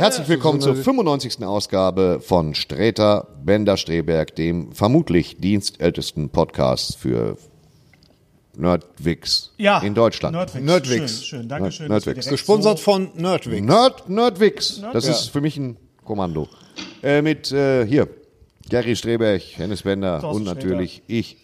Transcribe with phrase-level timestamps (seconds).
[0.00, 1.44] Herzlich willkommen zur 95.
[1.44, 7.36] Ausgabe von Sträter Bender Streberg, dem vermutlich dienstältesten Podcast für
[8.56, 10.34] Nerdwix Ja, in Deutschland.
[10.34, 10.64] Nerdwix.
[10.64, 11.12] Nerdwix.
[11.24, 11.48] Schön, schön.
[11.50, 11.88] danke schön.
[11.88, 12.26] Nerdwix.
[12.28, 13.62] Gesponsert so- von Nerdwig.
[13.62, 14.80] Nerd, Nerdwix.
[14.94, 16.48] Das ist für mich ein Kommando.
[17.02, 18.08] Äh, mit äh, hier
[18.70, 21.36] Gary Streberg, Hennes Bender Thorsten und natürlich ich.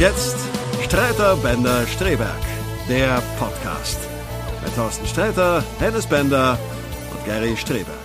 [0.00, 0.38] Jetzt
[0.82, 2.40] Streiter Bender Streberg,
[2.88, 3.98] der Podcast.
[4.64, 6.58] Mit Thorsten Sträter, Hennes Bender
[7.12, 7.99] und Gary Streberg.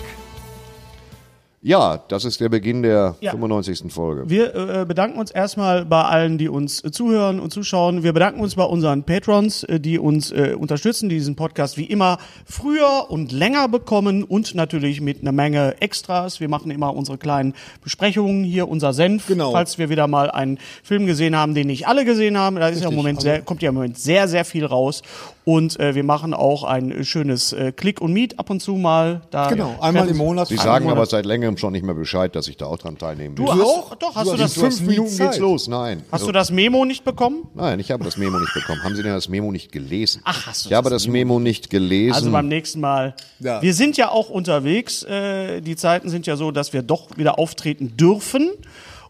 [1.68, 3.31] Ja, das ist der Beginn der Ja.
[3.31, 3.92] 95.
[3.92, 4.30] Folge.
[4.30, 8.03] Wir äh, bedanken uns erstmal bei allen, die uns äh, zuhören und zuschauen.
[8.03, 11.86] Wir bedanken uns bei unseren Patrons, äh, die uns äh, unterstützen, die diesen Podcast wie
[11.86, 16.40] immer früher und länger bekommen und natürlich mit einer Menge Extras.
[16.40, 19.52] Wir machen immer unsere kleinen Besprechungen hier, unser Senf, Genau.
[19.52, 22.58] falls wir wieder mal einen Film gesehen haben, den nicht alle gesehen haben.
[22.58, 25.02] Da ist ja im Moment also sehr, kommt ja im Moment sehr, sehr viel raus.
[25.45, 29.22] Und äh, wir machen auch ein schönes äh, Click und Meet ab und zu mal.
[29.29, 30.47] Da Genau, einmal im Monat.
[30.47, 33.38] Sie sagen aber seit längerem schon nicht mehr Bescheid, dass ich da auch dran teilnehmen
[33.38, 33.45] will.
[33.45, 33.59] Du, hast,
[34.00, 35.31] doch, hast du, In das, fünf Minuten Zeit.
[35.31, 35.67] geht's los.
[35.67, 36.03] Nein.
[36.11, 37.47] hast du das Memo nicht bekommen?
[37.53, 38.83] Nein, ich habe das Memo nicht bekommen.
[38.83, 40.22] Haben Sie denn das Memo nicht gelesen?
[40.25, 42.16] Ach, hast du Ich habe das das Memo nicht gelesen.
[42.16, 43.16] Also beim nächsten Mal.
[43.39, 43.62] Ja.
[43.62, 45.03] Wir sind ja auch unterwegs.
[45.03, 48.50] Äh, die Zeiten sind ja so, dass wir doch wieder auftreten dürfen.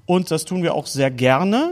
[0.05, 1.71] Und das tun wir auch sehr gerne.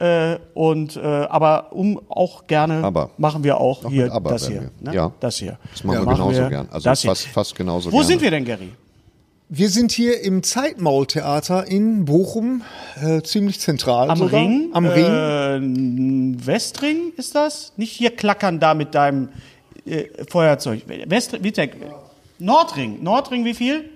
[0.00, 3.10] Äh, und äh, aber um auch gerne Aber.
[3.18, 4.70] machen wir auch Auch hier das hier.
[4.80, 4.94] Ne?
[4.94, 5.12] Ja.
[5.18, 5.58] Das hier.
[5.72, 6.06] das machen Ja.
[6.06, 6.68] wir genauso wir gern.
[6.70, 7.10] Also das hier.
[7.10, 8.06] fast, fast genauso Wo gerne.
[8.06, 8.68] sind wir denn, Gary?
[9.48, 12.62] Wir sind hier im Zeitmaultheater in Bochum,
[13.02, 14.10] äh, ziemlich zentral.
[14.10, 14.40] Am sogar.
[14.40, 14.68] Ring?
[14.72, 16.38] Am Ring.
[16.38, 17.72] Äh, Westring ist das?
[17.76, 19.30] Nicht hier klackern da mit deinem
[19.86, 20.82] äh, Feuerzeug.
[21.06, 21.70] Westring, wie der,
[22.38, 23.02] Nordring.
[23.02, 23.88] Nordring wie viel?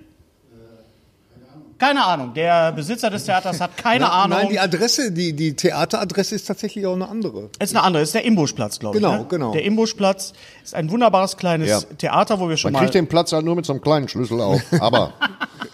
[1.77, 2.33] Keine Ahnung.
[2.33, 4.37] Der Besitzer des Theaters hat keine Na, Ahnung.
[4.39, 7.49] Nein, die Adresse, die, die Theateradresse ist tatsächlich auch eine andere.
[7.59, 9.03] ist eine andere, ist der Imbuschplatz, glaube ich.
[9.03, 9.25] Genau, ne?
[9.29, 9.51] genau.
[9.53, 11.79] Der Imbuschplatz ist ein wunderbares kleines Ja.
[11.97, 12.85] Theater, wo wir schon Man mal.
[12.85, 14.61] kriegt den Platz halt nur mit so einem kleinen Schlüssel auf.
[14.79, 15.13] Aber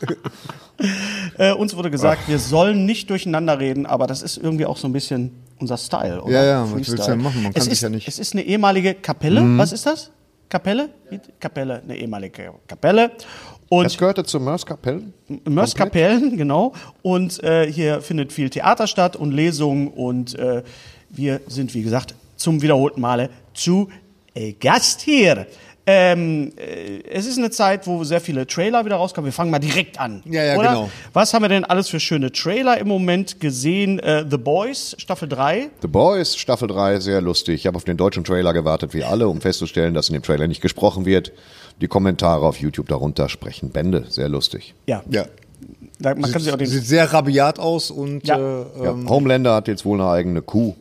[1.38, 4.88] Äh, uns wurde gesagt, wir sollen nicht durcheinander reden, aber das ist irgendwie auch so
[4.88, 6.31] ein bisschen unser Style, oder?
[6.34, 7.44] Ja, ja, was willst du denn machen?
[7.44, 9.42] Man kann es sich ist, ja nicht- Es ist eine ehemalige Kapelle.
[9.42, 9.58] Mhm.
[9.58, 10.10] Was ist das?
[10.48, 10.90] Kapelle?
[11.42, 13.12] Kapelle, eine ehemalige Kapelle.
[13.69, 15.03] Und das gehörte zur Mörskapelle.
[15.46, 16.74] Mörskapellen, genau.
[17.03, 20.63] Und äh, hier findet viel Theater statt und Lesungen und äh,
[21.09, 23.90] wir sind, wie gesagt, zum wiederholten Male zu
[24.34, 25.46] äh, Gast hier.
[25.91, 29.25] Ähm, äh, es ist eine Zeit, wo sehr viele Trailer wieder rauskommen.
[29.25, 30.21] Wir fangen mal direkt an.
[30.25, 30.68] Ja, ja, oder?
[30.69, 30.89] genau.
[31.13, 33.97] Was haben wir denn alles für schöne Trailer im Moment gesehen?
[33.97, 35.69] Äh, The Boys, Staffel 3.
[35.81, 37.56] The Boys, Staffel 3, sehr lustig.
[37.56, 40.47] Ich habe auf den deutschen Trailer gewartet, wie alle, um festzustellen, dass in dem Trailer
[40.47, 41.31] nicht gesprochen wird.
[41.81, 44.75] Die Kommentare auf YouTube darunter sprechen Bände, sehr lustig.
[44.85, 45.25] Ja, Ja.
[45.97, 46.68] da, man kann sich auch den.
[46.68, 48.38] Sieht sehr rabiat aus und Ja.
[48.38, 50.75] äh, Ja, Homelander hat jetzt wohl eine eigene Kuh.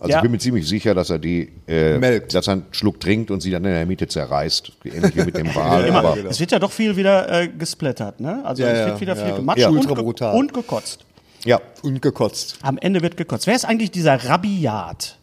[0.00, 0.16] Also Ja.
[0.18, 2.32] ich bin mir ziemlich sicher, dass er die, äh, Melkt.
[2.34, 4.72] dass er einen Schluck trinkt und sie dann in der Mitte zerreißt.
[4.84, 5.84] Ähnlich wie mit dem Wal.
[5.84, 8.40] Immer, aber Es wird ja doch viel wieder äh, gesplattert, ne?
[8.44, 9.24] Also Ja, es ja, wird wieder ja.
[9.26, 9.68] viel gematscht Ja.
[9.68, 10.36] und, Ultra ge brutal.
[10.36, 11.04] und gekotzt.
[11.44, 12.58] ja, und gekotzt.
[12.62, 13.46] Am Ende wird gekotzt.
[13.46, 15.16] Wer ist eigentlich dieser Rabiat?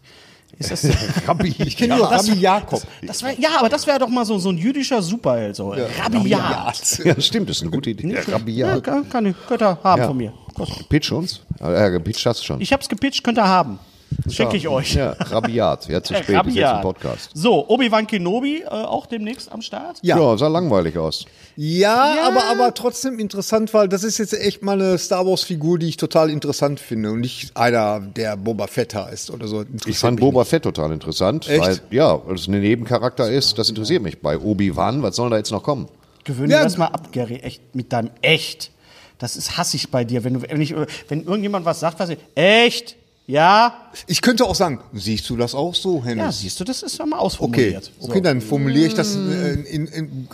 [0.59, 0.87] Ist das,
[1.27, 1.53] Rabbi.
[1.59, 2.81] Ich kenne nur Rabbi Jakob.
[3.03, 5.55] das wär, ja, aber das wäre doch mal so, so ein jüdischer Superheld.
[5.55, 5.69] So.
[5.71, 6.99] Rabiat.
[7.03, 8.07] Ja, stimmt, das ist eine gute Idee.
[8.13, 8.83] Ja, Rabiat.
[8.83, 10.07] kann, kann ich, könnt ihr haben Ja.
[10.07, 10.33] von mir.
[10.89, 11.41] Pitch uns?
[11.59, 12.61] Ja, gepitcht hast du schon.
[12.61, 13.77] Ich hab's gepitcht, könnt ihr haben.
[14.29, 14.93] Schicke ich euch.
[14.95, 15.87] Ja, Rabiat.
[15.87, 16.75] Ja, zu spät, ist jetzt Rabiat.
[16.77, 17.29] ein Podcast.
[17.33, 19.99] So, Obi-Wan Kenobi äh, auch demnächst am Start.
[20.01, 20.17] Ja.
[20.17, 21.25] Ja, sah langweilig aus.
[21.55, 22.27] Ja, Ja.
[22.27, 25.97] Aber, aber trotzdem interessant, weil das ist jetzt echt mal eine Star Wars-Figur, die ich
[25.97, 29.63] total interessant finde und nicht einer, der Boba Fett heißt oder so.
[29.85, 31.61] Ich fand Boba Fett total interessant, Echt?
[31.61, 34.21] weil, ja, weil es ein Nebencharakter ist, das interessiert mich.
[34.21, 35.87] Bei Obi-Wan, was soll da jetzt noch kommen?
[36.23, 36.63] Gewöhne Ja.
[36.63, 38.71] das mal ab, Gary, echt, mit deinem echt.
[39.19, 40.75] Das ist hassig bei dir, wenn du, wenn, ich,
[41.07, 42.95] wenn irgendjemand was sagt, was ich, echt,
[43.27, 43.73] ja.
[44.07, 46.39] Ich könnte auch sagen, siehst du das auch so, ja, Hennes?
[46.39, 47.91] siehst du, das ist ja mal Okay, ausformuliert.
[47.99, 50.27] okay, dann formuliere ich das äh, in, in, in,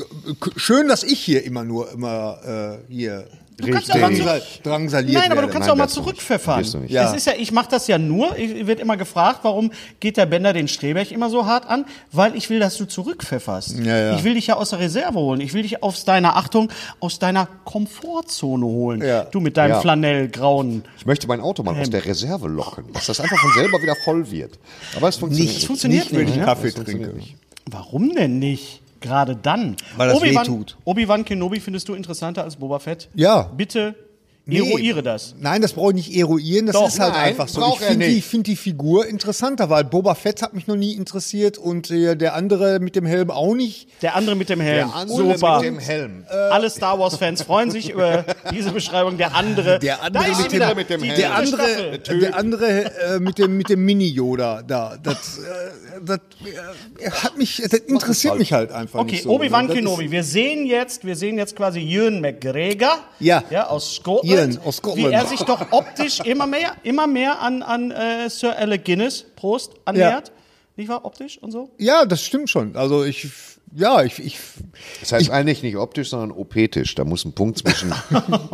[0.55, 5.31] schön, dass ich hier immer nur immer äh, hier Du kannst ja drangsal, drangsaliert Nein,
[5.31, 5.93] aber du kannst Nein, auch mal nicht.
[5.93, 6.63] zurückpfeffern.
[6.63, 6.91] Du nicht.
[6.91, 7.09] Ja.
[7.09, 10.25] Es ist ja, ich mache das ja nur, ich wird immer gefragt, warum geht der
[10.25, 11.85] Bender den Streberg immer so hart an?
[12.11, 13.77] Weil ich will, dass du zurückpfefferst.
[13.79, 14.15] Ja, ja.
[14.17, 15.39] Ich will dich ja aus der Reserve holen.
[15.41, 16.69] Ich will dich aus deiner Achtung,
[16.99, 19.01] aus deiner Komfortzone holen.
[19.01, 19.23] Ja.
[19.25, 19.81] Du mit deinem Ja.
[19.81, 20.83] flanellgrauen.
[20.97, 23.95] Ich möchte mein Auto mal aus der Reserve locken, dass das einfach von selber wieder
[24.03, 24.57] voll wird.
[24.95, 26.33] Aber es funktioniert Das funktioniert nicht, wenn nicht.
[26.33, 26.45] ich ne?
[26.45, 27.07] Kaffee trinke.
[27.09, 27.35] nicht.
[27.69, 28.81] Warum denn nicht?
[29.03, 29.75] Gerade dann.
[29.97, 30.65] Weil das Obi-Wan-.
[30.85, 33.09] Obi-Wan Kenobi findest du interessanter als Boba Fett?
[33.13, 33.51] Ja.
[33.55, 33.95] Bitte
[34.45, 34.57] Nee.
[34.57, 35.35] eruiere das.
[35.39, 37.65] Nein, das brauche ich nicht eruieren, das Doch, ist halt nein, einfach so.
[37.79, 41.57] Ich finde die, find die Figur interessanter, weil Boba Fett hat mich noch nie interessiert
[41.57, 43.87] und äh, der andere mit dem Helm auch nicht.
[44.01, 44.89] Der andere mit dem Helm.
[44.89, 45.59] Der andere Super.
[45.61, 46.25] mit dem Helm.
[46.51, 49.17] Alle Star Wars-Fans freuen sich über diese Beschreibung.
[49.17, 49.79] Der andere.
[49.79, 51.15] Der andere mit dem- mit dem Helm.
[51.17, 52.67] Der andere, der andere
[53.15, 55.41] äh, mit dem mit dem Mini Yoda da, das, äh,
[56.05, 56.19] das
[56.99, 59.29] äh, hat mich, das interessiert mich halt einfach Okay, nicht so.
[59.29, 60.11] Obi-Wan Das ist- Kenobi.
[60.11, 62.97] Wir sehen jetzt, wir sehen jetzt quasi Ewan McGregor.
[63.21, 63.43] Ja.
[63.49, 64.32] Ja, aus Scotland.
[64.33, 65.09] Ewan aus Scotland.
[65.09, 69.25] Wie er sich doch optisch immer mehr, immer mehr an, an äh, Sir Alec Guinness,
[69.35, 70.31] Prost, annähert.
[70.75, 71.05] Nicht wahr?
[71.05, 71.69] Optisch und so?
[71.77, 72.75] Ja, das stimmt schon.
[72.75, 73.27] Also ich,
[73.75, 74.39] ja, ich, ich
[75.01, 76.95] Das heißt eigentlich nicht optisch, sondern opetisch.
[76.95, 77.93] Da muss ein Punkt zwischen.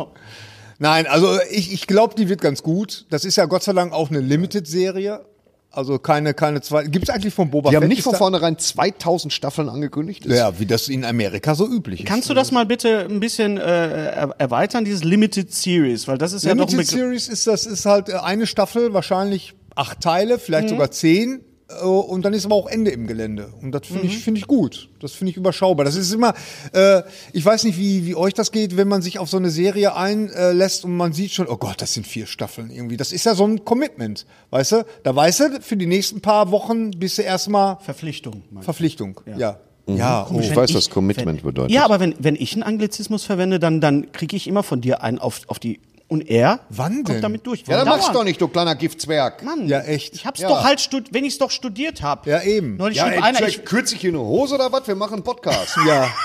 [0.78, 3.06] Nein, also ich, ich glaube, die wird ganz gut.
[3.10, 5.24] Das ist ja Gott sei Dank auch eine Limited-Serie.
[5.72, 6.84] Also keine, keine zwei.
[6.84, 7.88] Gibt es eigentlich von Boba Die haben Fett?
[7.90, 10.26] nicht Ist von da- vornherein 2000 Staffeln angekündigt.
[10.26, 12.06] Das- Ja, wie das in Amerika so üblich ist.
[12.08, 16.08] Kannst du das mal bitte ein bisschen äh, er erweitern, dieses Limited Series?
[16.08, 16.90] Weil das ist ja doch Limited.
[16.90, 20.70] Series ist das ist halt äh, eine Staffel, wahrscheinlich acht Teile, vielleicht Mhm.
[20.70, 21.44] sogar zehn.
[21.80, 23.52] Äh, Und dann ist aber auch Ende im Gelände.
[23.62, 24.08] Und das finde Mhm.
[24.10, 24.88] ich, finde ich gut.
[25.00, 25.84] Das finde ich überschaubar.
[25.84, 26.34] Das ist immer,
[26.72, 27.02] äh,
[27.32, 29.94] ich weiß nicht, wie, wie euch das geht, wenn man sich auf so eine Serie
[29.96, 32.96] einlässt und man sieht schon, oh Gott, das sind vier Staffeln irgendwie.
[32.96, 34.26] Das ist ja so ein Commitment.
[34.50, 34.84] Weißt du?
[35.02, 38.42] Da weißt du, für die nächsten paar Wochen bist du erstmal Verpflichtung.
[38.60, 39.20] Verpflichtung.
[39.38, 39.58] Ja.
[39.86, 40.38] Ja, oh.
[40.38, 41.72] Ich weiß, ich- was Commitment wenn, bedeutet.
[41.72, 45.02] Ja, aber wenn, wenn ich einen Anglizismus verwende, dann, dann kriege ich immer von dir
[45.02, 45.80] einen auf, auf die.
[46.10, 47.04] Und er Wann denn?
[47.04, 47.60] kommt damit durch.
[47.60, 48.02] Ja, dann Dauernd.
[48.02, 49.42] mach's doch nicht, du kleiner Giftzwerg.
[49.44, 50.14] Mann, Ja, echt.
[50.16, 50.48] Ich hab's Ja.
[50.48, 52.28] doch halt stud wenn ich's doch studiert habe.
[52.28, 52.76] Ja, eben.
[52.76, 54.86] Neulich Ja, schrieb ey, einer, vielleicht ich kürzlich hier eine Hose oder was?
[54.88, 55.76] Wir machen einen Podcast.
[55.86, 56.08] ja.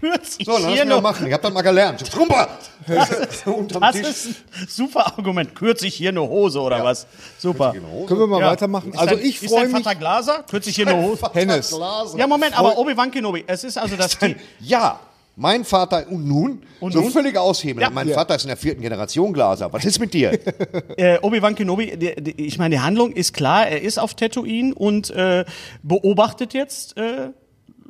[0.00, 1.02] kürz ich So, dann lass hier mich mal noch.
[1.02, 1.26] machen.
[1.26, 2.00] Ich hab das mal gelernt.
[2.06, 2.48] Strumper!
[3.46, 4.06] Unterm Das Tisch.
[4.06, 5.54] ist ein super Argument.
[5.54, 7.06] Kürze ich hier eine Hose oder was?
[7.38, 7.72] Super.
[7.72, 8.50] Können wir mal Ja.
[8.50, 8.92] weitermachen?
[8.92, 9.82] Ist Also dein- ich ist freue dein mich.
[9.84, 10.44] Vater Glaser?
[10.50, 11.22] Kürze ich hier eine Hose?
[11.32, 11.74] Hennes.
[12.16, 13.44] Ja, Moment, aber Obi-Wan Kenobi.
[13.46, 15.00] Es ist also das die, Ja,
[15.40, 16.62] mein Vater und nun?
[16.80, 17.10] Und so nun?
[17.10, 17.82] völlige Aushebel.
[17.82, 17.88] Ja.
[17.90, 18.14] Mein Ja.
[18.14, 19.72] Vater ist in der vierten Generation Glaser.
[19.72, 20.38] Was ist mit dir?
[20.98, 24.74] äh, Obi-Wan Kenobi, die, die, ich meine, die Handlung ist klar, er ist auf Tatooine
[24.74, 25.46] und äh,
[25.82, 27.30] beobachtet jetzt äh,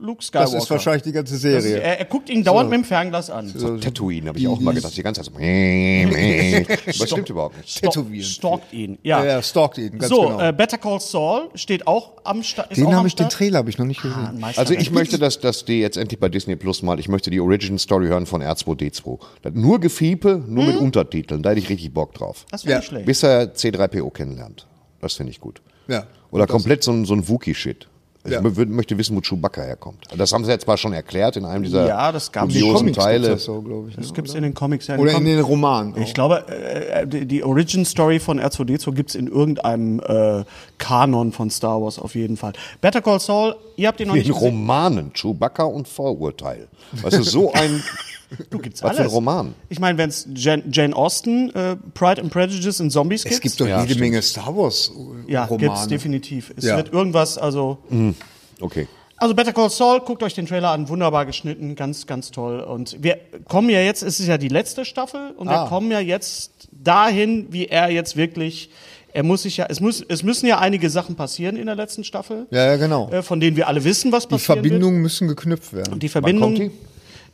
[0.01, 0.53] Luke Skywalker.
[0.53, 1.81] Das ist wahrscheinlich die ganze Das ist, Serie.
[1.83, 3.53] er, er guckt ihn dauernd mit dem Fernglas an.
[3.81, 4.97] Tatooine, habe ich auch mal gedacht.
[4.97, 5.39] Die ganze Zeit so.
[5.41, 7.69] Aber stimmt überhaupt nicht.
[7.71, 9.21] Stalk- Stalkt ihn, ja.
[9.25, 10.41] Ja, ja, stalkt ihn, ganz so, genau.
[10.41, 12.77] äh, Better Call Saul steht auch am Start.
[12.77, 14.43] Den habe ich, den Trailer habe ich noch nicht gesehen.
[14.57, 17.41] Also ich möchte, dass, dass die jetzt endlich bei Disney Plus mal, ich möchte die
[17.41, 19.19] Origin Story hören von R2D2.
[19.43, 21.43] Das nur Gefiepe, nur mit Untertiteln.
[21.43, 22.47] Da hätte ich richtig Bock drauf.
[22.51, 22.83] Das wäre Ja.
[22.83, 23.07] schlecht.
[23.07, 24.67] Bis er C3PO kennenlernt.
[25.01, 25.61] Das finde ich gut.
[25.89, 26.05] Ja.
[26.31, 27.89] Oder komplett so ein, so ein Wookie-Shit.
[28.23, 28.41] Ich Ja.
[28.41, 30.05] mö- möchte wissen, wo Chewbacca herkommt.
[30.15, 32.85] Das haben sie jetzt zwar schon erklärt in einem dieser Ja, das gab's dubiosen Comics
[32.97, 33.29] gibt's Teile.
[33.31, 33.97] das so, glaube ich.
[33.97, 34.03] Ne?
[34.03, 34.99] Das gibt's in den Comics ja.
[34.99, 35.95] Oder in Com- den Romanen.
[36.03, 40.45] Ich glaube, äh, die, die Origin-Story von R2D2 gibt's in irgendeinem äh,
[40.77, 42.53] Kanon von Star Wars auf jeden Fall.
[42.83, 44.43] Better Call Saul, ihr habt ihn noch In nicht gesehen.
[44.45, 46.69] Romanen, Chewbacca und Vorurteil.
[47.01, 47.83] Was ist so ein.
[48.51, 49.13] Du gibt's Was für ein alles.
[49.13, 49.55] Roman?
[49.69, 53.43] Ich meine, wenn es Jane, Jane Austen, äh, Pride and Prejudice und Zombies Es gibt,
[53.43, 54.01] gibt doch Ja, jede stimmt.
[54.01, 54.93] Menge Star Wars
[55.27, 55.69] äh, ja, Romane.
[55.69, 56.53] gibt's definitiv.
[56.57, 56.77] Es Ja.
[56.77, 57.79] wird irgendwas, also
[58.61, 58.87] Okay.
[59.17, 62.61] Also Better Call Saul, guckt euch den Trailer an, wunderbar geschnitten, ganz, ganz toll.
[62.61, 63.19] Und wir
[63.49, 65.69] kommen ja jetzt, es ist ja die letzte Staffel, und wir Ah.
[65.69, 68.71] kommen ja jetzt dahin, wie er jetzt wirklich,
[69.13, 72.03] er muss sich ja, es muss, es müssen ja einige Sachen passieren in der letzten
[72.05, 73.11] Staffel, Ja, ja, genau.
[73.11, 75.93] äh, von denen wir alle wissen, was Die passieren Verbindungen müssen geknüpft werden.
[75.95, 76.03] wird.
[76.03, 76.71] Die Verbindung, kommt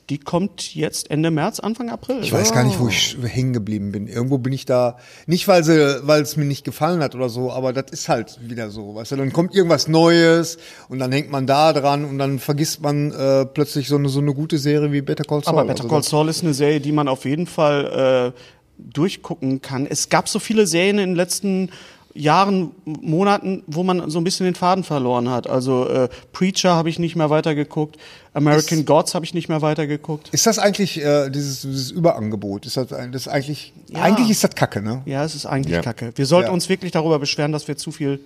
[0.08, 2.20] Die kommt jetzt Ende März, Anfang April.
[2.22, 4.06] Ich weiß gar nicht, wo ich hängen geblieben bin.
[4.06, 7.50] Irgendwo bin ich da, nicht weil sie, weil es mir nicht gefallen hat oder so,
[7.50, 10.58] aber das ist halt wieder so, weißt du, dann kommt irgendwas Neues
[10.88, 14.20] und dann hängt man da dran und dann vergisst man äh, plötzlich so eine, so
[14.20, 15.54] eine gute Serie wie Better Call Saul.
[15.54, 18.40] Aber Better Also Call Saul ist eine Serie, die man auf jeden Fall äh,
[18.78, 19.86] durchgucken kann.
[19.86, 21.70] Es gab so viele Serien in den letzten
[22.16, 25.48] Jahren, Monaten, wo man so ein bisschen den Faden verloren hat.
[25.48, 27.96] Also äh, Preacher habe ich nicht mehr weitergeguckt,
[28.32, 30.28] American Gods habe ich nicht mehr weitergeguckt.
[30.30, 32.66] Ist das eigentlich äh, dieses, dieses Überangebot?
[32.66, 34.02] Ist das, das eigentlich, Ja.
[34.02, 35.02] eigentlich ist das Kacke, ne?
[35.06, 35.82] Ja, es ist eigentlich Ja.
[35.82, 36.12] kacke.
[36.16, 36.52] Wir sollten Ja.
[36.52, 38.20] uns wirklich darüber beschweren, dass wir zu viel.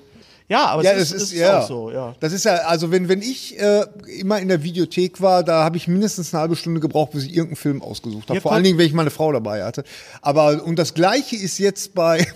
[0.50, 1.60] Ja, aber Ja, es das ist, ist, ist ja.
[1.60, 2.12] auch so, ja.
[2.18, 3.86] Das ist ja, also wenn, wenn ich äh,
[4.18, 7.30] immer in der Videothek war, da habe ich mindestens eine halbe Stunde gebraucht, bis ich
[7.30, 8.40] irgendeinen Film ausgesucht habe.
[8.40, 9.84] Vor allen Dingen, wenn ich meine Frau dabei hatte.
[10.22, 12.26] Aber und das gleiche ist jetzt bei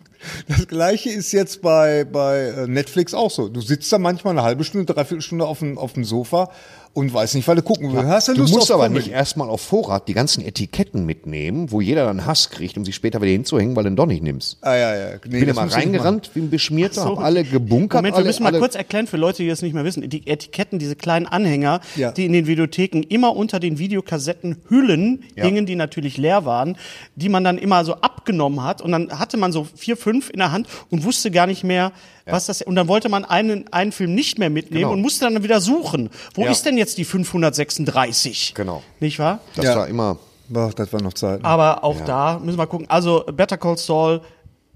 [0.48, 3.48] das gleiche ist jetzt bei, bei äh, Netflix auch so.
[3.48, 6.50] Du sitzt da manchmal eine halbe Stunde, dreiviertel Stunde auf dem, auf dem Sofa
[6.94, 8.06] und weißt nicht, weil du gucken willst.
[8.06, 9.04] Hast Du Lust musst aber Comedy?
[9.06, 12.92] nicht erstmal auf Vorrat die ganzen Etiketten mitnehmen, wo jeder dann Hass kriegt, um sie
[12.92, 14.58] später wieder hinzuhängen, weil du ihn doch nicht nimmst.
[14.62, 15.08] Ah, ja, ja.
[15.10, 17.16] Nee, Ich bin nicht reingerannt wie ein Beschmierter, So.
[17.16, 17.98] hab alle gebunkert.
[17.98, 20.08] Moment, alle, wir müssen mal kurz erklären für Leute, die das nicht mehr wissen.
[20.08, 22.12] Die Etiketten, diese kleinen Anhänger, Ja.
[22.12, 25.44] die in den Videotheken immer unter den Videokassettenhüllen Ja.
[25.44, 26.76] hingen, die natürlich leer waren,
[27.16, 30.38] die man dann immer so abgenommen hat und dann hatte man so vier, fünf in
[30.38, 31.92] der Hand und wusste gar nicht mehr,
[32.26, 34.92] was das und dann wollte man einen, einen Film nicht mehr mitnehmen Genau.
[34.92, 36.10] und musste dann wieder suchen.
[36.34, 36.50] Wo Ja.
[36.50, 38.54] ist denn jetzt die 536?
[38.54, 38.82] Genau.
[39.00, 39.40] Nicht wahr?
[39.56, 39.76] Das Ja.
[39.76, 40.18] war immer.
[40.54, 41.44] Ach, das war noch Zeit.
[41.44, 42.88] Aber auch da müssen wir gucken.
[42.90, 44.20] Also Better Call Saul.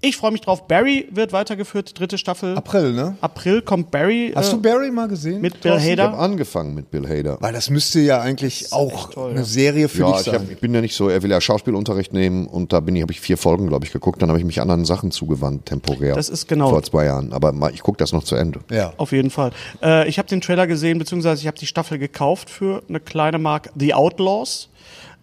[0.01, 0.69] Ich freue mich drauf.
[0.69, 2.57] Barry wird weitergeführt, dritte Staffel.
[2.57, 3.17] April, ne?
[3.21, 5.41] April kommt Barry Hast äh, du Barry mal gesehen?
[5.41, 6.19] mit Bill Ich habe Hader.
[6.21, 7.37] angefangen mit Bill Hader.
[7.41, 10.35] Weil das müsste ja eigentlich auch eine Serie für Ja, dich ich, sein.
[10.37, 13.03] hab, ich bin ja nicht so, er will ja Schauspielunterricht nehmen und da bin ich,
[13.03, 14.23] habe ich vier Folgen, glaube ich, geguckt.
[14.23, 16.15] Dann habe ich mich anderen Sachen zugewandt, temporär.
[16.15, 17.33] Das ist genau- Vor zwei Jahren.
[17.33, 18.61] Aber mal, ich gucke das noch zu Ende.
[18.71, 18.93] ja.
[18.99, 19.51] Auf jeden Fall.
[19.83, 23.39] Äh, ich habe den Trailer gesehen, beziehungsweise ich habe die Staffel gekauft für eine kleine
[23.41, 23.71] Marke.
[23.77, 24.69] The Outlaws,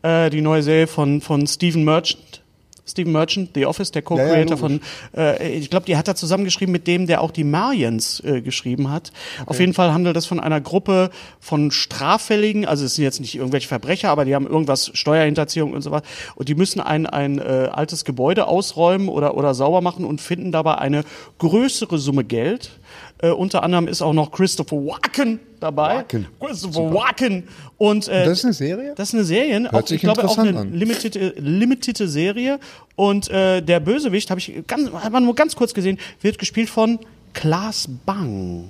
[0.01, 2.41] äh, die neue Serie von, von Stephen Merchant.
[2.87, 4.59] Stephen Merchant, The Office, der Co-Creator logisch.
[4.59, 4.81] von,
[5.15, 8.91] äh, ich glaube, die hat er zusammengeschrieben mit dem, der auch die Marians äh, geschrieben
[8.91, 9.11] hat.
[9.45, 13.35] Auf jeden Fall handelt es von einer Gruppe von Straffälligen, also es sind jetzt nicht
[13.35, 16.03] irgendwelche Verbrecher, aber die haben irgendwas, Steuerhinterziehung und so was.
[16.35, 20.51] Und die müssen ein, ein äh, altes Gebäude ausräumen oder, oder sauber machen und finden
[20.51, 21.03] dabei eine
[21.39, 22.71] größere Summe Geld.
[23.19, 25.95] Äh, unter anderem ist auch noch Christopher Walken dabei.
[25.95, 26.27] Walken.
[26.39, 27.43] Christopher Walken.
[27.77, 28.93] Und, äh, Das ist eine Serie?
[28.95, 30.73] das ist eine Serie, auch, sich ich glaube auch eine an.
[30.73, 32.59] limited, limited Serie.
[32.95, 36.69] Und äh, der Bösewicht, habe ich ganz, hat man nur ganz kurz gesehen, wird gespielt
[36.69, 36.99] von
[37.33, 38.65] Klaas Bang.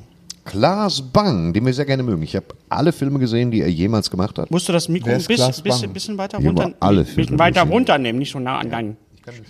[0.45, 2.21] Klaas Bang, den wir sehr gerne mögen.
[2.21, 4.51] Ich habe alle Filme gesehen, die er jemals gemacht hat.
[4.51, 7.63] Musst du das Mikro ein bisschen, bisschen, bisschen weiter runter, alle ein bisschen Filme weiter
[7.63, 8.97] runternehmen, nicht so nah an deinen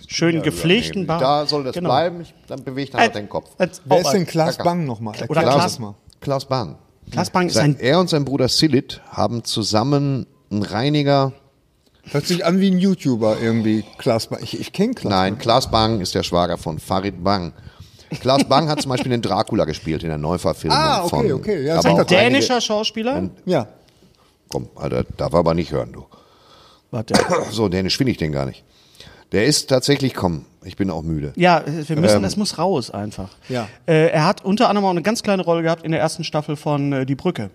[0.08, 1.20] schön gepflegten Bart.
[1.22, 1.88] Da soll das Genau.
[1.90, 3.50] bleiben, ich, dann bewegt er halt den Kopf.
[3.58, 4.58] äh, Wer ist denn Klaas.
[4.58, 5.14] Bang nochmal?
[5.28, 5.78] Oder Klaas-.
[6.20, 6.76] Klaas Bang.
[7.10, 11.32] Klaas Bang ist Sein, ein er und sein Bruder Silit haben zusammen einen Reiniger.
[12.10, 13.84] Hört sich an wie ein YouTuber irgendwie.
[13.98, 14.40] Klaas Bang.
[14.42, 17.52] Ich, ich kenne Klaas Nein, Klaas Bang ist der Schwager von Farid Bang.
[18.20, 21.32] Klaas Bang hat zum Beispiel den Dracula gespielt in der Neuverfilmung Ah, okay, von.
[21.32, 21.64] okay.
[21.64, 22.06] Ja, das.
[22.06, 23.14] dänischer Schauspieler.
[23.14, 23.30] Bang.
[23.44, 23.66] Ja.
[24.48, 26.06] Komm, Alter, darf er aber nicht hören, du.
[26.92, 27.14] Warte.
[27.50, 28.62] So, dänisch finde ich den gar nicht.
[29.32, 31.32] Der ist tatsächlich, komm, ich bin auch müde.
[31.36, 33.30] Ja, wir müssen, das muss raus einfach.
[33.48, 33.68] Ja.
[33.86, 36.56] Äh, er hat unter anderem auch eine ganz kleine Rolle gehabt in der ersten Staffel
[36.56, 37.50] von äh, Die Brücke,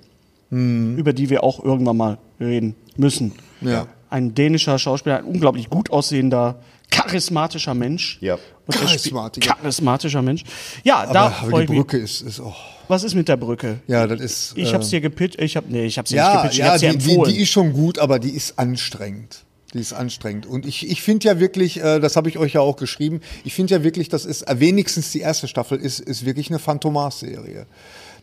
[0.49, 3.33] über die wir auch irgendwann mal reden müssen.
[3.61, 3.87] Ja.
[4.09, 6.59] Ein dänischer Schauspieler, ein unglaublich gut aussehender,
[6.89, 8.17] charismatischer Mensch.
[8.19, 8.37] Ja.
[8.67, 9.55] Er Charismatiker.
[9.55, 10.43] Charismatischer Mensch.
[10.83, 11.75] Ja, da Aber, freue aber ich die.
[11.75, 12.53] Brücke ist, ist oh.
[12.89, 13.79] Was ist mit der Brücke?
[13.87, 14.57] Ja, das ist.
[14.57, 16.59] Ich äh, hab's dir gepitcht, ich hab, nee, ich hab's dir nicht Ja, gepitcht, ich
[16.59, 17.33] ja hab's dir die, die, empfohlen.
[17.33, 19.45] die ist schon gut, aber die ist anstrengend.
[19.73, 20.45] Die ist anstrengend.
[20.45, 23.53] Und ich, ich finde ja wirklich, äh, das habe ich euch ja auch geschrieben, ich
[23.53, 27.65] finde ja wirklich, das ist, äh, wenigstens die erste Staffel ist, ist wirklich eine Phantomas-Serie.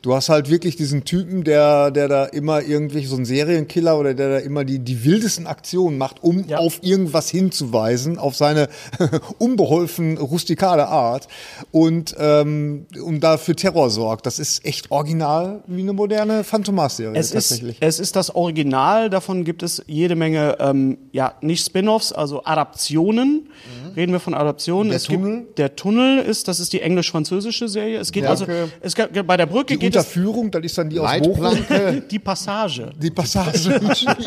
[0.02, 4.14] Du hast halt wirklich diesen Typen, der, der da immer irgendwie so ein Serienkiller oder
[4.14, 6.59] der da immer die, die wildesten Aktionen macht, um Ja.
[6.59, 8.69] auf irgendwas hinzuweisen, auf seine
[9.38, 11.26] unbeholfen rustikale Art
[11.73, 14.26] und um und dafür Terror sorgt.
[14.26, 17.76] Das ist echt original wie eine moderne Phantomas-Serie Es ist, tatsächlich.
[17.81, 23.49] es ist das Original, davon gibt es jede Menge, ähm, ja, nicht Spin-offs, also Adaptionen.
[23.97, 24.88] Reden wir von Adaptionen.
[24.90, 25.38] Der es Tunnel?
[25.38, 27.99] Gibt, der Tunnel ist, das ist die englisch-französische Serie.
[27.99, 28.47] Es geht also,
[28.81, 31.07] es gibt, bei der Brücke Die geht es, Unterführung, das ist dann die aus.
[31.07, 32.02] Leitplanke.
[32.11, 32.90] die Passage.
[32.97, 33.80] Die Passage.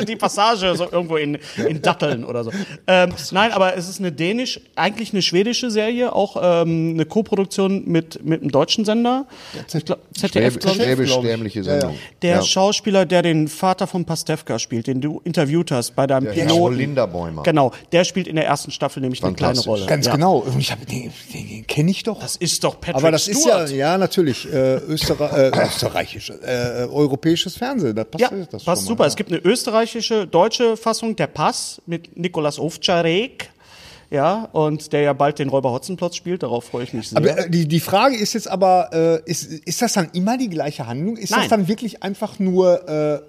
[0.08, 1.38] die Passage so irgendwo in,
[1.68, 2.52] in Datteln oder so.
[2.88, 7.84] Ähm, nein, aber es ist eine dänisch, eigentlich eine schwedische Serie, auch ähm, eine Koproduktion
[7.86, 9.26] mit, mit einem deutschen Sender.
[9.86, 10.82] Glaub, ZDF, glaub ich.
[10.82, 11.96] Schwäbisch-dämliche Sendung.
[12.22, 12.42] Der Ja.
[12.42, 16.78] Schauspieler, der den Vater von Pastewka spielt, den du interviewt hast bei deinem Herr Piloten.
[16.78, 17.44] Linderbäumer.
[17.44, 19.86] Genau, der spielt in der ersten Staffel nämlich eine kleine Rolle.
[19.86, 20.16] Ganz ja.
[20.16, 20.38] genau.
[20.38, 22.20] Und ich den, den, den kenne ich doch.
[22.20, 23.66] Das ist doch Patrick aber das Stewart.
[23.66, 27.96] ist ja, ja natürlich, äh, Österreich, äh, österreichisches, äh, europäisches Fernsehen.
[27.96, 29.04] Das passt, Ja, das passt mal, super.
[29.04, 29.08] ja.
[29.08, 33.50] Es gibt eine österreichische, deutsche Fassung, der Pass mit Nikolas Ovtcharek.
[34.10, 37.18] Ja, und der ja bald den Räuber Hotzenplotz spielt, darauf freue ich mich sehr.
[37.18, 40.50] Aber äh, die, die Frage ist jetzt aber, äh, ist, ist das dann immer die
[40.50, 41.16] gleiche Handlung?
[41.16, 41.50] Ist das Nein.
[41.50, 43.22] dann wirklich einfach nur äh,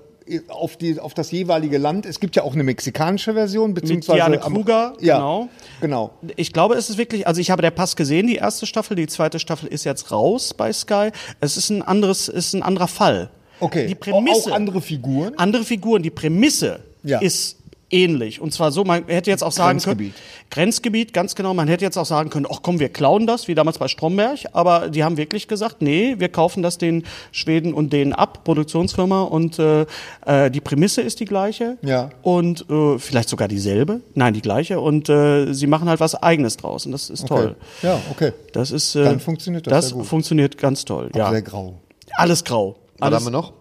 [0.49, 2.07] auf, die, auf das jeweilige Land?
[2.07, 4.17] Es gibt ja auch eine mexikanische Version, beziehungsweise...
[4.19, 5.49] Diane am- Kruger, ja, genau.
[5.81, 6.11] genau.
[6.37, 9.07] Ich glaube, es ist wirklich, also ich habe der Pass gesehen, die erste Staffel, die
[9.07, 11.11] zweite Staffel ist jetzt raus bei Sky.
[11.41, 13.31] Es ist ein anderes, ist ein anderer Fall.
[13.61, 14.51] Okay, Die Prämisse.
[14.51, 15.35] auch andere Figuren?
[15.39, 17.21] Andere Figuren, die Prämisse Ja.
[17.21, 17.59] ist
[17.93, 18.41] ähnlich.
[18.41, 20.15] Und zwar so, man hätte jetzt auch sagen Grenzgebiet.
[20.15, 23.49] können, Grenzgebiet, ganz genau, man hätte jetzt auch sagen können, ach komm, wir klauen das,
[23.49, 27.73] wie damals bei Stromberg, aber die haben wirklich gesagt, nee, wir kaufen das den Schweden
[27.75, 29.87] und denen ab, Produktionsfirma, und äh,
[30.27, 32.11] äh, die Prämisse ist die gleiche Ja.
[32.23, 36.57] und äh, vielleicht sogar dieselbe, nein, die gleiche, und äh, sie machen halt was Eigenes
[36.57, 37.57] draus und das ist toll.
[37.83, 38.33] Ja, okay.
[38.53, 40.07] Das ist, äh, Dann funktioniert das das sehr gut.
[40.07, 41.31] funktioniert ganz toll, ja.
[41.31, 41.75] Sehr grau.
[42.15, 42.77] Alles grau.
[42.99, 43.53] Was Alles, haben wir noch?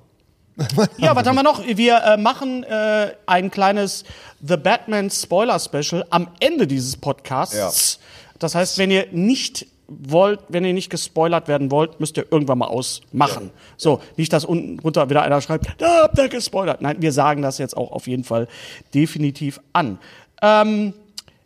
[0.98, 1.65] Ja, was haben wir noch?
[1.65, 4.03] Wir äh, machen äh, ein kleines
[4.46, 8.00] The Batman Spoiler Special am Ende dieses Podcasts.
[8.39, 12.58] Das heißt, wenn ihr nicht wollt, wenn ihr nicht gespoilert werden wollt, müsst ihr irgendwann
[12.58, 13.51] mal ausmachen.
[13.77, 16.82] So, nicht, dass unten runter wieder einer schreibt, da habt ihr gespoilert.
[16.82, 18.48] Nein, wir sagen das jetzt auch auf jeden Fall
[18.94, 20.00] definitiv an.
[20.41, 20.94] Ähm,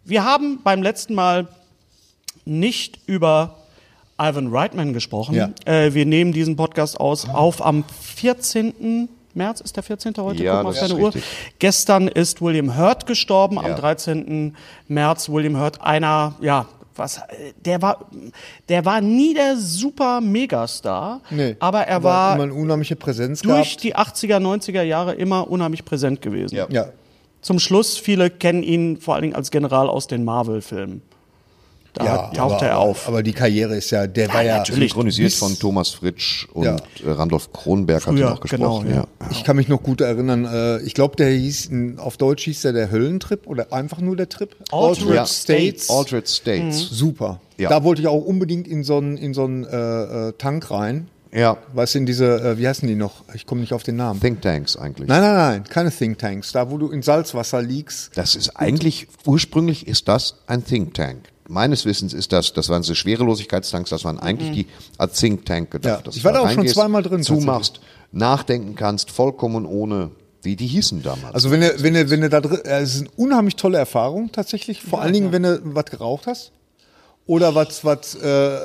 [0.04, 1.48] wir haben beim letzten Mal
[2.46, 3.58] nicht über
[4.20, 5.36] Ivan Reitman gesprochen.
[5.36, 5.50] Ja.
[5.66, 7.84] Äh, wir nehmen diesen Podcast aus auf am
[8.16, 9.10] 14.
[9.34, 9.60] März.
[9.62, 10.14] Ist der 14.
[10.20, 10.44] heute?
[10.44, 11.12] Ja, Guck mal auf deine Uhr.
[11.60, 13.76] Gestern ist William Hurt gestorben, am Ja.
[13.76, 14.56] 13.
[14.88, 15.30] März.
[15.30, 17.20] William Hurt, einer, ja, was,
[17.66, 18.06] der war,
[18.70, 23.78] der war nie der super Megastar, Nee, aber er war immer eine unheimliche Präsenz durch
[23.78, 23.84] gehabt.
[23.84, 23.96] die
[24.30, 26.56] 80er, 90er Jahre immer unheimlich präsent gewesen.
[26.56, 26.68] Ja.
[26.70, 26.86] Ja.
[27.42, 31.02] Zum Schluss, viele kennen ihn vor allen Dingen als General aus den Marvel-Filmen.
[31.96, 33.08] Da ja, taucht aber, er auf.
[33.08, 34.58] Aber die Karriere ist ja, der war ja.
[34.58, 34.92] natürlich.
[34.92, 36.76] Synchronisiert von Thomas Fritsch und Ja.
[37.06, 38.88] äh, Randolph Kronberg hat ihn Früher, auch gesprochen.
[38.88, 39.08] genau, ja.
[39.32, 42.74] Ich kann mich noch gut erinnern, äh, ich glaube, der hieß, auf Deutsch hieß der
[42.74, 44.56] der Höllentrip oder einfach nur der Trip.
[44.72, 45.26] Altered Ja.
[45.26, 45.90] States.
[45.90, 46.78] Altered States.
[46.90, 47.40] Super.
[47.58, 47.70] Ja.
[47.70, 51.08] Da wollte ich auch unbedingt in so einen in so einen, äh, äh, Tank rein.
[51.34, 51.58] Ja.
[51.74, 53.24] Weißt du, in diese, äh, wie heißen die noch?
[53.34, 54.22] Ich komme nicht auf den Namen.
[54.22, 55.08] Think Tanks eigentlich.
[55.10, 56.54] Nein, nein, nein, keine Thinktanks.
[56.54, 58.12] Da, wo du in Salzwasser liegst.
[58.18, 61.20] Das ist eigentlich, ursprünglich ist das ein Think Tank.
[61.48, 65.72] Meines Wissens ist das, das waren diese Schwerelosigkeitstanks, das waren eigentlich die als Think Tank
[65.72, 66.06] gedacht.
[66.06, 67.82] Ja, ich du war da auch schon zweimal drin, Zumachst,
[68.12, 71.36] nachdenken kannst, vollkommen ohne, wie die hießen damals.
[71.36, 73.78] Also wenn du, wenn du, wenn du da drin, äh, es ist eine unheimlich tolle
[73.78, 74.82] Erfahrung tatsächlich.
[74.82, 76.52] Vor allen Dingen, wenn du was geraucht hast.
[77.28, 78.60] Oder was, was, äh,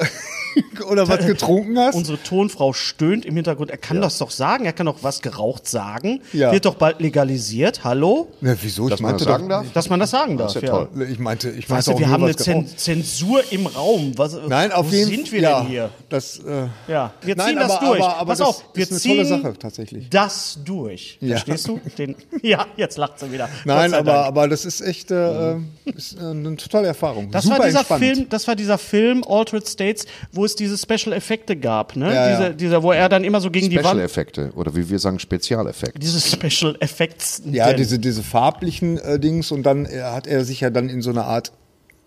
[0.90, 1.94] oder was getrunken hast.
[1.94, 3.70] Unsere Tonfrau stöhnt im Hintergrund.
[3.70, 4.66] Er kann das doch sagen.
[4.66, 6.20] Er kann doch was geraucht sagen.
[6.34, 6.52] Ja.
[6.52, 7.84] Wird doch bald legalisiert.
[7.84, 8.28] Hallo?
[8.42, 8.88] Na, wieso?
[8.90, 9.72] Dass ich man meinte das sagen doch, darf?
[9.72, 10.48] Dass man das sagen darf.
[10.54, 10.84] ist ja ja.
[10.84, 11.08] toll.
[11.10, 12.80] Ich meinte, ich Weißt meinte du, auch wir nur haben eine was Zen geraucht.
[12.80, 14.12] Zensur im Raum.
[14.16, 15.90] Was, Nein, auf wo jeden sind wir ja, denn hier?
[16.10, 18.00] Das, äh, Ja, wir Nein, ziehen das aber- durch.
[18.02, 20.10] aber- aber Pass das auf, wir ist eine ziehen tolle Sache, tatsächlich.
[20.10, 21.16] das durch.
[21.22, 21.36] Ja.
[21.36, 21.80] Verstehst du?
[21.96, 23.48] Den, ja, jetzt lacht sie wieder.
[23.64, 25.54] nein, aber, aber das ist echt äh,
[25.86, 27.30] ist äh, eine totale Erfahrung.
[27.30, 28.04] Das Super war dieser entspannt.
[28.04, 32.14] Film, das war dieser Film Altered States, wo es diese Special Effekte gab, ne?
[32.14, 32.48] Ja, diese, ja.
[32.50, 35.18] dieser, wo er dann immer so gegen die Special Wand, Effekte oder wie wir sagen
[35.18, 35.98] Spezialeffekte.
[35.98, 37.42] diese Special Effects.
[37.50, 40.88] Ja, denn- diese, diese farblichen äh, Dings und dann äh, hat er sich ja dann
[40.88, 41.52] in so eine Art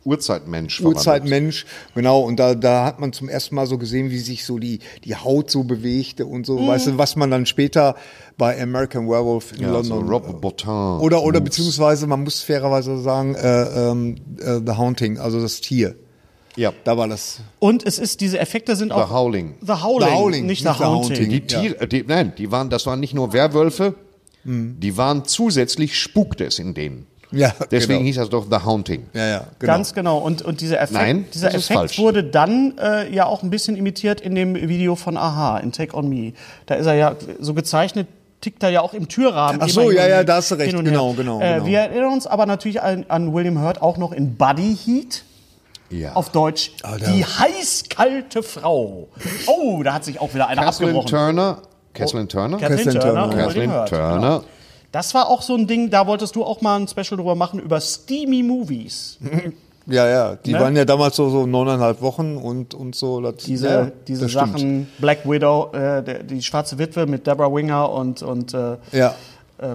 [0.06, 0.82] Urzeitmensch.
[0.82, 4.60] Urzeitmensch, genau, und da, da hat man zum ersten Mal so gesehen, wie sich so
[4.60, 7.96] die, die Haut so bewegte und so, weißt du, was man dann später
[8.38, 10.10] bei American Werewolf in Ja, so London.
[10.10, 10.70] Rob Bottin.
[10.70, 11.52] oder, oder Moves.
[11.52, 15.96] beziehungsweise, man muss fairerweise sagen, äh, ähm, äh, The Haunting, also das Tier.
[16.56, 16.72] Ja.
[16.84, 17.40] Da war das.
[17.60, 19.08] Und es ist, diese Effekte sind auch.
[19.08, 19.56] The Howling.
[19.62, 21.18] The Howling, The Howling, nicht nicht The The Haunting.
[21.18, 21.30] Haunting.
[21.30, 23.96] Die Tiere, die, nein, die waren, das waren nicht nur Werwölfe,
[24.46, 27.08] die waren zusätzlich spukte es in denen.
[27.32, 28.06] Ja, Deswegen genau.
[28.06, 29.08] hieß das doch The Haunting.
[29.14, 29.74] Ja, ja, genau.
[29.74, 30.18] Ganz genau.
[30.20, 31.98] Und, und dieser Effekt, Nein, dieser Effekt falsch.
[31.98, 35.96] wurde dann äh, ja auch ein bisschen imitiert in dem Video von Aha, in Take
[35.98, 36.34] On Me.
[36.68, 38.08] Da ist er ja so gezeichnet,
[38.42, 39.62] tickt er ja auch im Türrahmen.
[39.64, 40.74] Ach so, ja, ja, da hast du recht.
[40.76, 40.84] her.
[40.84, 41.66] Genau, genau, Äh, genau.
[41.66, 45.24] Wir erinnern uns aber natürlich an, an William Hurt auch noch in Buddy Heat.
[45.94, 46.14] Ja.
[46.14, 49.08] Auf Deutsch, Ah, da- die heißkalte Frau.
[49.48, 51.10] Oh, da hat sich auch wieder einer Kathleen abgebrochen.
[51.10, 51.58] Turner.
[51.94, 52.58] Kathleen Turner?
[52.58, 53.28] Kathleen Kathleen Turner.
[53.30, 53.44] Turner.
[53.44, 54.14] Kathleen Hurt, Turner.
[54.16, 54.44] Genau.
[54.92, 57.60] Das war auch so ein Ding, da wolltest du auch mal ein Special drüber machen,
[57.60, 59.18] über Steamy Movies.
[59.86, 60.62] Ja, ja, die Ne?
[60.62, 63.20] waren ja damals so, so neuneinhalb Wochen und, und so.
[63.20, 64.52] Das, diese, ja, diese das stimmt.
[64.54, 69.14] Sachen, Black Widow, äh, der, die schwarze Witwe mit Deborah Winger und, und äh, Ja.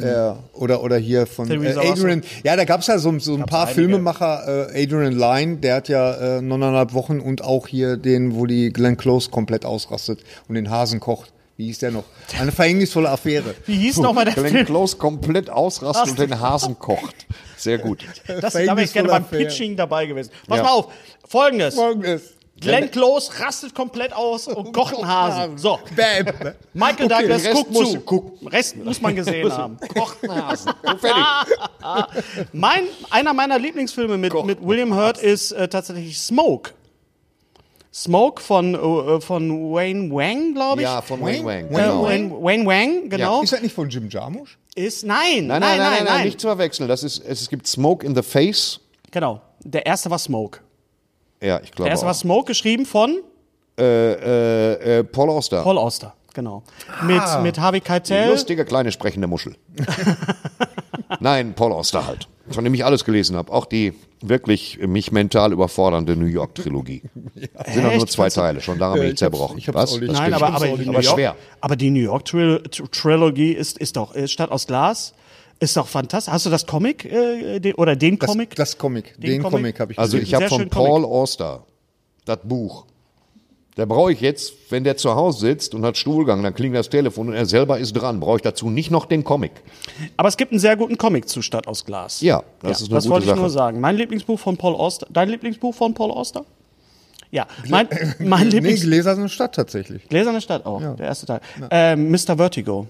[0.01, 0.38] Ja.
[0.53, 2.22] Oder, oder hier von äh, Adrian.
[2.44, 3.74] Ja, da gab es ja so, so ein paar einige.
[3.74, 4.68] Filmemacher.
[4.74, 8.72] Äh, Adrian Lyne, der hat ja äh, neuneinhalb Wochen und auch hier den, wo die
[8.72, 11.33] Glenn Close komplett ausrastet und den Hasen kocht.
[11.57, 12.05] Wie hieß der noch?
[12.40, 13.55] Eine verhängnisvolle Affäre.
[13.66, 14.66] Wie hieß nochmal der Glenn Film?
[14.66, 17.27] Close komplett ausrastet und den Hasen kocht.
[17.57, 18.05] Sehr gut.
[18.29, 19.44] Das, da wäre ich gerne beim Affäre.
[19.46, 20.31] Pitching dabei gewesen.
[20.46, 20.62] Pass Ja.
[20.62, 20.92] mal auf.
[21.27, 21.74] Folgendes.
[21.74, 22.35] Folgendes.
[22.61, 25.59] Glenn Close rastet komplett aus und kocht einen Hasen.
[25.59, 25.79] So.
[25.97, 26.55] Bam.
[26.75, 28.01] Michael Okay, Douglas Rest guckt musst zu.
[28.01, 28.49] gucken.
[28.49, 29.79] Rest muss man gesehen haben.
[29.94, 30.73] Kocht einen Hasen.
[30.83, 31.25] Und fertig.
[32.53, 36.73] Mein, einer meiner Lieblingsfilme mit, mit William Hurt ist äh, tatsächlich Smoke.
[37.92, 40.87] Smoke von, äh, von Wayne Wang, glaube ich.
[40.88, 41.71] Ja, von Wayne Wang.
[41.71, 42.05] Wayne Äh, Genau.
[42.05, 43.42] Wayne, Wayne Wang, genau.
[43.42, 44.59] Ist das nicht von Jim Jarmusch?
[44.75, 46.88] Ist, nein, Nein, nein, nein, nein, nein, nicht zu verwechseln.
[46.88, 48.81] Das ist, es gibt Smoke in the Face.
[49.11, 49.40] Genau.
[49.64, 50.61] Der erste war Smoke.
[51.42, 52.16] Ja, ich glaube Der erste war auch.
[52.18, 53.18] Smoke, geschrieben von
[53.79, 55.62] Äh, äh, Paul Auster.
[55.62, 56.14] Paul Auster.
[56.35, 56.62] Genau.
[57.03, 58.29] Mit, mit Harvey Keitel.
[58.31, 59.57] Lustige kleine sprechende Muschel.
[61.20, 62.29] Nein, Paul Auster halt.
[62.51, 63.53] Von dem ich alles gelesen habe.
[63.53, 67.03] Auch die wirklich mich mental überfordernde New York Trilogie.
[67.35, 68.61] Sind doch nur zwei Teile.
[68.61, 69.59] Schon daran bin Ja, ich ich zerbrochen.
[69.59, 69.92] ich Was?
[69.94, 70.87] auch Nein, aber, aber, auch die nicht.
[70.87, 71.37] New aber York, schwer.
[71.61, 75.14] aber die New York Tril Tr- Trilogie ist, ist doch ist Stadt aus Glas.
[75.61, 76.33] Ist doch fantastisch.
[76.33, 78.55] Hast du das Comic äh, den, oder den Das, Comic?
[78.55, 79.14] Das Comic.
[79.21, 79.59] Den Den, Comic?
[79.59, 80.27] Comic, habe ich Also gesehen.
[80.29, 80.88] ich habe von schön Comic.
[80.88, 81.64] Paul Auster
[82.25, 82.85] das Buch.
[83.75, 86.88] Da brauche ich jetzt, wenn der zu Hause sitzt und hat Stuhlgang, dann klingelt das
[86.88, 88.18] Telefon und er selber ist dran.
[88.18, 89.53] Brauche ich dazu nicht noch den Comic.
[90.16, 92.21] aber es gibt einen sehr guten Comic zu Stadt aus Glas.
[92.21, 93.40] Ja, das ist eine das gute wollte ich Sache.
[93.40, 93.81] nur sagen.
[93.81, 95.07] Mein Lieblingsbuch von Paul Auster.
[95.11, 96.44] Dein Lieblingsbuch von Paul Auster?
[97.31, 100.09] Ja, mein, mein nee, Lieblings Gläserne Stadt tatsächlich.
[100.09, 101.40] Gläserne Stadt auch, der erste Teil.
[101.71, 102.37] Ähm, Mr.
[102.37, 102.87] Vertigo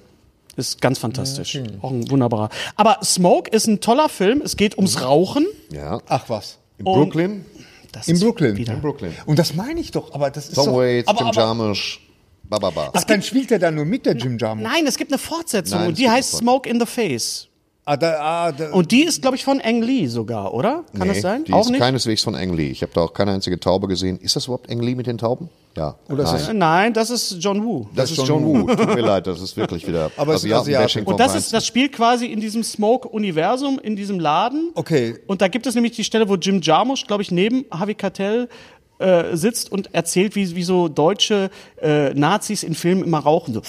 [0.59, 1.59] ist ganz fantastisch.
[1.81, 2.51] Auch ein wunderbarer.
[2.77, 4.42] Aber Smoke ist ein toller Film.
[4.44, 5.47] Es geht ums Rauchen.
[5.73, 6.01] Ja.
[6.09, 6.59] Ach was.
[6.79, 7.44] In Brooklyn,
[7.92, 8.57] Das In Brooklyn.
[8.57, 8.75] Wieder.
[8.75, 9.12] in Brooklyn.
[9.27, 10.77] Und das meine ich doch, aber das ist Tom doch...
[10.77, 12.01] Waits, aber, Jim Jarmusch,
[12.44, 12.90] bababa.
[12.92, 14.62] Ach, dann spielt er da nur mit, der Jim Jarmusch.
[14.71, 17.47] Nein, es gibt eine Fortsetzung Nein, und die heißt Smoke in the Face.
[17.85, 20.85] Ah, da, ah, da, Und die ist, glaube ich, von Ang Lee sogar, oder?
[20.97, 21.44] Kann Nee, das sein?
[21.44, 21.81] Die Auch ist nicht?
[21.81, 22.71] keineswegs von Ang Lee.
[22.71, 24.18] Ich habe da auch keine einzige Taube gesehen.
[24.18, 25.49] Ist das überhaupt Ang Lee mit den Tauben?
[25.79, 25.95] Ja.
[26.11, 26.38] Oder ist Nein.
[26.41, 27.87] das- Äh, Nein, das ist John Woo.
[27.95, 28.67] Das ist John Woo.
[28.75, 31.05] Tut mir leid, das ist wirklich wieder Aber es ist ein Asiaten-Bashing Asiate.
[31.05, 34.71] vom Und das, ist, das spielt quasi in diesem Smoke-Universum, in diesem Laden.
[34.75, 35.19] Okay.
[35.27, 38.49] Und da gibt es nämlich die Stelle, wo Jim Jarmusch, glaube ich, neben Harvey Keitel
[39.01, 43.55] äh, sitzt und erzählt, wie, wie so deutsche äh, Nazis in Filmen immer rauchen.
[43.55, 43.61] So,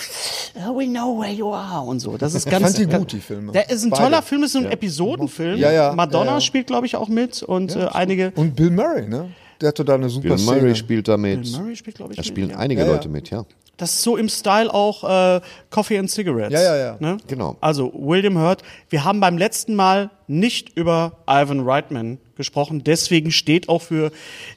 [0.67, 2.17] oh, we know where you are und so.
[2.17, 3.51] Das ist Ich ganz, fand die ganz- gut, die Filme.
[3.51, 4.03] Der ist ein Beide.
[4.05, 5.59] toller Film, das ist so ein Episodenfilm.
[5.59, 6.41] Ja, ja, Madonna ja, ja.
[6.41, 8.31] spielt, glaube ich, auch mit und äh, einige.
[8.35, 9.29] Und Bill Murray, ne?
[9.61, 10.75] Der hatte da eine super Bill Murray Szene.
[10.75, 11.41] spielt damit.
[11.43, 12.57] Bill Murray spielt, glaube ich, Da mit, spielen ja.
[12.57, 12.93] einige Ja, ja.
[12.93, 13.45] Leute mit, ja.
[13.77, 15.03] Das ist so im Style auch
[15.37, 16.51] äh, Coffee and Cigarettes.
[16.51, 16.97] Ja, ja, ja.
[16.99, 17.17] Ne?
[17.27, 17.55] Genau.
[17.61, 18.61] Also William Hurt.
[18.89, 22.83] Wir haben beim letzten Mal nicht über Ivan Reitman gesprochen.
[22.83, 24.11] Deswegen steht auch für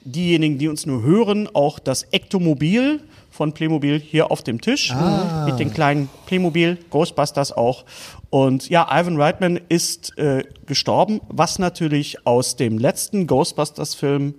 [0.05, 4.91] diejenigen, die uns nur hören, auch das Ektomobil von Playmobil hier auf dem Tisch.
[4.91, 5.47] Ah.
[5.49, 7.85] Mit den kleinen Playmobil, Ghostbusters auch.
[8.29, 14.35] Und ja, Ivan Reitman ist äh, gestorben, was natürlich aus dem letzten Ghostbusters-Film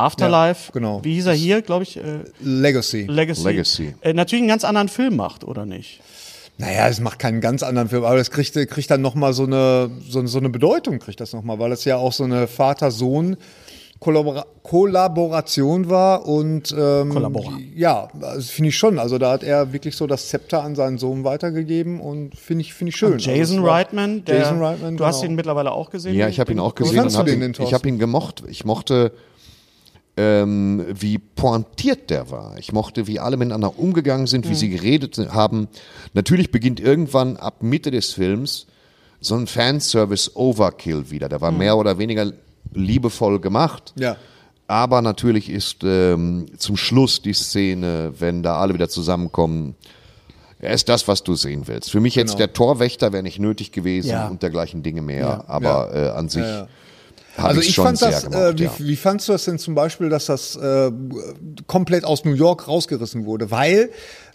[0.00, 1.00] Afterlife, Ja, genau.
[1.04, 2.02] wie hieß er hier, glaube ich, äh,
[2.40, 3.06] Legacy.
[3.08, 3.94] Legacy, Legacy.
[4.00, 6.00] Äh, natürlich einen ganz anderen Film macht, oder nicht?
[6.58, 9.90] Naja, es macht keinen ganz anderen Film, aber das kriegt, kriegt dann nochmal so eine,
[10.08, 13.36] so, so eine Bedeutung, kriegt das nochmal, weil das ja auch so eine Vater-Sohn-
[13.98, 17.58] Kollabora Kollaboration war und ähm, Kollabora.
[17.76, 18.98] ja, also finde ich schon.
[18.98, 22.72] Also da hat er wirklich so das Zepter an seinen Sohn weitergegeben und finde ich
[22.72, 23.18] finde ich schön.
[23.18, 25.32] Jason also es war- Reitman, der, Jason Reitman, du hast genau.
[25.32, 26.14] ihn mittlerweile auch gesehen.
[26.14, 28.42] Ja, ich habe ihn auch gesehen und hab den ihn, denn, ich habe ihn gemocht.
[28.48, 29.12] Ich mochte,
[30.20, 32.56] ähm, wie pointiert der war.
[32.58, 35.68] Ich mochte, wie alle miteinander umgegangen sind, wie sie geredet haben.
[36.12, 38.66] Natürlich beginnt irgendwann ab Mitte des Films
[39.20, 41.28] so ein Fanservice-Overkill wieder.
[41.28, 42.32] Der war mehr oder weniger
[42.72, 43.92] liebevoll gemacht.
[43.98, 44.16] Ja.
[44.66, 49.74] Aber natürlich ist ähm, zum Schluss die Szene, wenn da alle wieder zusammenkommen,
[50.60, 51.90] er ist das, was du sehen willst.
[51.90, 54.28] Für mich jetzt der Torwächter wäre nicht nötig gewesen Ja.
[54.28, 55.44] und dergleichen Dinge mehr.
[55.48, 56.68] Aber Äh, an sich ja.
[57.36, 58.72] Also ich fand das, äh, wie, ja.
[58.78, 60.90] wie fandst du das denn zum Beispiel, dass das äh,
[61.66, 63.50] komplett aus New York rausgerissen wurde?
[63.50, 63.90] Weil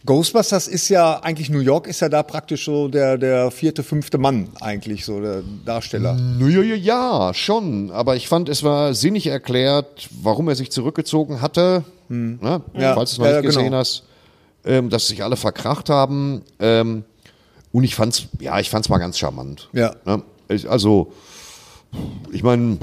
[0.05, 4.17] Ghostbusters ist ja eigentlich New York ist ja da praktisch so der der vierte, fünfte
[4.17, 6.17] Mann eigentlich so der Darsteller.
[6.39, 7.91] Ja, ja, schon.
[7.91, 11.83] Aber ich fand, es war sinnig erklärt, warum er sich zurückgezogen hatte.
[12.07, 12.61] Ne?
[12.73, 12.93] Ja.
[12.93, 13.77] Falls du es noch Ja, nicht ja, gesehen genau.
[13.77, 14.03] hast,
[14.63, 16.43] ähm, dass sich alle verkracht haben.
[16.59, 17.03] Ähm,
[17.71, 19.69] und ich fand's, ja, ich fand's mal ganz charmant.
[19.73, 19.95] Ja.
[20.05, 20.21] Ne?
[20.47, 21.11] Ich, also,
[22.31, 22.77] ich meine,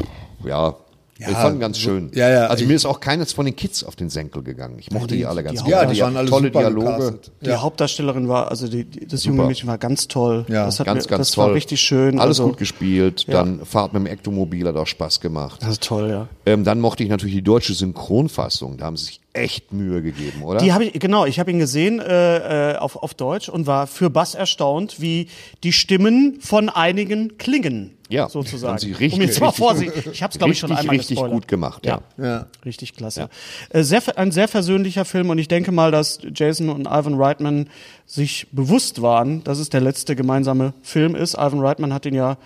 [0.44, 0.75] ja.
[1.18, 2.11] ich fand ganz schön.
[2.14, 4.77] ja, ja, also ich- mir ist auch keines von den Kids auf den Senkel gegangen.
[4.81, 5.88] Ich mochte die, alle ganz die- gerne.
[5.88, 7.18] Ja, die waren alle tolle super Dialoge.
[7.40, 9.44] Die Hauptdarstellerin war, also die, die, das junge.
[9.46, 10.44] Mädchen war ganz toll.
[10.48, 11.46] Ja, das hat Ganz, mir, ganz das toll.
[11.46, 12.18] war richtig schön.
[12.18, 13.27] Alles also, gut gespielt.
[13.29, 15.62] Dann Fahrt mit dem Ektomobil hat auch Spaß gemacht.
[15.62, 16.29] Das ist toll, ja.
[16.44, 18.77] Ähm, dann mochte ich natürlich die deutsche Synchronfassung.
[18.79, 20.59] Da haben sie sich echt Mühe gegeben, oder?
[20.61, 23.87] Die habe ich, genau, ich habe ihn gesehen äh, äh, auf, auf Deutsch und war
[23.87, 25.29] für Bass erstaunt, wie
[25.64, 27.97] die Stimmen von einigen klingen.
[28.11, 28.77] Ja, sozusagen.
[28.79, 30.07] sie richtig- um jetzt mal vorsichtig.
[30.12, 31.33] Ich habe es, glaube ich, schon einmal richtig gespoilert.
[31.35, 32.03] gut gemacht, ja.
[32.18, 32.47] Ja.
[32.62, 33.31] Richtig klasse.
[33.71, 37.71] Äh, sehr, ein sehr versöhnlicher Film und ich denke mal, dass Jason und Ivan Reitman
[38.05, 41.35] sich bewusst waren, dass es der letzte gemeinsame Film ist.
[41.35, 42.37] Ivan Reitman hat ihn ja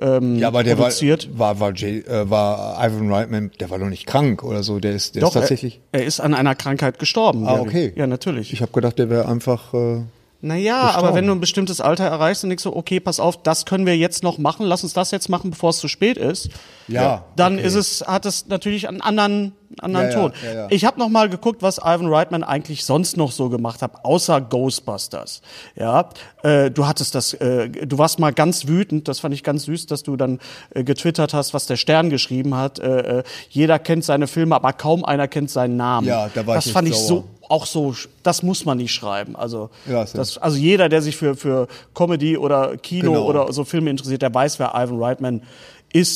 [0.00, 1.28] ähm, Ja, aber der war, produziert.
[1.38, 4.80] war, war, Jay, äh, war Ivan Reitman, der war doch nicht krank oder so.
[4.80, 5.80] Der ist, der ist tatsächlich.
[5.92, 7.46] Er, er ist an einer Krankheit gestorben.
[7.46, 7.92] ah, okay.
[7.96, 8.52] Ja, natürlich.
[8.52, 9.72] Ich habe gedacht, der wäre einfach.
[9.74, 10.02] Äh,
[10.40, 11.16] Naja, aber gestorben.
[11.16, 13.96] wenn du ein bestimmtes Alter erreichst und denkst so, okay, pass auf, das können wir
[13.96, 16.50] jetzt noch machen, lass uns das jetzt machen, bevor es zu spät ist.
[16.88, 17.66] Ja, Dann okay.
[17.66, 20.32] ist es, hat es natürlich einen anderen, anderen Ja, Ton.
[20.44, 20.66] ja, ja.
[20.70, 24.40] Ich habe noch mal geguckt, was Ivan Reitman eigentlich sonst noch so gemacht hat, außer
[24.40, 25.42] Ghostbusters.
[25.76, 26.08] Ja,
[26.42, 29.86] äh, du hattest das, äh, du warst mal ganz wütend, das fand ich ganz süß,
[29.86, 30.38] dass du dann
[30.74, 32.78] äh, getwittert hast, was der Stern geschrieben hat.
[32.78, 36.06] Äh, äh, jeder kennt seine Filme, aber kaum einer kennt seinen Namen.
[36.06, 39.36] Ja, da war das ich fand ich so auch so, das muss man nicht schreiben.
[39.36, 43.26] Also, ja- das, also jeder, der sich für, für Comedy oder Kino Genau.
[43.26, 45.44] oder so Filme interessiert, der weiß, wer Ivan Reitman ist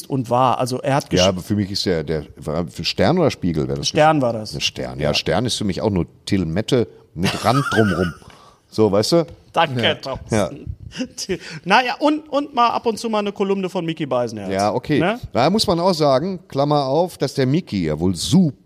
[0.08, 0.58] und war.
[0.58, 2.26] Also er hat Ja, aber für mich ist der, der
[2.68, 3.68] für Stern oder Spiegel?
[3.68, 4.60] Wäre das Stern war das.
[4.62, 4.98] Stern.
[4.98, 8.12] Ja, Stern ist für mich auch nur Till Mette mit Rand drumrum.
[8.68, 9.26] So, weißt du?
[9.52, 10.74] Danke, Thomson.
[11.64, 14.50] Naja, und, und mal ab und zu mal eine Kolumne von Mickey Beisenherz.
[14.50, 15.00] Ja, okay.
[15.00, 15.20] Ne?
[15.34, 18.56] Da muss man auch sagen, Klammer auf, dass der Mickey ja wohl super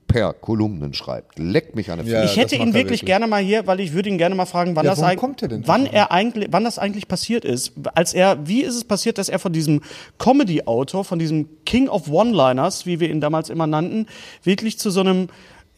[0.40, 1.38] Kolumnen schreibt.
[1.38, 2.24] Leckt mich an der Ja.
[2.24, 3.04] Ich hätte ihn wirklich, wirklich.
[3.04, 5.42] gerne mal hier, weil ich würde ihn gerne mal fragen, wann Ja, das eigentlich, kommt
[5.42, 7.72] er denn wann er eigentlich, wann das eigentlich passiert ist.
[7.94, 9.82] Als er, wie ist es passiert, dass er von diesem
[10.18, 14.06] Comedy-Autor, von diesem King of One-Liners, wie wir ihn damals immer nannten,
[14.42, 15.28] wirklich zu so einem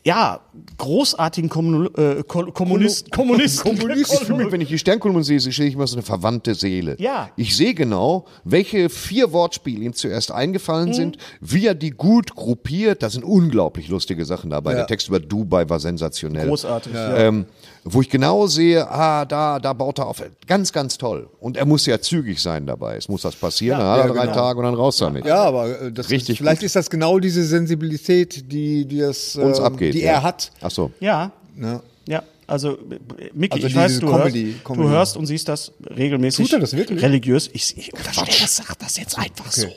[0.07, 0.40] ja,
[0.77, 3.73] großartigen Kommun äh, Ko- Kommunist, Kommunisten.
[3.97, 6.97] Ich fühle mich, wenn ich die Sternkolumne sehe, sehe ich immer so eine verwandte Seele.
[6.99, 7.31] Ja.
[7.37, 10.95] Ich sehe genau, welche vier Wortspiele ihm zuerst eingefallen Mhm.
[10.95, 13.03] sind, wie er die gut gruppiert.
[13.03, 14.73] Da sind unglaublich lustige Sachen dabei.
[14.73, 14.77] Ja.
[14.79, 16.49] Der Text über Dubai war sensationell.
[16.49, 17.17] Großartig, ja.
[17.17, 17.47] Ähm,
[17.87, 20.23] wo ich genau sehe, ah, da, da baut er auf.
[20.47, 21.29] Ganz, ganz toll.
[21.38, 22.97] Und er muss ja zügig sein dabei.
[22.97, 24.35] Es muss das passieren, dann hat er ja, drei genau.
[24.35, 25.27] Tage und dann raus damit.
[25.27, 26.66] ja, aber äh, das Richtig ist, vielleicht gut.
[26.66, 29.94] ist das genau diese Sensibilität, die, die das, Uns ähm, abgeht.
[29.94, 30.12] die ja.
[30.12, 30.51] er hat.
[30.61, 30.90] Ach so.
[31.01, 31.81] Ja, Ne?
[32.09, 32.23] ja.
[32.47, 34.83] Also, äh, Micky, Also ich weiß, du, Comedy- hörst, Comedy.
[34.83, 36.47] du hörst und siehst das regelmäßig.
[36.47, 37.03] Tut er das wirklich?
[37.03, 37.49] Religiös.
[37.53, 39.68] Ich, ich unterstelle, das sagt das jetzt einfach so.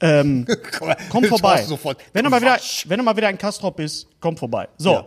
[0.00, 0.46] Ähm,
[1.10, 1.64] komm vorbei.
[2.12, 4.68] Wenn du, mal wieder, wenn du mal wieder in Kastrop bist, komm vorbei.
[4.76, 5.06] So, Ja.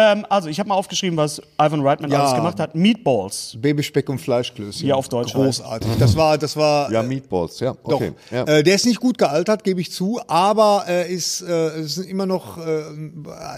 [0.00, 2.20] Ähm, also ich habe mal aufgeschrieben, was Ivan Reitman Ja.
[2.22, 2.76] alles gemacht hat.
[2.76, 3.56] Meatballs.
[3.60, 4.86] Babyspeck und Fleischklößchen.
[4.86, 5.90] Wie auf Deutsch Großartig.
[5.98, 6.90] Das war, das war.
[6.92, 7.72] Ja, äh, Meatballs, ja.
[7.84, 7.94] Doch.
[7.94, 8.12] Okay.
[8.30, 8.44] Ja.
[8.44, 12.08] Äh, der ist nicht gut gealtert, gebe ich zu, aber er ist, äh, es sind
[12.08, 12.82] immer noch äh,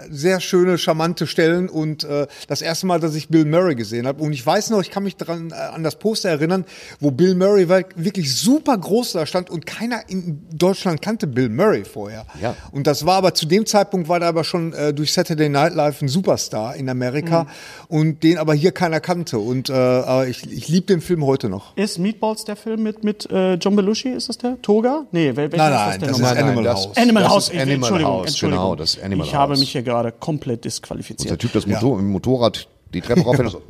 [0.09, 4.23] sehr schöne, charmante Stellen und äh, das erste Mal, dass ich Bill Murray gesehen habe
[4.23, 6.65] und ich weiß noch, ich kann mich dran äh, an das Poster erinnern,
[7.01, 11.49] wo Bill Murray war, wirklich super groß da stand und keiner in Deutschland kannte Bill
[11.51, 12.25] Murray vorher.
[12.41, 12.57] Ja.
[12.73, 15.75] Und das war aber zu dem Zeitpunkt war er aber schon äh, durch Saturday Night
[15.75, 17.47] Live ein Superstar in Amerika
[17.89, 21.77] und den aber hier keiner kannte und äh, ich, ich liebe den Film heute noch.
[21.77, 24.11] Ist Meatballs der Film mit, mit äh, John Belushi?
[24.11, 24.61] Ist das der?
[24.63, 25.07] Toga?
[25.11, 26.37] Nee, wel, welcher Nein, ist nein, das denn das nochmal?
[26.37, 26.97] ist Animal das- House.
[26.97, 27.49] Animal das House.
[27.49, 28.65] ist Animal Entschuldigung, House, Entschuldigung.
[28.65, 29.61] genau, das ist Animal ich habe House.
[29.61, 31.41] mich hier gerade komplett Der disqualifiziert.
[31.41, 33.43] Typ, das Motor, im Motorrad die Treppe rauf, so,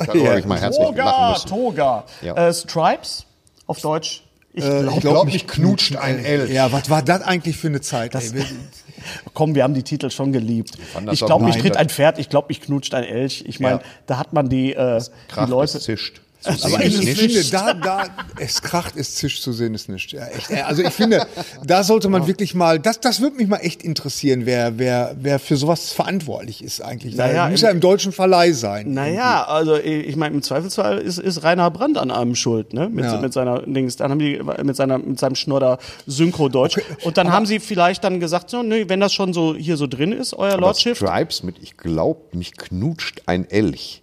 [0.00, 2.04] habe herzlich lachen Toga.
[2.04, 2.04] Toga.
[2.22, 2.48] Ja.
[2.48, 3.26] Äh, Stripes,
[3.66, 4.22] auf Deutsch.
[4.58, 6.50] Ich Äh, glaube, ich glaub, mich knutscht ein Elch.
[6.50, 8.14] Ja, was war das eigentlich für eine Zeit?
[8.14, 8.32] ey?
[8.32, 8.44] Wir-
[9.34, 10.78] komm, wir haben die Titel schon geliebt.
[11.04, 13.44] das Ich auch glaube, mich tritt das- ein Pferd, ich glaube, mich knutscht ein Elch.
[13.46, 13.82] Ich meine, Ja.
[14.06, 15.00] da hat man die, äh,
[15.44, 15.76] die Leute.
[15.76, 16.22] es zischt.
[16.46, 17.20] Aber Sehen ich, ist ich nicht.
[17.20, 18.04] finde, da, da,
[18.38, 20.12] es kracht, es zischt zu sehen, ist nicht.
[20.12, 20.50] Ja, echt.
[20.64, 21.26] Also ich finde,
[21.64, 25.38] da sollte man wirklich mal, das, das würde mich mal echt interessieren, wer, wer, wer
[25.38, 27.16] für sowas verantwortlich ist eigentlich.
[27.16, 28.92] Naja, muss ja im deutschen Verleih sein.
[28.94, 32.88] Naja, also ich meine, im Zweifelsfall ist, ist Rainer Brandt an einem schuld, ne?
[32.88, 33.20] Mit, Ja.
[33.20, 33.96] mit seiner Dings.
[33.96, 36.78] Dann haben die mit seiner mit seinem Schnodder Synchro-Deutsch.
[37.04, 39.86] Und dann haben sie vielleicht dann gesagt, so, nee, wenn das schon so hier so
[39.86, 40.96] drin ist, euer Aber Lordship.
[40.96, 44.02] Stripes mit, ich glaube, mich knutscht ein Elch.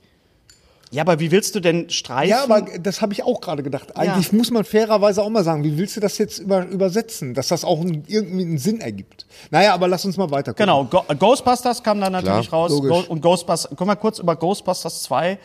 [0.93, 2.29] Ja, aber wie willst du denn streifen?
[2.29, 3.97] Ja, aber das habe ich auch gerade gedacht.
[3.97, 7.47] Eigentlich muss man fairerweise auch mal sagen, wie willst du das jetzt über, übersetzen, dass
[7.47, 9.25] das auch einen, irgendwie einen Sinn ergibt?
[9.49, 10.67] Naja, aber lass uns mal weiter gucken.
[10.67, 12.71] Genau, Go Ghostbusters kam dann natürlich Klar, raus.
[12.71, 13.07] logisch.
[13.07, 15.39] Go und Ghostbusters, können wir kurz über Ghostbusters 2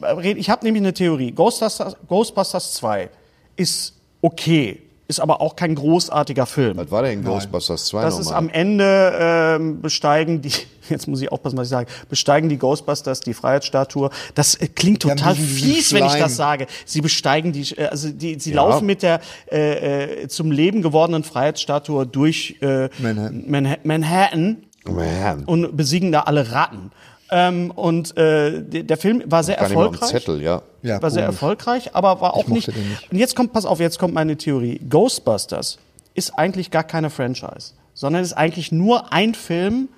[0.00, 0.38] reden?
[0.38, 1.32] Ich habe nämlich eine Theorie.
[1.32, 3.10] Ghostbusters, Ghostbusters 2
[3.56, 6.78] ist okay, ist aber auch kein großartiger Film.
[6.78, 8.22] Was war denn Ghostbusters 2 Das nochmal?
[8.32, 10.52] ist am Ende ähm, besteigen die,
[10.88, 14.10] jetzt muss ich aufpassen, was ich sage, besteigen die Ghostbusters die Freiheitsstatue.
[14.34, 16.66] Das äh, klingt total fies, wenn ich das sage.
[16.86, 21.24] Sie besteigen die, äh, also die, sie laufen mit der äh, äh, zum Leben gewordenen
[21.24, 23.44] Freiheitsstatue durch äh, Manhattan.
[23.46, 25.44] Manha Manhattan Man.
[25.44, 26.90] und besiegen da alle Ratten.
[27.30, 30.10] Ähm, und äh, der Film war sehr Gar nicht erfolgreich.
[30.10, 30.62] Zettel, ja.
[30.82, 31.34] Ja, war sehr komisch.
[31.34, 33.10] erfolgreich, aber war auch nicht, nicht.
[33.10, 34.78] Und jetzt kommt, pass auf, jetzt kommt meine Theorie.
[34.88, 35.78] Ghostbusters
[36.14, 39.88] ist eigentlich gar keine Franchise, sondern ist eigentlich nur ein Film,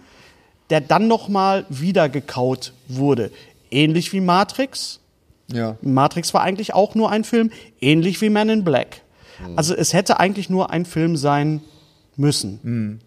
[0.70, 3.30] der dann nochmal wieder gekaut wurde.
[3.70, 5.00] Ähnlich wie Matrix.
[5.52, 5.76] Ja.
[5.80, 9.02] Matrix war eigentlich auch nur ein Film, ähnlich wie Man in Black.
[9.54, 11.60] Also es hätte eigentlich nur ein Film sein
[12.16, 13.00] müssen.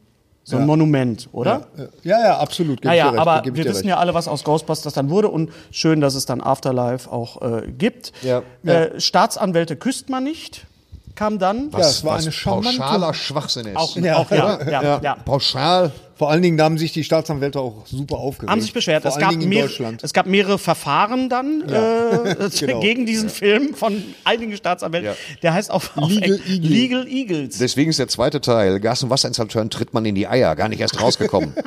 [0.49, 0.65] So ein Ja.
[0.65, 1.67] Monument, oder?
[2.01, 2.81] Ja, ja, absolut.
[2.81, 3.85] Geb ich Naja, aber wir wissen recht.
[3.85, 7.67] ja alle, was aus Ghostbusters dann wurde und schön, dass es dann Afterlife auch äh,
[7.71, 8.11] gibt.
[8.23, 8.41] Ja.
[8.65, 10.65] Äh, Staatsanwälte küsst man nicht,
[11.13, 11.69] kam dann.
[11.71, 13.75] Ja, es war was eine charmante- pauschaler Schwachsinn ist.
[13.77, 14.17] Auch, Ja.
[14.17, 15.15] auch ja, ja, ja.
[15.23, 15.91] Pauschal.
[16.19, 18.51] Vor allen Dingen da haben sich die Staatsanwälte auch super aufgeregt.
[18.51, 19.03] Haben sich beschwert.
[19.03, 20.03] Vor Es allen gab, mehr, Deutschland.
[20.03, 22.81] es gab mehrere Verfahren dann äh, Genau.
[22.81, 25.13] gegen diesen Film von einigen Staatsanwälten.
[25.41, 26.69] Der heißt auf, auf Legal Eagle.
[26.69, 27.57] Legal Eagles.
[27.57, 30.81] Deswegen ist der zweite Teil, Gas- und Wasserinstallateuren tritt man in die Eier, gar nicht
[30.81, 31.53] erst rausgekommen.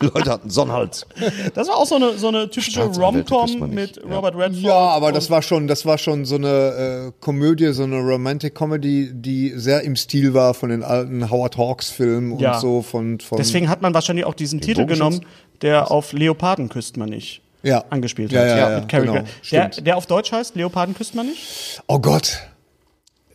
[0.14, 1.06] Leute hatten Sonnenhals.
[1.54, 4.16] Das war auch so eine, so eine typische Rom-Com mit Ja.
[4.16, 4.62] Robert Redford.
[4.62, 7.98] Ja, aber das und- war schon, das war schon so eine äh, Komödie, so eine
[7.98, 12.58] Romantic Comedy, die sehr im Stil war von den alten Howard Hawks Filmen und Ja.
[12.60, 15.24] so von, von Deswegen hat man wahrscheinlich auch diesen Titel genommen,
[15.62, 17.84] der auf Leoparden küsst man nicht Ja.
[17.90, 18.48] angespielt Ja, hat.
[18.48, 21.82] ja, ja, mit Cary genau, der, der auf Deutsch heißt Leoparden küsst man nicht?
[21.88, 22.38] Oh Gott.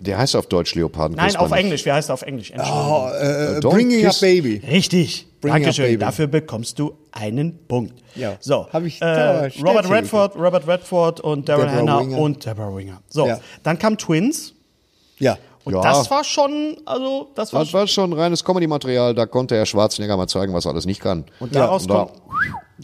[0.05, 1.15] Der heißt auf Deutsch Leoparden.
[1.17, 1.51] Nein, auf.
[1.51, 1.85] Englisch.
[1.85, 2.51] Wie heißt er auf Englisch?
[2.57, 4.61] Oh, äh, Don't Bringing kiss- Up Baby.
[4.69, 5.27] Richtig.
[5.41, 5.85] Bring Up Dankeschön.
[5.85, 5.97] Baby.
[5.97, 7.93] Dafür bekommst du einen Punkt.
[8.15, 8.35] Ja.
[8.39, 8.67] So.
[8.71, 9.89] Hab ich äh, Robert.
[9.89, 13.01] Redford, Robert Redford und Daryl Deborah Hannah und Deborah Winger.
[13.09, 13.27] So.
[13.27, 13.39] Ja.
[13.63, 14.53] Dann kam Twins.
[15.19, 15.37] Ja.
[15.63, 15.81] Und Ja.
[15.81, 20.17] das war schon, also, das war Das war schon reines Comedy-Material, da konnte Herr Schwarzenegger
[20.17, 21.23] mal zeigen, was er alles nicht kann.
[21.39, 22.11] Und daraus, und da- kommt,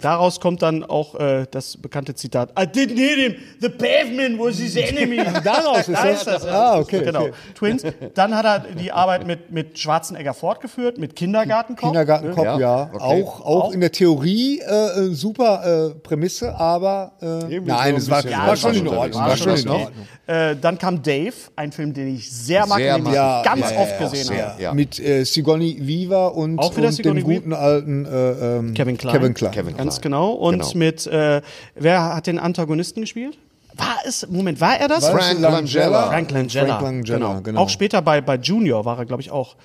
[0.03, 4.57] daraus kommt dann auch äh, das bekannte Zitat: I didn't hit him, the pavement was
[4.57, 5.17] his enemy.
[5.43, 6.17] Daraus ist Da das?
[6.19, 6.45] ist das.
[6.47, 7.21] Ah, okay, Genau.
[7.23, 7.31] okay.
[7.55, 7.83] Twins.
[8.13, 11.89] Dann hat er die Arbeit mit, mit Schwarzenegger fortgeführt, mit Kindergartenkopf.
[11.89, 12.89] Kindergartenkopf, Ja, ja.
[12.93, 13.23] okay.
[13.23, 14.71] Auch, auch, in der Theorie äh,
[15.07, 18.88] äh, super äh, Prämisse, aber äh, nein, so es war, bisschen war schon in.
[18.88, 19.21] Ordnung.
[19.21, 19.83] War schon in okay.
[19.83, 20.07] Ordnung.
[20.27, 23.43] Äh, dann kam Dave, ein Film, den ich sehr mag, Sehr den ich mag.
[23.45, 24.49] ganz Ja, oft ja, gesehen sehr.
[24.51, 24.62] habe.
[24.62, 24.73] Ja.
[24.73, 28.09] Mit äh, Sigourney Weaver und, Auch und dem guten alten äh,
[28.57, 29.15] ähm, Kevin Klein.
[29.15, 29.51] Kevin Klein.
[29.89, 30.32] Ganz genau.
[30.32, 30.71] Und Genau.
[30.75, 31.41] mit, äh,
[31.75, 33.38] wer hat den Antagonisten gespielt?
[33.75, 35.08] War es, Moment, war er das?
[35.10, 36.08] Frank Langella?
[36.08, 36.80] Frank Langella.
[36.80, 37.62] Frank Langella, genau.
[37.62, 39.56] Auch später bei, bei Junior war er, glaube ich, auch.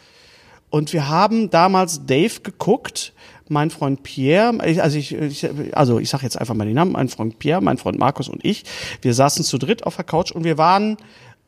[0.71, 3.13] Und wir haben damals Dave geguckt,
[3.49, 7.09] mein Freund Pierre, also ich, ich also ich sage jetzt einfach mal den Namen, mein
[7.09, 8.65] Freund Pierre, mein Freund Markus und ich.
[9.03, 10.97] Wir saßen zu dritt auf der Couch und wir waren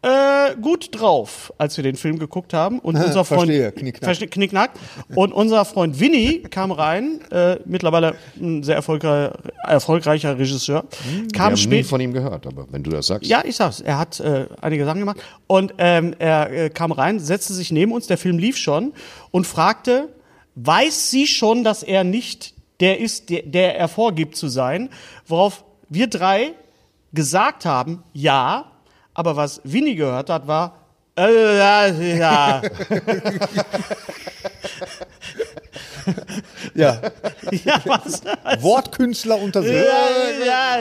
[0.06, 2.78] äh, gut drauf, als wir den Film geguckt haben.
[2.78, 4.30] Und unser Freund Verstehe, knickknack.
[4.30, 4.70] Knickknack.
[5.14, 9.32] Und unser Freund Winnie kam rein, äh, mittlerweile ein sehr erfolgreich,
[9.64, 11.86] erfolgreicher Regisseur, Wir kam haben nie spät.
[11.86, 13.28] von ihm gehört, aber wenn du das sagst.
[13.28, 13.80] Ja, ich sag's.
[13.80, 15.18] Er hat äh, einige Sachen gemacht.
[15.46, 18.92] Und ähm, er äh, kam rein, setzte sich neben uns, der Film lief schon
[19.32, 20.08] und fragte,
[20.54, 24.90] weiß sie schon, dass er nicht der ist, der, der er vorgibt zu sein?
[25.26, 26.52] Worauf wir drei
[27.12, 28.70] gesagt haben, ja,
[29.16, 30.76] aber was Winnie gehört hat, war,
[31.18, 32.62] äh, ja, ja.
[36.74, 37.00] Ja.
[37.64, 38.22] ja, was?
[38.62, 39.72] Wortkünstler unter sich.
[39.72, 40.78] ja,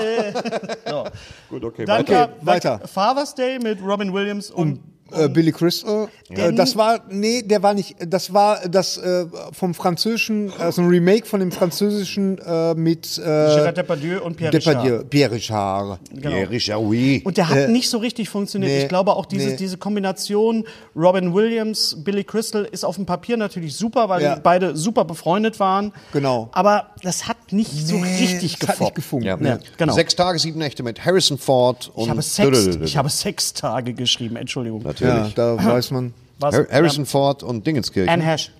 [0.85, 1.03] ja.
[1.49, 2.27] Gut, okay, Dann weiter.
[2.27, 2.79] kam Weiter.
[2.85, 6.07] Father's Day mit Robin Williams und Äh, Billy Crystal.
[6.29, 10.87] Äh, das war, nee, der war nicht, das war das äh, vom französischen, also ein
[10.87, 14.75] Remake von dem französischen äh, mit äh, Gérard Depardieu und Pierre Richard.
[14.83, 15.99] Depardieu, Pierre Richard.
[16.21, 17.21] Ja, Richard, oui.
[17.23, 18.71] Und der hat nicht so richtig funktioniert.
[18.71, 19.55] nee, ich glaube auch diese, nee.
[19.55, 20.65] diese Kombination
[20.95, 24.39] Robin Williams, Billy Crystal ist auf dem Papier natürlich super, weil Ja.
[24.41, 25.93] beide super befreundet waren.
[26.13, 26.49] Genau.
[26.51, 28.95] Aber das hat nicht so Nee, richtig das hat nicht gefoppt.
[28.95, 29.25] gefunkt.
[29.25, 29.37] Ja.
[29.39, 29.93] Ja, genau.
[29.93, 34.35] Sechs Tage, sieben Nächte mit Harrison Ford und Ich habe, Sex, ich habe Sextage geschrieben,
[34.35, 34.81] Entschuldigung.
[34.81, 35.33] Ja, natürlich.
[35.35, 36.13] da weiß man.
[36.39, 36.55] Was?
[36.55, 38.09] Har- Harrison Ford und Dingenskirchen.
[38.09, 38.51] Anne Hash.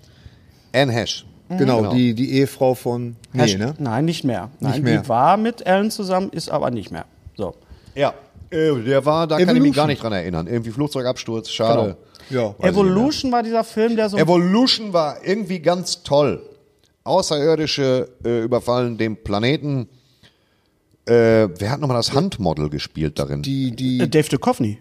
[0.73, 1.25] Anne Hash.
[1.49, 1.93] Genau, Genau.
[1.93, 3.15] Die, die Ehefrau von.
[3.33, 3.57] Nee, Hash.
[3.57, 3.73] ne?
[3.77, 4.49] Nein, nicht mehr.
[4.59, 5.01] Nein, mehr.
[5.01, 7.05] Die war mit Alan zusammen, ist aber nicht mehr.
[7.35, 7.53] So.
[7.95, 8.13] Ja.
[8.49, 9.75] Äh, Der war, da kann ich mich Evolution.
[9.75, 10.47] gar nicht dran erinnern.
[10.47, 11.97] Irgendwie Flugzeugabsturz, schade.
[12.29, 12.55] Ja.
[12.57, 14.17] Weiß Evolution war dieser Film, der so.
[14.17, 16.41] Evolution war irgendwie ganz toll.
[17.05, 19.87] Außerirdische äh, überfallen den Planeten.
[21.07, 23.41] Äh, wer hat nochmal das Handmodel gespielt darin?
[23.43, 24.79] Die, die, Äh, Dave Duchovny.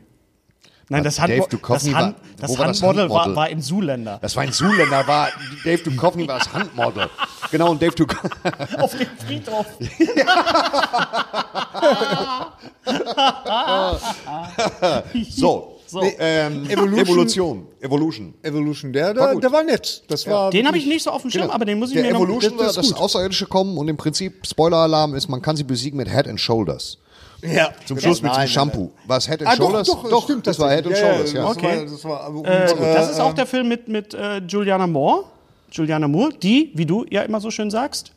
[0.88, 3.36] Nein, das, Dave Handmo das, Duchovny Hand war- das war das Handmodel war, Handmodel?
[3.36, 4.18] war in Zuländer.
[4.20, 5.28] das war ein Zuländer, war
[5.64, 7.08] Dave Duchovny war das Handmodel.
[7.50, 8.30] Genau, und Dave Duchovny.
[8.80, 9.66] Auf dem Friedhof.
[15.30, 16.02] So, So.
[16.18, 17.66] Ähm, Evolution- Evolution.
[17.80, 18.34] Evolution.
[18.42, 19.42] Evolution, der, War der, gut.
[19.44, 20.02] der war nett.
[20.08, 22.04] Das war Den habe ich nicht so auf dem Schirm, aber den muss ich Der
[22.04, 22.20] mir noch...
[22.22, 22.92] Evolution war das das.
[22.94, 26.98] Außerirdische kommen und im Prinzip Spoiler-Alarm ist, man kann sie besiegen mit Head and Shoulders.
[27.42, 28.90] Ja, Zum Schluss mit Nein, dem Shampoo.
[29.06, 29.86] War es Head and Ah, doch, Shoulders?
[30.10, 30.96] doch, stimmt, das war Head and.
[30.96, 31.42] Shoulders, ja.
[31.42, 31.76] Das Okay.
[31.76, 34.86] war, das war, und, Äh, das ist äh, auch der Film mit, mit äh, Juliana
[34.86, 35.24] Moore.
[35.70, 38.12] Juliana Moore, die, wie du ja immer so schön sagst,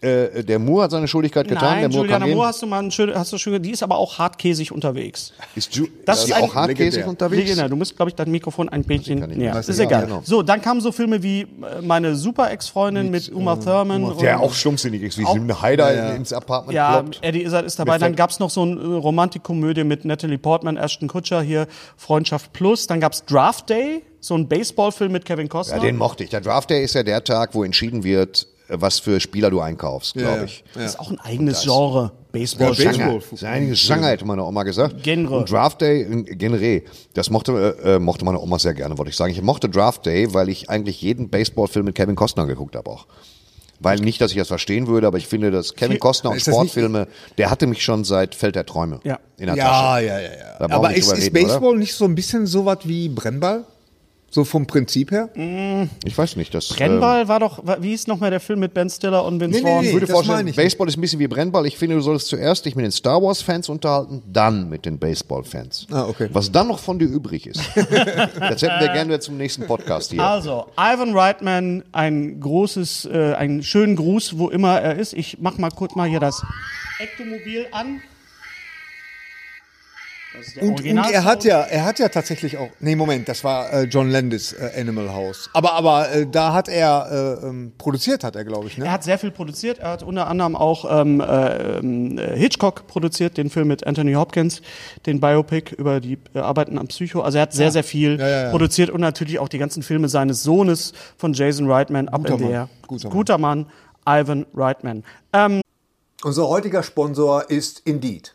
[0.00, 1.70] Äh, der Moore hat seine Schuldigkeit getan.
[1.70, 3.98] Nein, der Moore Juliana Moore hast du mal schön, hast du schön, die ist aber
[3.98, 5.32] auch hartkäsig unterwegs.
[5.56, 7.08] Ist Ju Das ist ist die auch hartkäsig legendär.
[7.08, 7.42] unterwegs?
[7.42, 9.54] Legendär, du musst, glaube ich, dein Mikrofon ein bisschen näher.
[9.56, 9.68] nicht.
[9.68, 10.06] Ist Ja, egal.
[10.06, 10.22] genau.
[10.24, 11.46] So, dann kamen so Filme wie äh,
[11.82, 14.04] meine super Ex-Freundin mit, Uma Thurman.
[14.04, 17.18] und- Der auch stumpfsinnig ist, wie sie eine Heider ins Apartment Ja, ploppt.
[17.22, 17.98] Eddie Izzard ist dabei.
[17.98, 22.86] Dann gab's noch so eine Romantikkomödie mit Natalie Portman, Ashton Kutcher hier, Freundschaft Plus.
[22.86, 25.78] Dann gab's Draft Day, so ein Baseballfilm mit Kevin Costner.
[25.78, 26.30] Ja, den mochte ich.
[26.30, 30.14] Der Draft Day ist ja der Tag, wo entschieden wird, was für Spieler du einkaufst,
[30.14, 30.62] glaube ich.
[30.74, 32.12] das ist auch ein eigenes Genre.
[32.32, 32.74] Baseball.
[32.74, 33.20] Ja, Baseball.
[33.30, 35.02] Das ist ein Genre, hätte meine Oma gesagt.
[35.02, 35.38] Genre.
[35.38, 36.82] Und Draft Day, Genre,
[37.14, 39.32] das mochte, äh, äh, mochte meine Oma sehr gerne, wollte ich sagen.
[39.32, 43.06] Ich mochte Draft Day, weil ich eigentlich jeden Baseballfilm mit Kevin Costner geguckt habe auch.
[43.80, 47.06] Weil nicht, dass ich das verstehen würde, aber ich finde, dass Kevin Costner und Sportfilme,
[47.38, 49.20] der hatte mich schon seit Feld der Träume Ja.
[49.38, 50.06] in der Ja, Tasche.
[50.06, 50.68] ja, ja, ja.
[50.68, 51.46] Wir Aber ist, ist reden, oder?
[51.46, 53.64] Baseball nicht so ein bisschen sowas wie Brennball?
[54.30, 55.30] So vom Prinzip her?
[56.04, 56.70] Ich weiß nicht, das.
[56.72, 59.64] ähm, Brennball war doch, wie hieß nochmal der Film mit Ben Stiller und Vince Nee,
[59.64, 59.80] nee, Vaughn?
[59.80, 59.86] nee.
[59.88, 61.66] Ich würde vorstellen, ich Baseball ist ein bisschen wie Brennball.
[61.66, 64.98] Ich finde, du solltest zuerst dich mit den Star Wars Fans unterhalten, dann mit den
[64.98, 65.86] Baseball Fans.
[65.90, 66.28] Ah, okay.
[66.32, 67.60] Was dann noch von dir übrig ist.
[67.74, 70.22] das hätten wir gerne zum nächsten Podcast hier.
[70.22, 75.14] Also, Ivan Reitman, ein großes, äh, einen schönen Gruß, wo immer er ist.
[75.14, 76.42] Ich mach mal kurz mal hier das
[77.00, 78.02] Ektomobil an.
[80.56, 82.68] Der Und, und er hat ja, er hat ja tatsächlich auch.
[82.80, 85.50] Nee, Moment, das war äh, John Landis äh, Animal House.
[85.52, 88.92] Aber, aber äh, da hat er äh, ähm, produziert, hat er, glaube ich, Er ne?
[88.92, 89.78] hat sehr viel produziert.
[89.78, 94.62] Er hat unter anderem auch ähm, äh, ähm, Hitchcock produziert, den Film mit Anthony Hopkins,
[95.06, 97.20] den Biopic über die äh, Arbeiten am Psycho.
[97.22, 98.50] Also er hat sehr, sehr viel Ja, ja, ja.
[98.50, 102.50] produziert und natürlich auch die ganzen Filme seines Sohnes von Jason Reitman, Guter in Mann.
[102.50, 102.68] Air.
[102.86, 103.16] Guter Mann.
[103.16, 103.66] Guter Mann,
[104.06, 105.04] Ivan Reitman.
[105.32, 105.60] Ähm,
[106.22, 108.34] Unser heutiger Sponsor ist Indeed.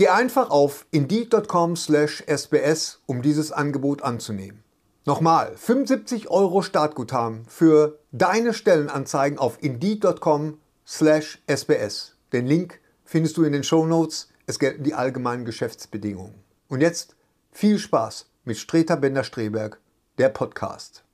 [0.00, 4.64] Geh einfach auf indeed.com/sbs, um dieses Angebot anzunehmen.
[5.04, 12.14] Nochmal, 75 Euro Startguthaben für deine Stellenanzeigen auf indeed.com/sbs.
[12.32, 14.30] Den Link findest du in den Shownotes.
[14.46, 16.32] Es gelten die allgemeinen Geschäftsbedingungen.
[16.68, 17.14] Und jetzt
[17.52, 19.78] viel Spaß mit Streter Bender-Streberg,
[20.16, 21.04] der Podcast.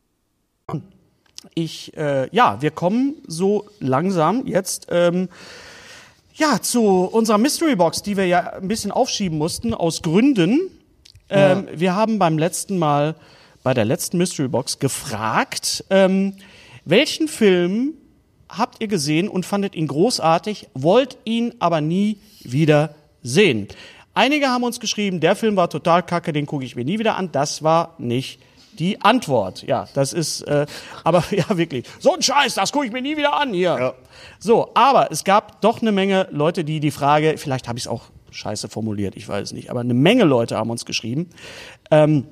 [1.55, 5.29] ich, äh, ja, wir kommen so langsam jetzt ähm,
[6.37, 10.71] ja, zu unserer Mystery Box, die wir ja ein bisschen aufschieben mussten, aus Gründen.
[11.31, 13.17] Ähm, Wir haben beim letzten Mal,
[13.63, 16.35] bei der letzten Mystery Box, gefragt, ähm,
[16.85, 17.95] welchen Film
[18.49, 23.69] habt ihr gesehen und fandet ihn großartig, wollt ihn aber nie wieder sehen?
[24.15, 27.17] Einige haben uns geschrieben, der Film war total kacke, den gucke ich mir nie wieder
[27.17, 27.33] an.
[27.33, 28.41] Das war nicht
[28.79, 29.63] die Antwort.
[29.63, 30.67] Ja, das ist, äh,
[31.05, 31.87] aber ja, wirklich.
[31.99, 33.95] So ein Scheiß, das gucke ich mir nie wieder an hier.
[34.39, 37.89] So, aber es gab doch eine Menge Leute, die die Frage, vielleicht habe ich es
[37.89, 41.31] auch scheiße formuliert, ich weiß es nicht, aber eine Menge Leute haben uns geschrieben.
[41.91, 42.27] Ähm,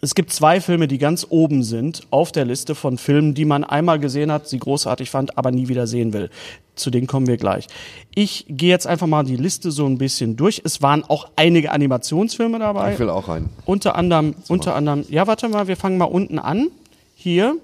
[0.00, 3.64] es gibt zwei Filme, die ganz oben sind auf der Liste von Filmen, die man
[3.64, 6.30] einmal gesehen hat, sie großartig fand, aber nie wieder sehen will.
[6.74, 7.66] Zu denen kommen wir gleich.
[8.14, 10.62] Ich gehe jetzt einfach mal die Liste so ein bisschen durch.
[10.64, 12.94] Es waren auch einige Animationsfilme dabei.
[12.94, 13.50] Ich will auch einen.
[13.66, 16.68] Unter anderem, unter anderem, ja, warte mal, wir fangen mal unten an.
[17.14, 17.56] Hier.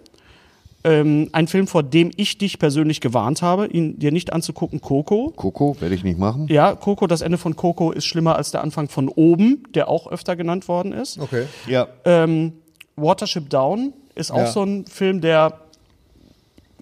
[0.87, 5.33] Ähm, ein Film, vor dem ich dich persönlich gewarnt habe, ihn dir nicht anzugucken, Coco.
[5.35, 6.47] Coco, werde ich nicht machen.
[6.49, 10.07] Ja, Coco, das Ende von Coco ist schlimmer als der Anfang von oben, der auch
[10.07, 11.19] öfter genannt worden ist.
[11.19, 11.47] Okay.
[11.67, 11.89] Ja.
[12.05, 12.53] Ähm,
[12.95, 14.47] Watership Down ist auch Ja.
[14.47, 15.61] so ein Film, der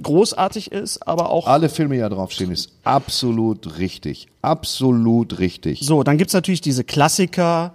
[0.02, 1.46] großartig ist, aber auch.
[1.46, 4.26] Alle Filme, die da draufstehen, ist absolut richtig.
[4.42, 5.80] Absolut richtig.
[5.82, 7.74] So, dann gibt's natürlich diese Klassiker.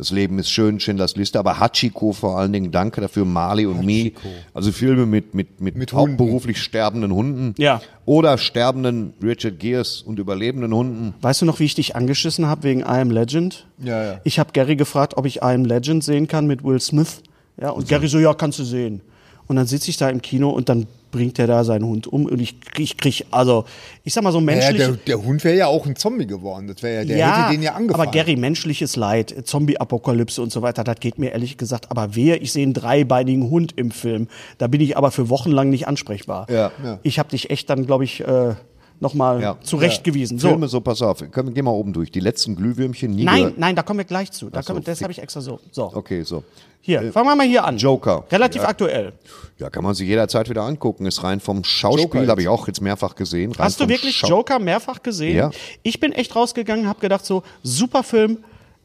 [0.00, 3.84] Das Leben ist schön, Schindlers Liste, aber Hachiko vor allen Dingen, danke dafür, Marley und
[3.84, 4.12] Me.
[4.54, 6.12] Also Filme mit, mit, mit, Mit Hunden.
[6.12, 7.54] hauptberuflich sterbenden Hunden.
[7.58, 7.82] Ja.
[8.06, 11.12] Oder sterbenden Richard Gears und überlebenden Hunden.
[11.20, 13.66] Weißt du noch, wie ich dich angeschissen habe wegen I Am Legend?
[13.76, 14.20] Ja, ja.
[14.24, 17.22] Ich habe Gary gefragt, ob ich I Am Legend sehen kann mit Will Smith.
[17.60, 19.02] Ja, und Gary so, ja, kannst du sehen.
[19.48, 22.26] Und dann sitze ich da im Kino und dann bringt er da seinen Hund um
[22.26, 23.64] und ich krieg, ich krieg also,
[24.04, 24.76] ich sag mal so Ja, menschlich.
[24.78, 26.66] der, der Hund wäre ja auch ein Zombie geworden.
[26.68, 28.02] Das wäre ja, der hätte den ja angefangen.
[28.02, 32.36] aber Gary, menschliches Leid, Zombie-Apokalypse und so weiter, das geht mir ehrlich gesagt aber wehe.
[32.36, 34.28] Ich sehe einen dreibeinigen Hund im Film.
[34.58, 36.46] Da bin ich aber für Wochen lang nicht ansprechbar.
[36.50, 36.70] Ja.
[36.84, 36.98] Ja.
[37.02, 38.54] Ich habe dich echt dann, glaube ich, äh,
[39.00, 39.56] nochmal Ja.
[39.62, 40.38] zurechtgewiesen.
[40.38, 40.48] So.
[40.48, 42.10] Filme, so pass auf, komm, geh mal oben durch.
[42.12, 43.58] Die letzten Glühwürmchen, nie Nein, gehört.
[43.58, 44.50] nein, da kommen wir gleich zu.
[44.50, 45.58] Da so, kommen, das habe ich extra so.
[45.72, 46.44] So, Okay, so.
[46.80, 47.76] hier, fangen wir mal hier an.
[47.78, 48.24] Joker.
[48.30, 48.68] Relativ Ja.
[48.68, 49.12] aktuell.
[49.58, 51.06] Ja, kann man sich jederzeit wieder angucken.
[51.06, 53.52] Ist rein vom Schauspiel, habe ich auch jetzt mehrfach gesehen.
[53.52, 55.36] Rein Hast du wirklich Schau- Joker mehrfach gesehen?
[55.36, 55.50] Ja.
[55.82, 58.38] Ich bin echt rausgegangen, habe gedacht so, super Film,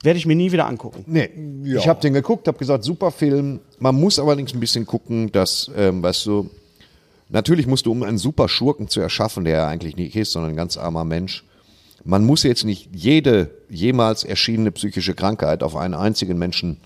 [0.03, 1.03] werde ich mir nie wieder angucken.
[1.07, 1.29] Nee,
[1.77, 3.59] ich habe den geguckt, habe gesagt, super Film.
[3.79, 6.49] Man muss allerdings ein bisschen gucken, dass, ähm, weißt du,
[7.29, 10.51] natürlich musst du, um einen super Schurken zu erschaffen, der er eigentlich nicht ist, sondern
[10.51, 11.43] ein ganz armer Mensch,
[12.03, 16.77] man muss jetzt nicht jede jemals erschienene psychische Krankheit auf einen einzigen Menschen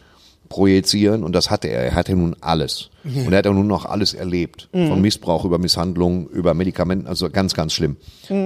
[0.47, 1.83] projizieren und das hatte er.
[1.83, 2.89] Er hatte nun alles.
[3.03, 4.69] Und er hat ja nun noch alles erlebt.
[4.71, 7.97] Von Missbrauch über Misshandlung, über Medikamenten, also ganz, ganz schlimm.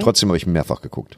[0.02, 1.18] Trotzdem habe ich mehrfach geguckt.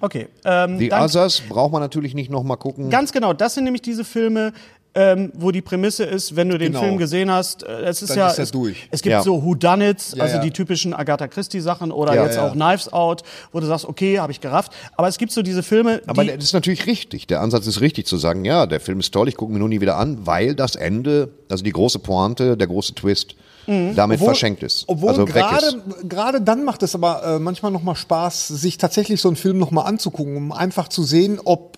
[0.00, 0.28] Okay.
[0.44, 2.90] Ähm, Die Others braucht man natürlich nicht nochmal gucken.
[2.90, 4.52] Ganz genau, das sind nämlich diese Filme,
[4.94, 6.84] ähm, wo die Prämisse ist, wenn du den Genau.
[6.84, 8.88] Film gesehen hast, äh, es ist Dann ja, ist es, durch.
[8.90, 9.22] es gibt Ja.
[9.22, 10.42] so Whodunits, Ja, also ja.
[10.42, 13.22] die typischen Agatha Christie Sachen oder jetzt auch Knives Out,
[13.52, 16.44] wo du sagst, okay, habe ich gerafft, aber es gibt so diese Filme, Aber das
[16.44, 17.26] ist natürlich richtig.
[17.26, 19.68] Der Ansatz ist richtig zu sagen, ja, der Film ist toll, ich gucke mir nur
[19.68, 23.34] nie wieder an, weil das Ende, also die große Pointe, der große Twist,
[23.66, 24.84] damit verschenkt ist.
[24.88, 29.20] Obwohl also gerade, gerade dann macht es aber äh, manchmal noch mal Spaß, sich tatsächlich
[29.20, 31.71] so einen Film noch mal anzugucken, um einfach zu sehen, ob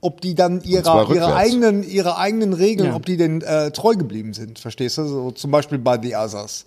[0.00, 2.96] ob die dann ihrer, ihre eigenen ihre eigenen Regeln, Ja.
[2.96, 5.06] ob die denn äh, treu geblieben sind, verstehst du?
[5.06, 6.66] So zum Beispiel bei The Others.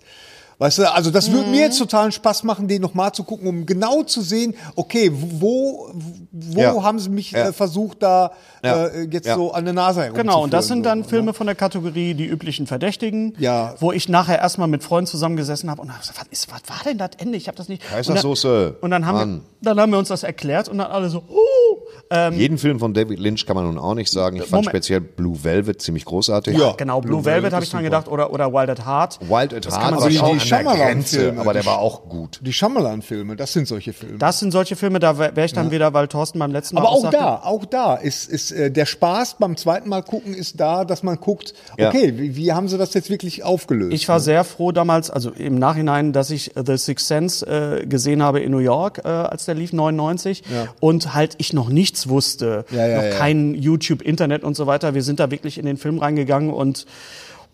[0.60, 1.50] Weißt du, also das würde Mhm.
[1.52, 5.10] mir jetzt totalen Spaß machen, den noch mal zu gucken, um genau zu sehen, okay,
[5.12, 5.90] wo
[6.32, 6.82] wo Ja.
[6.82, 7.48] haben sie mich Ja.
[7.48, 8.30] äh, versucht da
[8.62, 8.86] Ja.
[8.86, 9.34] äh, jetzt Ja.
[9.34, 11.08] so an der Nase herum Genau, und das sind dann so, ne?
[11.08, 13.74] Filme von der Kategorie die üblichen Verdächtigen, Ja.
[13.80, 16.84] wo ich nachher erstmal mit Freunden zusammengesessen habe und hab gesagt, was, ist, was war
[16.84, 17.36] denn das Ende?
[17.36, 17.82] Ich habe das nicht.
[17.82, 20.90] Kaisersoße, Und dann, und dann haben wir, dann haben wir uns das erklärt und dann
[20.90, 24.36] alle so, uh, Jeden Film von David Lynch kann man nun auch nicht sagen.
[24.36, 24.70] Ich fand Moment.
[24.70, 26.56] speziell Blue Velvet ziemlich großartig.
[26.58, 26.72] Ja.
[26.76, 29.20] genau, Blue, Blue Velvet Velvet habe ich dran gedacht oder, oder Wild at Heart.
[29.28, 32.40] Wild at Das Heart kann man auch an der Shyamalan-Filme, aber der war auch gut.
[32.42, 34.18] Die Shyamalan-Filme, das sind solche Filme.
[34.18, 36.90] Das sind solche Filme, da wäre ich dann wieder, weil Thorsten beim letzten Mal Aber
[36.90, 40.60] auch sagte, da, auch da ist, ist äh, der Spaß beim zweiten Mal gucken ist
[40.60, 41.88] da, dass man guckt, Ja.
[41.88, 43.92] okay, wie, wie haben sie das jetzt wirklich aufgelöst?
[43.92, 48.22] Ich war sehr froh damals, also im Nachhinein, dass ich The Sixth Sense äh, gesehen
[48.22, 50.68] habe in New York, äh, als der lief 99 Ja.
[50.80, 53.10] und halt ich noch nichts wusste, Ja, ja, noch ja.
[53.10, 54.94] kein YouTube, Internet und so weiter.
[54.94, 56.86] Wir sind da wirklich in den Film reingegangen und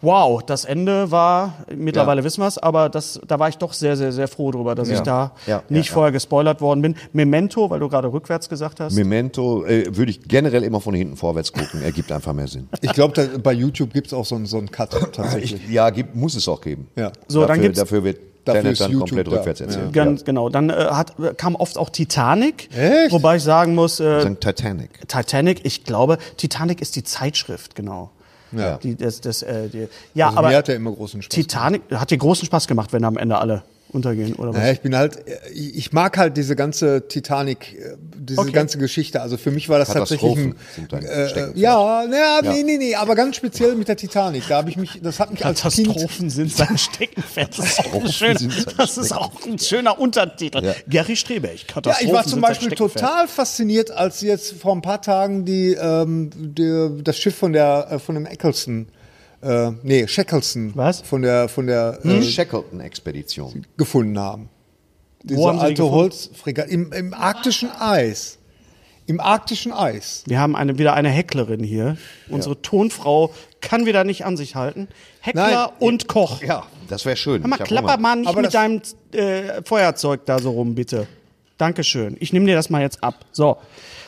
[0.03, 2.25] wow, das Ende war, mittlerweile Ja.
[2.25, 4.89] wissen wir es, aber das, da war ich doch sehr, sehr, sehr froh drüber, dass
[4.89, 5.95] ich da Ja, nicht ja, ja.
[5.95, 6.95] vorher gespoilert worden bin.
[7.13, 8.95] Memento, weil du gerade rückwärts gesagt hast.
[8.95, 11.83] Memento äh, würde ich generell immer von hinten vorwärts gucken.
[11.83, 12.69] Ergibt einfach mehr Sinn.
[12.83, 15.55] Ich glaube, bei YouTube gibt es auch so einen, so einen Cut tatsächlich.
[15.67, 16.89] Ich, ja, gibt, muss es auch geben.
[16.97, 17.11] Ja.
[17.29, 19.31] So, dafür, dann gibt's- dafür wird Dafür Tenet ist dann YouTube komplett da.
[19.33, 19.93] rückwärts erzählt.
[19.93, 20.49] Ganz genau.
[20.51, 23.11] Dann äh, hat, kam oft auch Titanic, Echt?
[23.13, 25.09] wobei ich sagen muss, äh, Titanic.
[25.09, 28.11] Titanic, ich glaube, Titanic ist die Zeitschrift, genau.
[28.53, 28.79] Ja.
[28.79, 31.83] Die, das, das, äh, die, ja, Also aber mir hat er immer großen Spaß Titanic
[31.93, 34.57] hat dir großen Spaß gemacht, wenn am Ende alle untergehen, oder was?
[34.57, 35.19] Naja, ich bin halt,
[35.55, 38.53] ich mag halt diese ganze Titanic, äh, diese Okay.
[38.53, 39.23] ganze Geschichte.
[39.23, 40.55] Also für mich war das tatsächlich ein,
[40.93, 44.45] äh, ja, naja, nee, nee, nee, aber ganz speziell mit der Titanic.
[44.49, 47.59] Da habe ich mich, das hat mich als Kind Katastrophen sind sein Steckenpferd.
[47.59, 50.65] Das ist auch ein, schön, sind sein das ist auch ein schöner Untertitel.
[50.65, 50.75] Ja.
[50.89, 55.01] Gary Streberg, Ja, Katastrophen ich war zum Beispiel total fasziniert, als jetzt vor ein paar
[55.01, 58.89] Tagen die, ähm, die das Schiff von der äh, von dem Eccleston,
[59.47, 61.01] äh, nee Shackleton, Was?
[61.03, 63.67] von der von der Die äh, Shackleton-Expedition.
[63.77, 64.49] gefunden haben.
[65.23, 65.91] Diese haben sie die alte?
[65.91, 68.39] Holzfregatte im, im arktischen Eis,
[69.07, 70.23] im arktischen Eis.
[70.27, 71.97] Wir haben eine, wieder eine Hecklerin hier.
[72.29, 74.89] Unsere Tonfrau kann wieder nicht an sich halten.
[75.21, 75.77] Heckler Nein.
[75.81, 76.43] und Koch.
[76.43, 77.43] Ja, das wäre schön.
[77.43, 78.01] Hör mal, Ich klapper Hunger.
[78.03, 78.81] mal nicht Aber mit deinem
[79.13, 81.07] äh, Feuerzeug da so rum, bitte.
[81.59, 82.17] Dankeschön.
[82.21, 83.25] Ich nehme dir das mal jetzt ab.
[83.33, 83.57] So,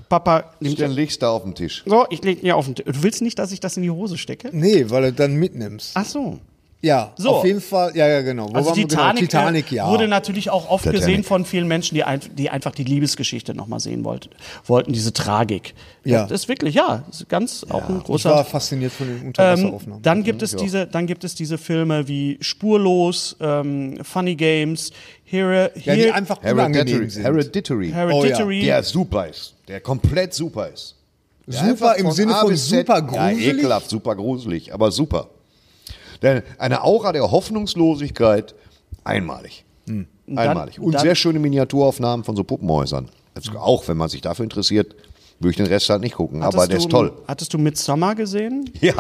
[0.09, 1.83] Papa nimmt Dann legst du da auf den Tisch.
[1.87, 2.87] So, ich lege dir auf den Tisch.
[2.87, 4.51] Du willst nicht, dass ich das in die Hose stecke?
[4.53, 5.93] Nee, weil du dann mitnimmst.
[5.95, 6.39] Ach so.
[6.81, 7.31] Ja, So.
[7.31, 7.97] auf jeden Fall.
[7.97, 8.49] Ja, ja, genau.
[8.51, 8.87] Wo Also wir?
[8.87, 9.89] Titanic, genau, Titanic ja.
[9.91, 11.01] wurde natürlich auch oft Titanic.
[11.01, 14.31] gesehen von vielen Menschen, die, ein, die einfach die Liebesgeschichte nochmal sehen wollten,
[14.65, 15.75] wollten, diese Tragik.
[16.05, 16.23] Ja.
[16.27, 19.27] Das ist wirklich, ja, ist ganz auch ein ich großer war fasziniert von den Ähm,
[19.27, 20.03] Unterwasseraufnahmen.
[20.03, 24.93] dann gibt es diese, dann gibt es diese Filme wie Spurlos, ähm, Funny Games,
[25.25, 27.11] Here, ja, die Here einfach Hereditary.
[27.11, 27.23] sind.
[27.25, 27.91] Hereditary.
[27.91, 28.61] Hereditary.
[28.63, 29.55] Der super ist.
[29.67, 30.95] Der komplett super ist.
[31.49, 33.47] Der Super im Sinne A von super gruselig?
[33.47, 35.31] Ja, ekelhaft, super gruselig, aber super.
[36.23, 38.55] Denn eine Aura der Hoffnungslosigkeit,
[39.05, 39.65] einmalig.
[39.89, 40.07] Hm.
[40.37, 40.79] Einmalig.
[40.79, 43.09] Und Und dann- sehr schöne Miniaturaufnahmen von so Puppenhäusern.
[43.35, 44.95] Also auch wenn man sich dafür interessiert,
[45.41, 46.43] würde ich den Rest halt nicht gucken.
[46.43, 47.13] aber Hattest der du, ist toll.
[47.29, 48.69] Hattest du Midsommar gesehen?
[48.81, 48.95] ist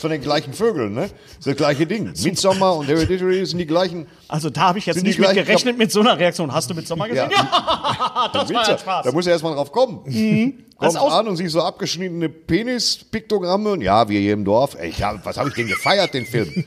[0.00, 1.04] von den gleichen Vögeln, ne?
[1.38, 2.12] Ist das gleiche Ding.
[2.22, 4.06] Midsommar und Hereditary sind die gleichen.
[4.26, 6.52] Also da habe ich jetzt nicht mit gerechnet mit so einer Reaktion.
[6.52, 7.30] Hast du mit Sommer gesehen?
[7.30, 9.04] Ja, das war ja Spaß.
[9.04, 10.02] Da muss er erstmal drauf kommen.
[10.04, 14.76] Kommst Also aus- an und siehst so abgeschnittene Penis-Piktogramme und ja, wir hier im Dorf.
[14.78, 16.64] Ey, ja, was habe ich denn gefeiert, den Film?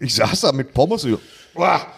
[0.00, 1.18] Ich saß da mit Pommes und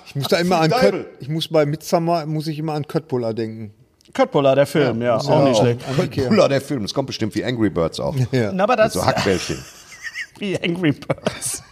[0.07, 0.71] Ich muss da immer an.
[0.71, 3.73] Kött, ich muss bei Midsummer muss ich immer an Köttbullar denken.
[4.15, 5.81] Köttbullar, der Film, ja, auch nicht schlecht.
[6.29, 6.83] Cooler der Film.
[6.83, 8.15] Das kommt bestimmt wie Angry Birds auch.
[8.33, 8.53] Ja.
[8.53, 9.59] Na, aber das So Hackbällchen.
[10.39, 11.63] wie Angry Birds.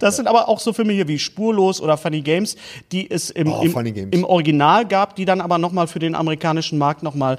[0.00, 2.56] Das sind aber auch so Filme hier wie Spurlos oder Funny Games,
[2.90, 6.78] die es im, Oh, im, im Original gab, die dann aber nochmal für den amerikanischen
[6.78, 7.38] Markt nochmal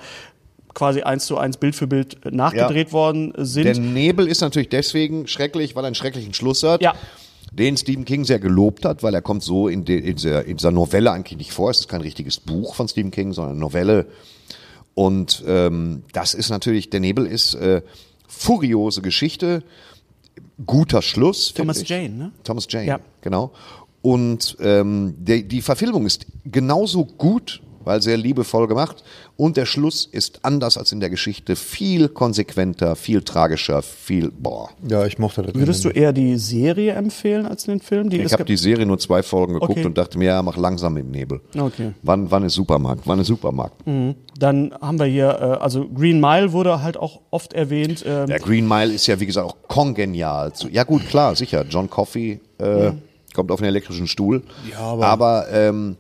[0.74, 2.94] quasi eins zu eins Bild für Bild äh, nachgedreht Ja.
[2.94, 3.66] worden sind.
[3.66, 6.82] Der Nebel ist natürlich deswegen schrecklich, weil er einen schrecklichen Schluss hat.
[6.82, 6.94] Ja.
[7.52, 10.58] Den Stephen King sehr gelobt hat, weil er kommt so in, de, in, dieser, in
[10.58, 11.72] dieser Novelle eigentlich nicht vor.
[11.72, 14.06] Es ist kein richtiges Buch von Stephen King, sondern eine Novelle.
[15.00, 17.84] Und ähm, das ist natürlich, der Nebel ist äh,
[18.28, 19.64] furiose Geschichte,
[20.66, 21.54] guter Schluss.
[21.54, 21.88] Thomas ich.
[21.88, 22.32] Jane, ne?
[22.44, 23.00] Thomas Jane, Ja.
[23.22, 23.54] genau.
[24.02, 29.04] Und ähm, die, die Verfilmung ist genauso gut, weil sehr liebevoll gemacht.
[29.36, 34.70] Und der Schluss ist anders als in der Geschichte viel konsequenter, viel tragischer, viel, boah.
[34.88, 35.56] Ja, ich mochte das.
[35.56, 38.10] Würdest du eher die Serie empfehlen als den Film?
[38.12, 39.86] Die Ich habe die Serie nur zwei Folgen geguckt Okay.
[39.86, 41.42] und dachte mir, ja, mach langsam mit Nebel.
[41.58, 41.94] Okay.
[42.04, 43.02] Wann, wann ist Supermarkt?
[43.06, 43.76] Wann ist Supermarkt?
[44.38, 48.04] Dann haben wir hier, äh, also Green Mile wurde halt auch oft erwähnt.
[48.06, 50.52] Ähm, Der Green Mile ist ja, wie gesagt, auch kongenial.
[50.72, 51.66] Ja gut, klar, sicher.
[51.68, 52.92] John Coffey äh,
[53.34, 54.44] kommt auf einen elektrischen Stuhl.
[54.72, 55.96] Ja, aber- aber ähm,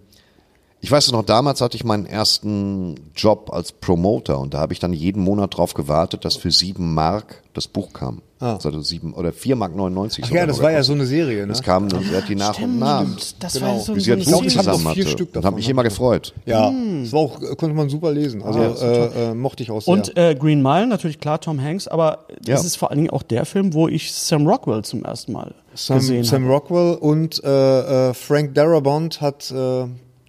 [0.82, 4.80] ich weiß noch, damals hatte ich meinen ersten Job als Promoter und da habe ich
[4.80, 8.22] dann jeden Monat drauf gewartet, dass für sieben Mark das Buch kam.
[8.42, 10.24] Das hatte sieben oder vier Mark 99.
[10.26, 11.48] Ach ja, das war ja so eine Serie, ne?
[11.50, 13.04] Das kam dann relativ nach und nach.
[13.42, 13.66] Das Genau.
[13.66, 15.12] war so, Bis so sie eine ein Buch Ich zusammen vier hatte.
[15.12, 16.34] Stück und davon habe mich immer gefreut.
[16.46, 16.72] Ja,
[17.02, 18.42] das war auch, konnte man super lesen.
[18.42, 19.94] Also äh, äh, mochte ich auch sehr.
[19.94, 22.54] Und äh, Green Mile, natürlich klar Tom Hanks, aber Ja.
[22.56, 25.54] das ist vor allen Dingen auch der Film, wo ich Sam Rockwell zum ersten Mal
[25.76, 26.54] Sam, gesehen Sam habe.
[26.54, 29.84] Rockwell und äh, äh, Frank Darabont hat äh,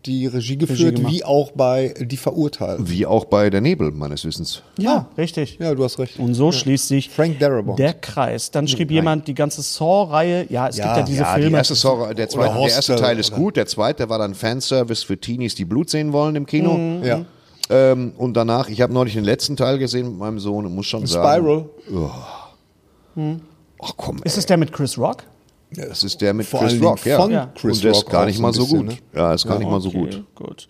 [0.07, 1.13] die Regie geführt, gemacht.
[1.13, 2.89] wie auch bei Die Verurteilten.
[2.89, 4.63] Wie auch bei der Nebel, meines Wissens.
[4.79, 5.59] Ja, richtig.
[5.61, 6.19] Ja, du hast recht.
[6.19, 7.79] Und so schließt sich Frank Darabont.
[7.79, 8.51] der Kreis.
[8.51, 10.47] Dann schrieb jemand die ganze Saw-Reihe.
[10.49, 11.59] Ja, es Ja, gibt ja diese Ja, die Filme.
[11.59, 15.03] erste Saw, der, zweite, der erste Teil ist oder- gut, der zweite war dann Fanservice
[15.05, 16.75] für Teenies, die Blut sehen wollen im Kino.
[16.75, 17.05] Mhm.
[17.05, 17.25] Ja.
[17.69, 20.87] Ähm, und danach, ich habe neulich den letzten Teil gesehen mit meinem Sohn und muss
[20.87, 21.45] schon sagen.
[21.45, 21.67] Spiral.
[23.83, 25.25] Ach komm, ist es der mit Chris Rock?
[25.73, 27.17] Das ist der mit Vor Chris Rock, ja.
[27.21, 27.47] von Ja.
[27.55, 28.87] Chris und der Rock ist gar nicht mal so bisschen, gut.
[28.89, 28.97] ne?
[29.15, 30.35] Ja, ist gar nicht mal so Okay, gut.
[30.35, 30.69] gut.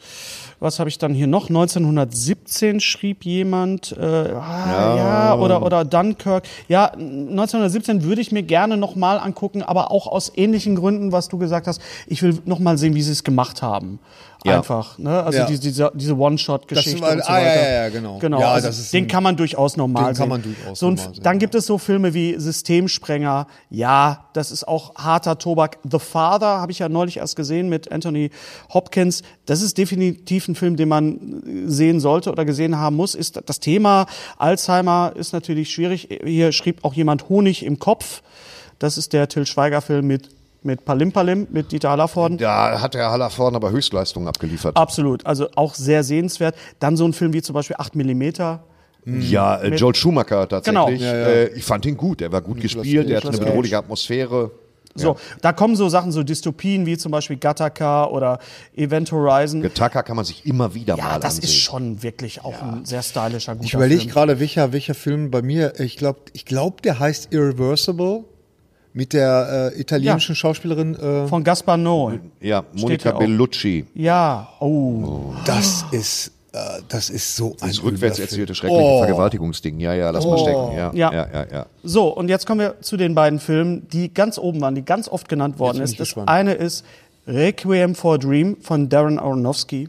[0.59, 1.49] Was habe ich dann hier noch?
[1.49, 5.35] 1917 schrieb jemand, äh, ah, ja.
[5.39, 6.45] oder, oder Dunkirk.
[6.69, 11.39] Ja, 1917 würde ich mir gerne nochmal angucken, aber auch aus ähnlichen Gründen, was du
[11.39, 11.81] gesagt hast.
[12.07, 14.01] Ich will nochmal sehen, wie sie es gemacht haben.
[14.45, 14.57] Ja.
[14.59, 14.97] Einfach.
[14.97, 15.23] Ne?
[15.23, 15.45] Also Ja.
[15.47, 17.05] diese, diese, diese One-Shot-Geschichte.
[17.05, 17.63] Und so ah, ja, weiter.
[17.63, 18.19] ja, ja, genau.
[18.19, 20.21] genau Ja, also das ist den ein- kann man durchaus normal den sehen.
[20.23, 23.47] kann man durchaus so, normal sehen, Dann gibt es so Filme wie Systemsprenger.
[23.69, 25.79] Ja, das ist auch harter Tobak.
[25.91, 28.31] The Father habe ich ja neulich erst gesehen mit Anthony
[28.73, 29.23] Hopkins.
[29.45, 33.15] Das ist definitiv ein Film, den man sehen sollte oder gesehen haben muss.
[33.15, 34.07] Ist das Thema
[34.39, 36.09] Alzheimer ist natürlich schwierig.
[36.25, 38.23] Hier schrieb auch jemand Honig im Kopf.
[38.79, 40.31] Das ist der Till Schweiger Film mit
[40.63, 42.39] mit Palim Palim mit Dieter Hallervorden.
[42.39, 44.77] Da hat der Hallervorden aber Höchstleistungen abgeliefert.
[44.77, 46.55] Absolut, also auch sehr sehenswert.
[46.79, 48.65] Dann so ein Film wie zum Beispiel 8 Millimeter.
[49.07, 50.65] Ja, äh, Joel Schumacher tatsächlich.
[50.67, 50.89] Genau.
[50.91, 51.27] Ja, ja.
[51.27, 52.21] Äh, ich fand ihn gut.
[52.21, 54.51] Er war gut gespielt, er hat eine bedrohliche Atmosphäre.
[54.97, 58.41] So, da kommen so Sachen, so Dystopien wie zum Beispiel Gattaca oder
[58.75, 59.63] Event Horizon.
[59.63, 61.45] Getaka kann man sich immer wieder Ja, mal das ansehen.
[61.45, 64.13] ist schon wirklich auch ein sehr stylischer, guter Ich überlege Film.
[64.13, 68.25] gerade, welcher, welcher Film bei mir, ich glaube, ich glaub, der heißt Irreversible
[68.93, 70.37] mit der äh, italienischen Ja.
[70.37, 70.95] Schauspielerin.
[70.97, 72.21] Äh, Von Gaspar Noé.
[72.41, 72.65] Ja,
[73.13, 73.19] auch.
[73.19, 73.87] Bellucci.
[73.95, 75.33] Ja, oh.
[75.47, 78.99] das ist, äh, das ist so ein Das rückwärts erzählte schreckliche Oh.
[78.99, 79.79] Vergewaltigungsding.
[79.79, 80.73] Ja, ja, lass mal stecken.
[80.77, 81.13] Ja, Ja.
[81.13, 81.47] ja, ja.
[81.53, 81.67] ja.
[81.83, 85.09] So, und jetzt kommen wir zu den beiden Filmen, die ganz oben waren, die ganz
[85.09, 86.01] oft genannt worden bin ist.
[86.01, 86.29] Das gespannt.
[86.29, 86.85] eine ist
[87.27, 89.89] Requiem for a Dream von Darren Aronofsky.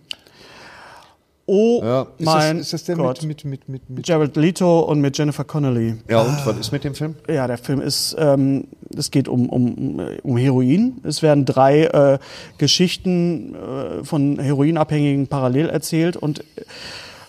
[1.53, 2.01] Oh Ja.
[2.01, 3.23] Ist das, mein ist das der Gott.
[3.23, 5.97] mit, mit, mit, mit, mit Jared Leto und mit Jennifer Connelly.
[6.09, 7.15] Ja, und was ist mit dem Film?
[7.27, 11.01] Ja, der Film ist, ähm, es geht um, um, um Heroin.
[11.03, 12.19] Es werden drei äh,
[12.57, 16.41] Geschichten äh, von Heroinabhängigen parallel erzählt und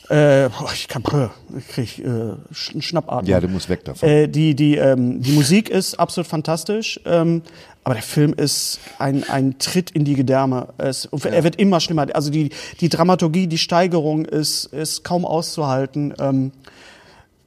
[0.09, 1.03] äh, boah, ich kann,
[1.59, 3.29] ich krieg äh, einen Schnappatmung.
[3.29, 4.09] Ja, du musst weg davon.
[4.09, 7.43] Äh, die, die, ähm, die Musik ist absolut fantastisch, ähm,
[7.85, 10.69] aber der Film ist ein, ein Tritt in die Gedärme.
[10.79, 12.07] Es, und Er wird immer schlimmer.
[12.15, 16.15] Also die, die Dramaturgie, die Steigerung ist, ist kaum auszuhalten.
[16.21, 16.53] Ähm,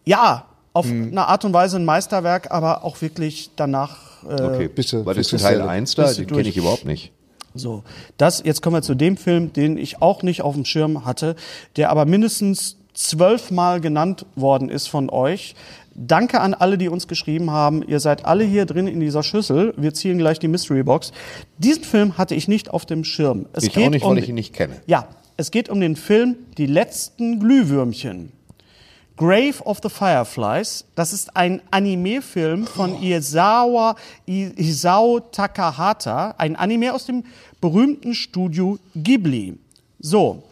[0.06, 1.10] ja, auf Mhm.
[1.12, 4.24] eine Art und Weise ein Meisterwerk, aber auch wirklich danach.
[4.28, 5.70] Äh, Okay, bitte, ist bitte Teil sehr.
[5.70, 6.12] 1 da?
[6.12, 7.12] Den kenne ich überhaupt nicht.
[7.54, 7.84] So,
[8.18, 11.38] das, jetzt kommen wir zu dem Film, den ich auch nicht auf dem Schirm hatte,
[11.78, 15.56] der aber mindestens zwölfmal genannt worden ist von euch.
[15.96, 17.82] Danke an alle, die uns geschrieben haben.
[17.88, 19.74] Ihr seid alle hier drin in dieser Schüssel.
[19.78, 21.14] Wir ziehen gleich die Mystery Box.
[21.58, 23.46] Diesen Film hatte ich nicht auf dem Schirm.
[23.54, 24.82] Es Ich auch nicht, weil ich ihn nicht kenne.
[24.88, 28.34] Ja, es geht um den Film Die letzten Glühwürmchen.
[29.18, 30.84] Grave of the Fireflies.
[30.96, 33.96] Das ist ein Anime-Film von Isawa,
[34.28, 36.36] I- Isao Takahata.
[36.38, 37.24] Ein Anime aus dem
[37.62, 39.58] berühmten Studio Ghibli.
[40.00, 40.44] So.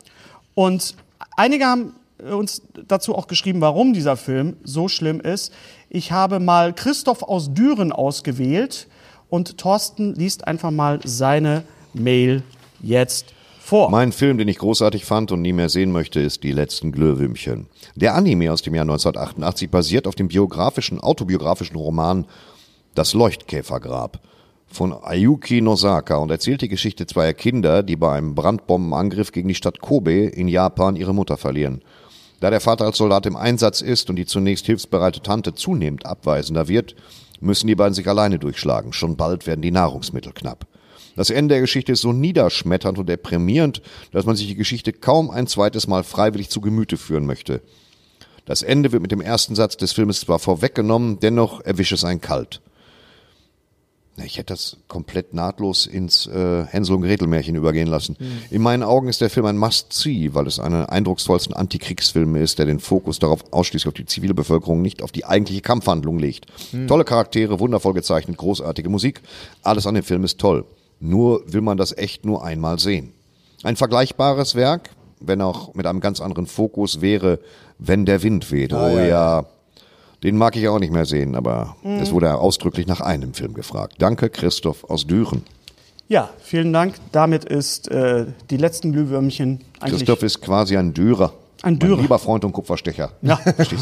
[0.56, 0.96] Und
[1.36, 1.94] einige haben
[2.32, 5.54] uns dazu auch geschrieben, warum dieser Film so schlimm ist.
[5.90, 8.88] Ich habe mal Christoph aus Düren ausgewählt
[9.30, 11.64] und Thorsten liest einfach mal seine
[11.94, 12.44] Mail
[12.82, 13.90] jetzt vor.
[13.90, 17.68] Mein Film, den ich großartig fand und nie mehr sehen möchte, ist Die letzten Glühwürmchen.
[17.96, 22.26] Der Anime aus dem Jahr 1988 basiert auf dem biografischen, autobiografischen Roman
[22.94, 24.20] Das Leuchtkäfergrab
[24.74, 29.56] von Ayuki Nosaka und erzählt die Geschichte zweier Kinder, die bei einem Brandbombenangriff gegen die
[29.56, 31.84] Stadt Kobe in Japan ihre Mutter verlieren.
[32.44, 36.68] Da der Vater als Soldat im Einsatz ist und die zunächst hilfsbereite Tante zunehmend abweisender
[36.68, 36.94] wird,
[37.40, 38.92] müssen die beiden sich alleine durchschlagen.
[38.92, 40.68] Schon bald werden die Nahrungsmittel knapp.
[41.16, 43.82] Das Ende der Geschichte ist so niederschmetternd und deprimierend,
[44.12, 47.62] dass man sich die Geschichte kaum ein zweites Mal freiwillig zu Gemüte führen möchte.
[48.44, 52.20] Das Ende wird mit dem ersten Satz des Filmes zwar vorweggenommen, dennoch erwischt es einen
[52.20, 52.60] kalt.
[54.18, 58.16] Ich hätte das komplett nahtlos ins äh, Hänsel und Gretel Märchen übergehen lassen.
[58.52, 62.60] In meinen Augen ist der Film ein Must-See, weil es einer der eindrucksvollsten Antikriegsfilme ist,
[62.60, 66.46] der den Fokus darauf ausschließlich auf die zivile Bevölkerung, nicht auf die eigentliche Kampfhandlung legt.
[66.88, 69.22] Tolle Charaktere, wundervoll gezeichnet, großartige Musik,
[69.64, 70.66] alles an dem Film ist toll.
[71.00, 73.14] Nur will man das echt nur einmal sehen.
[73.64, 74.92] Ein vergleichbares Werk,
[75.22, 77.40] wenn auch mit einem ganz anderen Fokus, wäre
[77.80, 78.74] Wenn der Wind weht.
[78.74, 79.46] oh ja,
[80.24, 83.96] den mag ich auch nicht mehr sehen, aber es wurde ausdrücklich nach einem Film gefragt.
[84.00, 85.44] Danke, Christoph aus Düren.
[86.08, 86.96] Ja, vielen Dank.
[87.12, 90.00] Damit ist äh, die letzten Glühwürmchen eigentlich.
[90.00, 91.34] Christoph ist quasi ein Dürer.
[91.62, 91.96] Ein Dürer.
[91.96, 93.14] Mein lieber Freund und Kupferstecher.
[93.22, 93.40] Ja.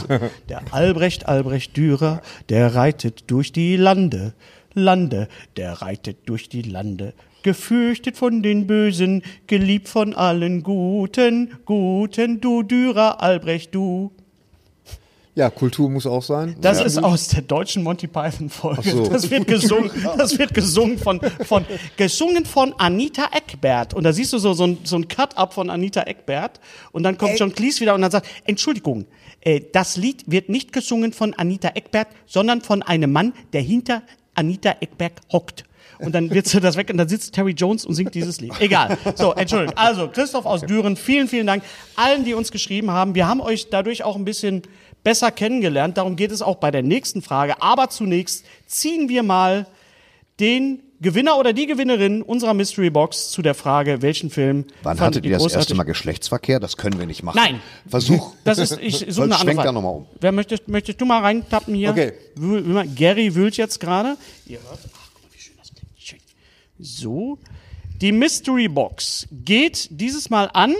[0.49, 4.33] Der Albrecht Albrecht Dürer, der reitet durch die Lande,
[4.73, 5.27] Lande,
[5.57, 7.13] der reitet durch die Lande.
[7.41, 14.11] Gefürchtet von den Bösen, geliebt von allen Guten, Guten, du Dürer, Albrecht, du.
[15.33, 16.57] Ja, Kultur muss auch sein.
[16.59, 16.85] Das Ja.
[16.85, 18.91] ist aus der deutschen Monty Python Folge.
[18.91, 19.07] So.
[19.07, 21.65] Das wird gesungen, das wird gesungen von, von,
[21.95, 23.93] gesungen von Anita Eckbert.
[23.93, 26.59] Und da siehst du so, so ein, so ein Cut-up von Anita Eckbert.
[26.91, 29.05] Und dann kommt John Cleese wieder und dann sagt, Entschuldigung,
[29.39, 34.01] äh, das Lied wird nicht gesungen von Anita Eckbert, sondern von einem Mann, der hinter
[34.35, 35.63] Anita Eckbert hockt.
[35.99, 38.53] Und dann wird das weg und dann sitzt Terry Jones und singt dieses Lied.
[38.59, 38.97] Egal.
[39.15, 39.77] So, Entschuldigung.
[39.77, 41.63] Also, Christoph aus Düren, vielen, vielen Dank
[41.95, 43.13] allen, die uns geschrieben haben.
[43.13, 44.63] Wir haben euch dadurch auch ein bisschen
[45.03, 45.97] besser kennengelernt.
[45.97, 47.61] Darum geht es auch bei der nächsten Frage.
[47.61, 49.67] Aber zunächst ziehen wir mal
[50.39, 55.25] den Gewinner oder die Gewinnerin unserer Mystery Box zu der Frage, welchen Film Wann hattet
[55.25, 55.73] ihr das erste?
[55.73, 56.59] Mal Geschlechtsverkehr?
[56.59, 57.37] Das können wir nicht machen.
[57.37, 57.59] Nein.
[57.87, 58.33] Versuch.
[58.43, 59.73] Das ist, ich suche eine andere Schwenk da Frage.
[59.73, 60.07] nochmal um.
[60.19, 61.89] Wer möchtest, möchtest du mal reintappen hier?
[61.89, 62.13] Okay.
[62.95, 64.15] Gary wühlt jetzt gerade.
[64.45, 64.79] Ihr hört.
[64.93, 65.91] Ach, guck mal, wie schön das klingt.
[65.97, 66.19] Schön.
[66.77, 67.39] So.
[67.99, 70.75] Die Mystery Box geht dieses Mal an.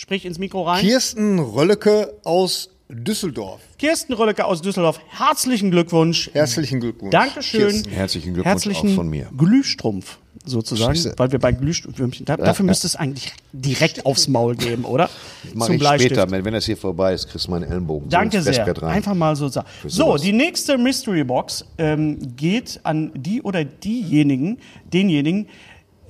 [0.00, 0.80] Sprich ins Mikro rein.
[0.80, 3.60] Kirsten Rölleke aus Düsseldorf.
[3.76, 4.98] Kirsten Rölleke aus Düsseldorf.
[5.08, 6.30] Herzlichen Glückwunsch.
[6.32, 7.12] Herzlichen Glückwunsch.
[7.12, 7.68] Dankeschön.
[7.68, 7.90] Kirsten.
[7.90, 9.28] Herzlichen Glückwunsch Herzlichen auch von mir.
[9.36, 11.14] Glühstrumpf sozusagen, Scheiße.
[11.18, 15.10] weil wir bei Glühwürmchen, da, dafür müsste es eigentlich direkt aufs Maul geben, oder?
[15.52, 16.14] Mach Zum ich Bleistift.
[16.14, 18.82] später, wenn wenn das hier vorbei ist, kriegst du meinen Ellenbogen so Danke ins sehr.
[18.82, 19.68] Einfach mal so sagen.
[19.86, 24.58] So, die nächste Mystery Box ähm, geht an die oder diejenigen,
[24.90, 25.46] denjenigen.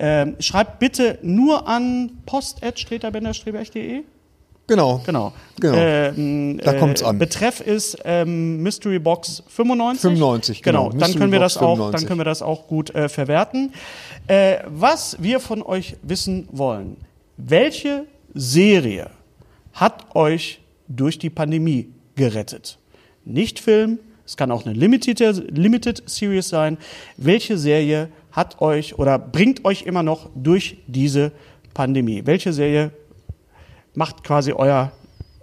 [0.03, 4.01] Ähm, schreibt bitte nur an post.streterbenderstreberch.de.
[4.65, 5.01] Genau.
[5.05, 5.31] Genau.
[5.59, 5.77] Genau.
[5.77, 7.19] Ähm, Da kommt's an.
[7.19, 10.01] Betreff ist ähm, Mystery Box 95.
[10.01, 10.89] 95, genau.
[10.89, 12.07] Dann Mystery können wir Box das auch, dann 95.
[12.07, 13.73] können wir das auch gut äh, verwerten.
[14.25, 16.97] Äh, was wir von euch wissen wollen:
[17.37, 19.11] Welche Serie
[19.73, 22.79] hat euch durch die Pandemie gerettet?
[23.23, 25.19] Nicht Film, es kann auch eine Limited,
[25.55, 26.77] Limited Series sein.
[27.17, 31.31] Welche Serie hat euch oder bringt euch immer noch durch diese
[31.73, 32.21] Pandemie?
[32.25, 32.91] Welche Serie
[33.93, 34.91] macht quasi euer,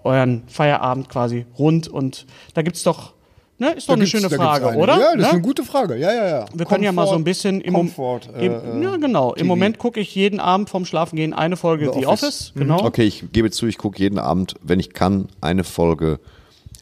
[0.05, 3.13] euren Feierabend quasi rund und da gibt's doch,
[3.59, 4.79] ne, ist doch Da eine schöne Frage, eine.
[4.79, 4.95] oder?
[4.99, 5.29] Ja, das ist ne?
[5.33, 5.97] eine gute Frage.
[5.97, 6.45] Ja, ja, ja.
[6.55, 9.31] Wir können ja mal so ein bisschen im, Mom- Comfort, äh, im äh, ja genau.
[9.33, 9.47] Im TV.
[9.47, 12.53] Moment gucke ich jeden Abend vorm Schlafengehen eine Folge The, The Office, Office.
[12.55, 12.85] genau.
[12.85, 16.21] Okay, ich gebe zu, ich gucke jeden Abend, wenn ich kann, eine Folge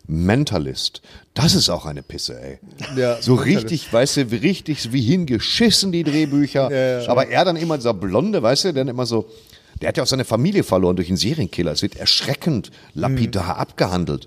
[0.06, 1.02] Mentalist.
[1.34, 2.58] Das ist auch eine Pisse, ey.
[2.96, 3.64] Ja, so Mentalist.
[3.64, 6.70] richtig, weißt du, wie richtig wie hingeschissen die Drehbücher.
[6.70, 7.08] Ja, ja.
[7.08, 9.28] Aber er dann immer dieser Blonde, weißt du, dann immer so.
[9.82, 11.72] Der hat ja auch seine Familie verloren durch einen Serienkiller.
[11.72, 14.26] Es wird erschreckend lapidar abgehandelt.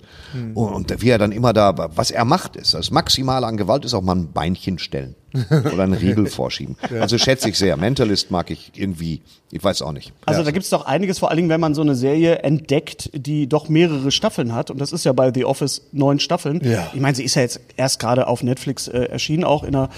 [0.53, 3.83] Und, und wie er dann immer da, was er macht, ist, das Maximale an Gewalt
[3.83, 5.15] ist auch mal ein Beinchen stellen.
[5.73, 6.75] oder einen Riegel vorschieben.
[6.99, 7.77] Also schätze ich sehr.
[7.77, 9.21] Mentalist mag ich irgendwie,
[9.51, 10.11] ich weiß auch nicht.
[10.25, 13.09] Also da gibt es doch einiges, vor allen Dingen, wenn man so eine Serie entdeckt,
[13.13, 14.71] die doch mehrere Staffeln hat.
[14.71, 16.61] Und das ist ja bei The Office neun Staffeln.
[16.63, 16.89] Ja.
[16.93, 19.89] Ich meine, sie ist ja jetzt erst gerade auf Netflix äh, erschienen, auch in einer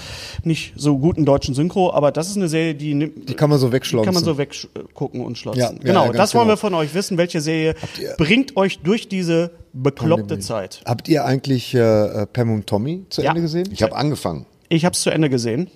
[0.44, 1.92] nicht so guten deutschen Synchro.
[1.92, 4.06] Aber das ist eine Serie, die, nimmt- Die kann man so wegschlonzen.
[4.06, 5.60] kann man so weggucken und schlotzen.
[5.60, 6.52] Ja, ja, genau, ja, das wollen genau.
[6.54, 7.18] wir von euch wissen.
[7.18, 7.74] Welche Serie
[8.18, 10.42] bringt euch durch diese bekloppte Pandemie.
[10.42, 10.82] Zeit?
[10.84, 13.30] Habt ihr eigentlich äh, Pam und Tommy zu Ja.
[13.30, 13.68] Ende gesehen?
[13.72, 14.44] Ich habe angefangen.
[14.72, 15.68] Ich habe es zu Ende gesehen.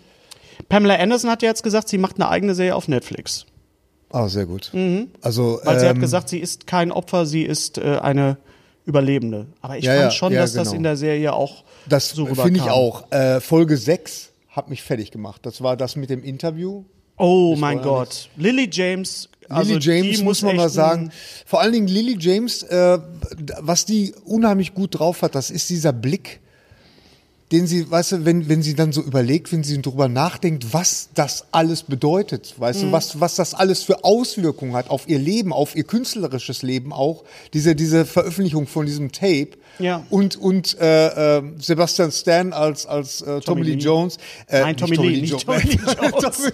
[0.69, 3.45] Pamela Anderson hat ja jetzt gesagt, sie macht eine eigene Serie auf Netflix.
[4.11, 4.73] Ah, sehr gut.
[5.21, 8.39] Also, Weil sie hat ähm, gesagt, sie ist kein Opfer, sie ist äh, eine
[8.87, 9.49] Überlebende.
[9.61, 10.77] Aber ich Ja, fand schon, ja, dass das genau.
[10.77, 12.45] in der Serie auch das so rüberkam.
[12.45, 13.11] finde ich auch.
[13.13, 15.45] Äh, Folge 6 hat mich fertig gemacht.
[15.45, 16.85] Das war das mit dem Interview.
[17.19, 18.29] Oh mein war Gott.
[18.37, 19.29] Lily James.
[19.49, 21.11] Also Lily James die muss man mal sagen.
[21.45, 22.99] Vor allen Dingen Lily James, äh,
[23.61, 26.41] was die unheimlich gut drauf hat, das ist dieser Blick,
[27.53, 31.11] den sie, weißt du, wenn, wenn sie dann so überlegt, wenn sie darüber nachdenkt, was
[31.15, 32.87] das alles bedeutet, weißt Mhm.
[32.87, 36.93] du, was, was das alles für Auswirkungen hat auf ihr Leben, auf ihr künstlerisches Leben
[36.93, 37.23] auch,
[37.55, 39.51] diese, diese Veröffentlichung von diesem Tape.
[39.79, 40.05] Ja.
[40.11, 43.79] Und, und äh, äh, Sebastian Stan als, als äh, Tommy, Lee Lee.
[43.79, 44.17] Jones.
[44.49, 46.37] Äh, Nein, Tommy Lee, nicht Tommy Lee Jones.
[46.37, 46.53] Tommy,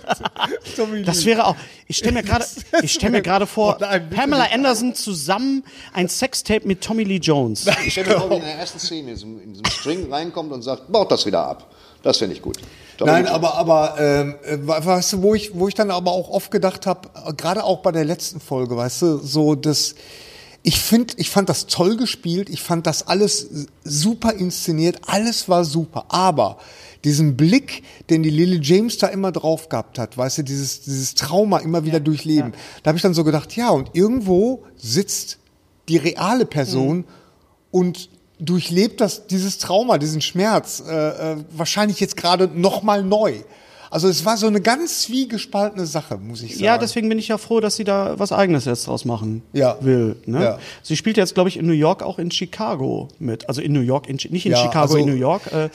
[0.77, 1.57] Tommy Das wäre auch.
[1.87, 2.45] Ich stelle mir gerade,
[2.83, 4.47] ich stelle mir gerade vor, Oh nein, Pamela.
[4.53, 7.67] Anderson zusammen ein Sextape mit Tommy Lee Jones.
[7.87, 10.53] Ich stelle mir vor, wie in der ersten Szene in diesem, in diesem String reinkommt
[10.53, 11.71] und sagt, baut das wieder ab.
[12.03, 12.59] Das finde ich gut.
[12.99, 16.29] Tommy Nein, aber, aber ähm, äh, weißt du, wo ich, wo ich dann aber auch
[16.29, 19.95] oft gedacht habe, gerade auch bei der letzten Folge, weißt du, so das,
[20.63, 25.65] ich finde, ich fand das toll gespielt, ich fand das alles super inszeniert, alles war
[25.65, 26.59] super, aber
[27.05, 31.15] diesen Blick, den die Lily James da immer drauf gehabt hat, weißt du, dieses, dieses
[31.15, 32.53] Trauma immer wieder durchleben,
[32.83, 35.39] da habe ich dann so gedacht, ja, und irgendwo sitzt
[35.89, 37.05] die reale Person
[37.73, 38.09] und
[38.39, 43.35] durchlebt das, dieses Trauma, diesen Schmerz, äh, äh, wahrscheinlich jetzt gerade nochmal neu.
[43.93, 46.65] Also es war so eine ganz zwiegespaltene Sache, muss ich sagen.
[46.65, 49.77] Ja, deswegen bin ich ja froh, dass sie da was Eigenes jetzt draus machen Ja.
[49.83, 50.17] will.
[50.25, 50.43] Ne?
[50.43, 50.59] Ja.
[50.83, 53.49] Sie spielt jetzt, glaube ich, in New York auch in Chicago mit.
[53.49, 55.43] Also in New York, in, nicht in Ja, Chicago, also- in New York.
[55.53, 55.69] Äh,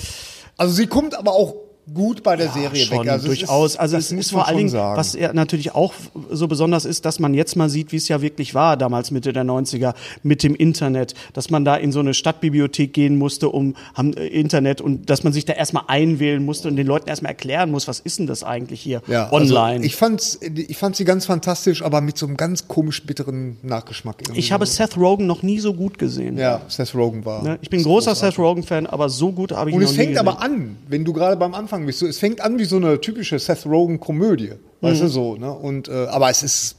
[0.57, 1.53] Also sie kommt aber auch
[1.93, 3.09] gut bei der Serie schon, weg.
[3.09, 3.71] Also es durchaus.
[3.71, 4.97] Ist, also das es ist vor allen Dingen, sagen.
[4.97, 5.93] was ja natürlich auch
[6.31, 9.33] so besonders ist, dass man jetzt mal sieht, wie es ja wirklich war, damals Mitte
[9.33, 13.75] der 90er, mit dem Internet, dass man da in so eine Stadtbibliothek gehen musste, um
[13.93, 17.31] haben, äh, Internet und dass man sich da erstmal einwählen musste und den Leuten erstmal
[17.31, 19.75] erklären muss, was ist denn das eigentlich hier ja, online.
[19.77, 23.57] Also ich fand's, ich fand sie ganz fantastisch, aber mit so einem ganz komisch bitteren
[23.61, 24.17] Nachgeschmack.
[24.21, 24.39] irgendwie.
[24.39, 26.37] ich habe Seth Rogen noch nie so gut gesehen.
[26.37, 27.43] ja, Seth Rogen war.
[27.43, 27.59] Ne?
[27.61, 30.03] Ich bin großer Seth Rogen-Fan, aber so gut habe ich Und ihn es noch nie
[30.05, 30.27] fängt gesehen.
[30.27, 31.99] aber an, wenn du gerade beim Anfang bist.
[31.99, 34.53] So, es fängt an wie so eine typische Seth Rogen-Komödie.
[34.81, 35.05] Weißt Mhm.
[35.05, 35.51] du so, ne?
[35.51, 36.75] Und, äh, aber es ist,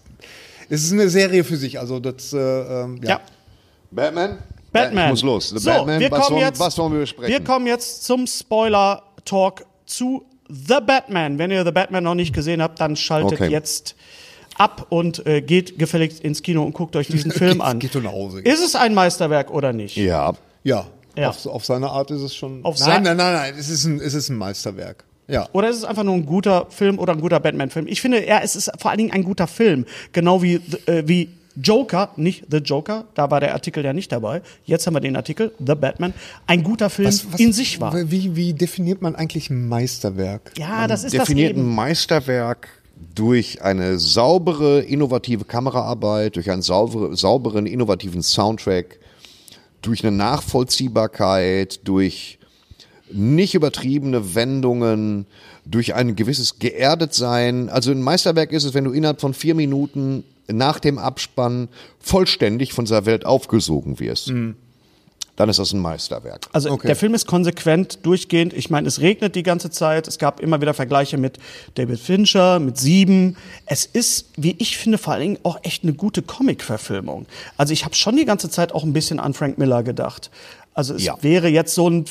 [0.69, 1.79] es ist eine Serie für sich.
[1.79, 3.09] Also das, äh, ähm, ja.
[3.11, 3.21] Ja.
[3.91, 4.39] Batman?
[4.73, 5.05] Batman.
[5.07, 5.49] Ich muss los.
[5.51, 7.33] The so, Batman, wir was, kommen wollen, jetzt, was wollen wir besprechen?
[7.33, 11.39] Wir kommen jetzt zum Spoiler-Talk zu The Batman.
[11.39, 13.51] Wenn ihr The Batman noch nicht gesehen habt, dann schaltet Okay.
[13.51, 13.95] jetzt
[14.57, 17.79] ab und äh, geht gefälligst ins Kino und guckt euch diesen Film Geht- an.
[17.79, 18.41] geht nach Hause.
[18.41, 19.97] Ist es ein Meisterwerk oder nicht?
[19.97, 20.33] ja.
[20.65, 20.87] Ja,
[21.19, 21.31] Ja.
[21.31, 22.65] Auf, auf seine Art ist es schon.
[22.65, 25.05] Auf nein, nein, nein, nein, es ist ein, es ist ein Meisterwerk.
[25.29, 25.47] Ja.
[25.53, 27.87] Oder ist es einfach nur ein guter Film oder ein guter Batman-Film?
[27.87, 29.85] Ich finde, ja, es ist vor allen Dingen ein guter Film.
[30.13, 30.55] Genau wie,
[30.87, 31.29] äh, wie
[31.63, 34.43] Joker, nicht The Joker, da war der Artikel ja nicht dabei.
[34.65, 36.15] Jetzt haben wir den Artikel, The Batman.
[36.47, 38.11] Ein guter Film in sich war.
[38.11, 40.53] Wie, wie definiert man eigentlich ein Meisterwerk?
[40.57, 41.67] Ja, das ist das definiert ein.
[41.67, 42.69] Meisterwerk
[43.15, 48.99] durch eine saubere, innovative Kameraarbeit, durch einen saubere, sauberen, innovativen Soundtrack,
[49.83, 52.39] durch eine Nachvollziehbarkeit, durch
[53.11, 55.27] nicht übertriebene Wendungen,
[55.65, 57.69] durch ein gewisses Geerdetsein.
[57.69, 61.69] Also ein Meisterwerk ist es, wenn du innerhalb von vier Minuten nach dem Abspann
[62.01, 64.29] vollständig von dieser Welt aufgesogen wirst.
[65.39, 66.49] Dann ist das ein Meisterwerk.
[66.53, 66.89] Also Okay.
[66.89, 68.53] der Film ist konsequent, durchgehend.
[68.53, 70.09] Ich meine, es regnet die ganze Zeit.
[70.09, 71.39] Es gab immer wieder Vergleiche mit
[71.77, 73.37] David Fincher, mit Sieben.
[73.65, 77.27] Es ist, wie ich finde, vor allen Dingen auch echt eine gute Comic-Verfilmung.
[77.57, 80.31] Also ich habe schon die ganze Zeit auch ein bisschen an Frank Miller gedacht.
[80.79, 81.17] Also es Ja.
[81.23, 82.05] wäre jetzt so ein,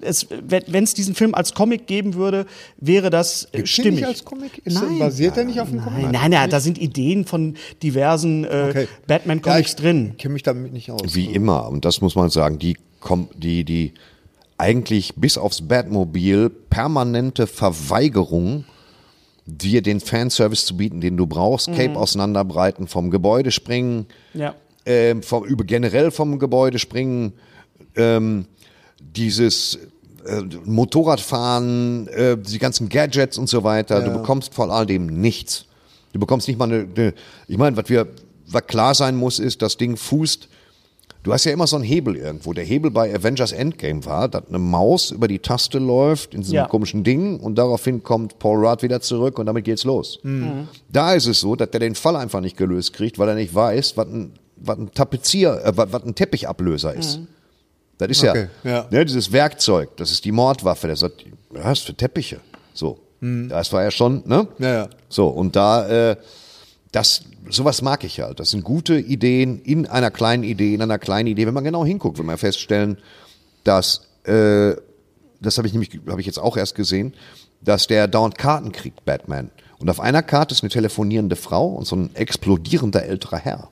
[0.00, 2.46] es, wenn es diesen Film als Comic geben würde,
[2.78, 3.94] wäre das äh, Gibt's stimmig.
[4.00, 4.58] nicht als Comic?
[4.64, 6.02] Ist der- basiert der nicht auf dem Comic?
[6.02, 8.88] Nein, nein, nein, da sind Ideen von diversen äh, Okay.
[9.06, 10.14] Batman-Comics ja, ich drin.
[10.18, 11.00] kenne mich damit nicht aus.
[11.14, 12.76] Wie immer, und das muss man sagen, die,
[13.36, 13.92] die, die
[14.56, 18.64] eigentlich bis aufs Batmobil permanente Verweigerung,
[19.46, 24.56] dir den Fanservice zu bieten, den du brauchst, Cape auseinanderbreiten, vom Gebäude springen, Ja.
[24.84, 27.32] ähm, vom, über, generell vom Gebäude springen,
[27.98, 28.46] ähm,
[29.00, 29.78] dieses
[30.24, 34.02] äh, Motorradfahren, äh, die ganzen Gadgets und so weiter.
[34.02, 35.66] Du bekommst vor all dem nichts.
[36.12, 37.14] Du bekommst nicht mal eine, eine
[37.46, 38.06] ich meine, was wir,
[38.46, 40.48] was klar sein muss, ist, das Ding fußt
[41.24, 42.52] Du hast ja immer so einen Hebel irgendwo.
[42.52, 46.52] Der Hebel bei Avengers Endgame war, dass eine Maus über die Taste läuft in so
[46.52, 46.68] einem Ja.
[46.68, 50.20] komischen Ding und daraufhin kommt Paul Rudd wieder zurück und damit geht's los.
[50.90, 53.52] Da ist es so, dass der den Fall einfach nicht gelöst kriegt, weil er nicht
[53.52, 57.20] weiß, was ein, was ein Tapezier, äh, was was ein Teppichablöser ist.
[57.98, 58.86] Das ist Okay, ja, ja.
[58.90, 60.86] Ne, dieses Werkzeug, das ist die Mordwaffe.
[60.86, 62.40] Der sagt, was für Teppiche?
[62.72, 62.98] So.
[63.20, 64.46] Das war ja schon, ne?
[64.58, 64.88] Ja, ja.
[65.08, 66.16] So, und da, äh,
[66.92, 68.38] das, sowas mag ich halt.
[68.38, 71.46] Das sind gute Ideen in einer kleinen Idee, in einer kleinen Idee.
[71.46, 72.98] Wenn man genau hinguckt, will man feststellen,
[73.64, 74.76] dass, äh,
[75.40, 77.12] das habe ich nämlich, habe ich jetzt auch erst gesehen,
[77.60, 79.50] dass der dauernd Karten kriegt, Batman.
[79.80, 83.68] Und auf einer Karte ist eine telefonierende Frau und so ein explodierender älterer Herr.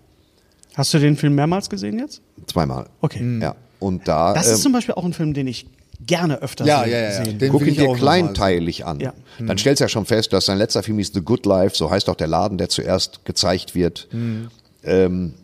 [0.75, 2.21] Hast du den Film mehrmals gesehen jetzt?
[2.47, 2.89] Zweimal.
[3.01, 3.39] Okay.
[3.41, 3.55] Ja.
[3.79, 5.67] Und da, Das ähm, ist zum Beispiel auch ein Film, den ich
[6.07, 7.25] gerne öfter Ja, se- ja, ja.
[7.25, 7.39] sehen.
[7.39, 9.01] Den Guck ihn ich dir kleinteilig an.
[9.01, 9.13] Ja.
[9.39, 11.91] Dann stellst du ja schon fest, dass sein letzter Film hieß The Good Life, so
[11.91, 14.09] heißt auch der Laden, der zuerst gezeigt wird.
[14.13, 14.49] Mhm.
[14.85, 15.35] Ähm,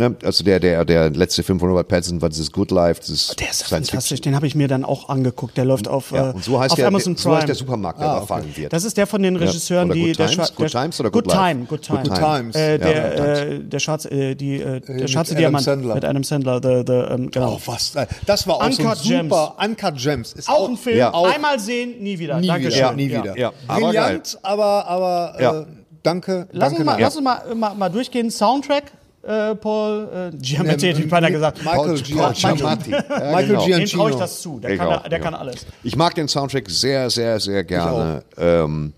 [0.00, 3.28] ne, also der, der, der letzte Film von Robert Pattinson war dieses Good Life, dieses
[3.36, 4.32] Der ist ja Science fantastisch, Fiction.
[4.32, 5.56] den habe ich mir dann auch angeguckt.
[5.56, 7.36] Der läuft auf, Ja, äh, und so heißt, auf der, Amazon so Prime.
[7.38, 8.72] heißt der Supermarkt, der Ah, überfallen wird.
[8.72, 10.54] Das ist der von den Regisseuren, Oder die Good der Times?
[10.54, 11.48] Good der- Times oder Good Good Life?
[11.54, 12.18] Time, Good Good Time.
[12.18, 12.56] Times.
[12.56, 13.38] Äh, Ja, der, Good Times.
[13.38, 15.94] äh, der Schatz, äh, die, äh, der mit schwarze Diamant Sandler.
[15.94, 17.54] mit Adam Sandler, the, the, ähm, genau.
[17.54, 17.92] Oh, was?
[18.26, 20.32] Das war auch Uncut so ein super Uncut Gems.
[20.32, 21.12] Ist auch ein Film, Ja.
[21.12, 22.40] einmal sehen, nie wieder.
[22.40, 22.78] Nie Dankeschön.
[22.78, 23.38] wieder, nie wieder.
[23.38, 25.60] Ja, aber Brillant, aber, aber Ja.
[25.60, 25.66] äh,
[26.02, 26.76] danke, Lass danke.
[26.78, 28.30] uns, mal, lass uns mal, mal, mal durchgehen.
[28.30, 28.92] Soundtrack,
[29.30, 31.64] äh, Paul äh, Giamatti, Nee, hätte ich beinahe gesagt.
[31.64, 32.00] Michael.
[32.00, 32.90] Giamatti.
[32.90, 33.66] Ja, Michael genau.
[33.66, 34.58] Dem traue ich das zu.
[34.60, 35.18] Der, Ich kann, auch, der ja.
[35.18, 35.66] kann alles.
[35.82, 38.24] Ich mag den Soundtrack sehr, sehr, sehr gerne.
[38.36, 38.92] Ähm,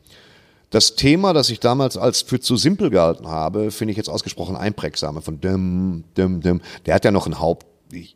[0.70, 4.56] das Thema, das ich damals als für zu simpel gehalten habe, finde ich jetzt ausgesprochen
[4.56, 5.20] einprägsam.
[5.22, 6.60] Von dim, dim, dim.
[6.86, 7.66] Der hat ja noch ein Haupt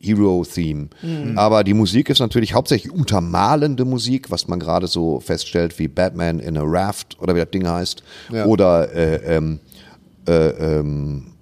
[0.00, 0.88] Hero-Theme.
[1.36, 6.38] Aber die Musik ist natürlich hauptsächlich untermalende Musik, was man gerade so feststellt, wie Batman
[6.38, 8.02] in a Raft oder wie das Ding heißt.
[8.32, 8.46] Ja.
[8.46, 9.60] Oder äh, ähm,
[10.26, 11.32] äh, ähm,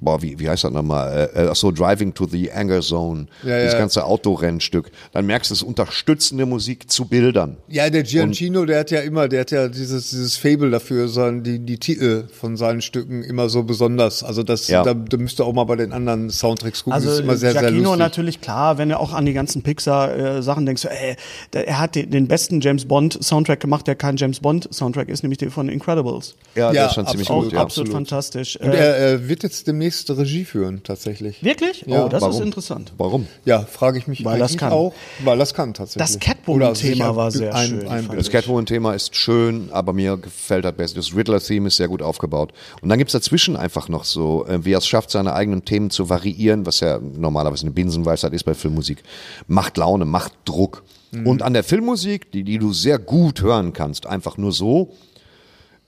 [0.00, 1.30] boah, wie, wie heißt das nochmal?
[1.34, 3.26] Äh, ach so, Driving to the Anger Zone.
[3.42, 3.78] Ja, das ja.
[3.78, 4.90] ganze Autorennstück.
[5.12, 7.56] Dann merkst du es unterstützende Musik zu Bildern.
[7.68, 11.42] Ja, der Giancino, der hat ja immer, der hat ja dieses, dieses Fable dafür, sein,
[11.42, 14.22] die, die Titel von seinen Stücken immer so besonders.
[14.22, 14.82] Also das, Ja.
[14.82, 16.92] da, da müsst ihr auch mal bei den anderen Soundtracks gucken.
[16.94, 17.98] Also das ist immer sehr, sehr Giacchino lustig.
[17.98, 21.16] natürlich klar, wenn du auch an die ganzen Pixar-Sachen denkst, ey,
[21.52, 25.38] der, er hat den, den besten James Bond-Soundtrack gemacht, der kein James Bond-Soundtrack ist, nämlich
[25.38, 26.36] der von Incredibles.
[26.54, 27.52] Ja, Ja, der ist schon ziemlich absolut, gut.
[27.54, 27.60] Ja.
[27.62, 28.56] absolut fantastisch.
[28.60, 31.42] Und Äh, er äh, wird jetzt demnächst Regie führen, tatsächlich.
[31.44, 31.84] wirklich?
[31.86, 32.04] Ja.
[32.04, 32.34] oh, das Warum?
[32.36, 32.92] ist interessant.
[32.98, 33.26] Warum?
[33.44, 34.72] Ja, frage ich mich Weil das kann.
[34.72, 34.92] auch,
[35.24, 36.06] weil das kann tatsächlich.
[36.10, 40.74] Das Catwoman-Thema war sehr ein- schön, ein- Das Catwoman-Thema ist schön, aber mir gefällt das
[40.74, 40.94] besser.
[40.96, 42.52] Das Riddler-Theme ist sehr gut aufgebaut.
[42.82, 45.90] Und dann gibt's dazwischen einfach noch so, äh, wie er es schafft, seine eigenen Themen
[45.90, 49.02] zu variieren, was ja normalerweise eine Binsenweisheit ist bei Filmmusik.
[49.46, 50.82] Macht Laune, macht Druck.
[51.24, 54.92] Und an der Filmmusik, die, die du sehr gut hören kannst, einfach nur so,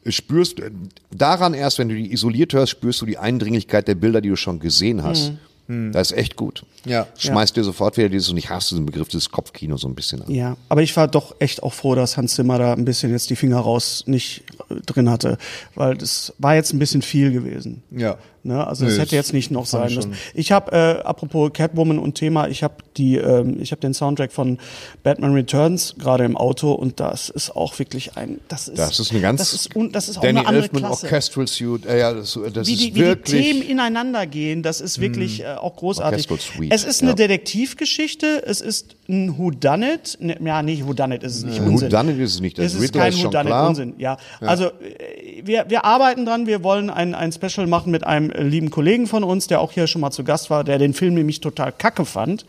[0.06, 0.70] spürst äh,
[1.10, 4.36] daran erst, wenn du die isoliert hörst, spürst du die Eindringlichkeit der Bilder, die du
[4.36, 5.32] schon gesehen hast.
[5.68, 6.64] Das ist echt gut.
[6.84, 7.06] Ja.
[7.16, 10.20] Schmeißt dir sofort wieder dieses, und ich hasse diesen Begriff, dieses Kopfkino so ein bisschen
[10.20, 10.30] an.
[10.30, 13.30] Ja, aber ich war doch echt auch froh, dass Hans Zimmer da ein bisschen jetzt
[13.30, 15.38] die Finger raus nicht äh, drin hatte,
[15.74, 17.82] weil das war jetzt ein bisschen viel gewesen.
[17.90, 18.18] Ja.
[18.44, 18.66] Ne?
[18.66, 20.14] Also das hätte jetzt nicht noch sein müssen.
[20.34, 24.32] Ich habe, äh, apropos Catwoman und Thema, ich habe die, ähm, ich habe den Soundtrack
[24.32, 24.58] von
[25.04, 29.12] Batman Returns gerade im Auto und das ist auch wirklich ein, das ist, Das ist
[29.12, 31.06] eine ganz das ist, un, das ist auch Danny eine andere Elfman Klasse.
[31.06, 31.86] Orchestral Suite.
[31.86, 33.40] Äh, ja, das, das wie ist die, wie die wirklich.
[33.46, 36.26] Themen ineinander gehen, das ist wirklich äh, auch großartig.
[36.26, 37.14] Suite, Es ist eine ja.
[37.14, 41.92] Detektivgeschichte, es ist ein Whodunit, ne, ja, nicht Whodunit ist es nicht, Äh, Unsinn.
[41.92, 43.52] Whodunit ist es nicht, das es ist Riddler kein ist Whodunit.
[43.52, 44.16] Unsinn, ja.
[44.40, 48.42] Also, äh, wir, wir arbeiten dran, wir wollen ein, ein Special machen mit einem äh,
[48.42, 51.14] lieben Kollegen von uns, der auch hier schon mal zu Gast war, der den Film
[51.14, 52.44] nämlich total kacke fand.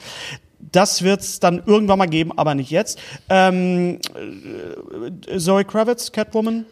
[0.71, 2.97] Das wird's dann irgendwann mal geben, aber nicht jetzt.
[3.29, 3.99] Ähm,
[5.27, 6.65] äh, Zoe Kravitz, Catwoman,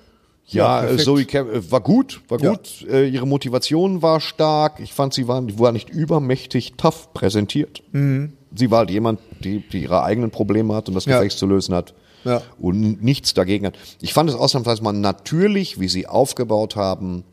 [0.47, 1.03] Ja, äh, perfekt.
[1.03, 2.49] Zoe Cam äh, war gut, war Ja.
[2.51, 2.85] gut.
[2.89, 4.79] Äh, ihre Motivation war stark.
[4.79, 7.83] Ich fand, sie war, die war nicht übermächtig tough präsentiert.
[7.93, 11.17] Sie war halt jemand, die, die ihre eigenen Probleme hat und das Ja.
[11.19, 11.93] Gefecht zu lösen hat.
[12.23, 12.41] Ja.
[12.59, 13.75] Und nichts dagegen hat.
[13.99, 17.23] Ich fand es ausnahmsweise mal natürlich, wie sie aufgebaut haben,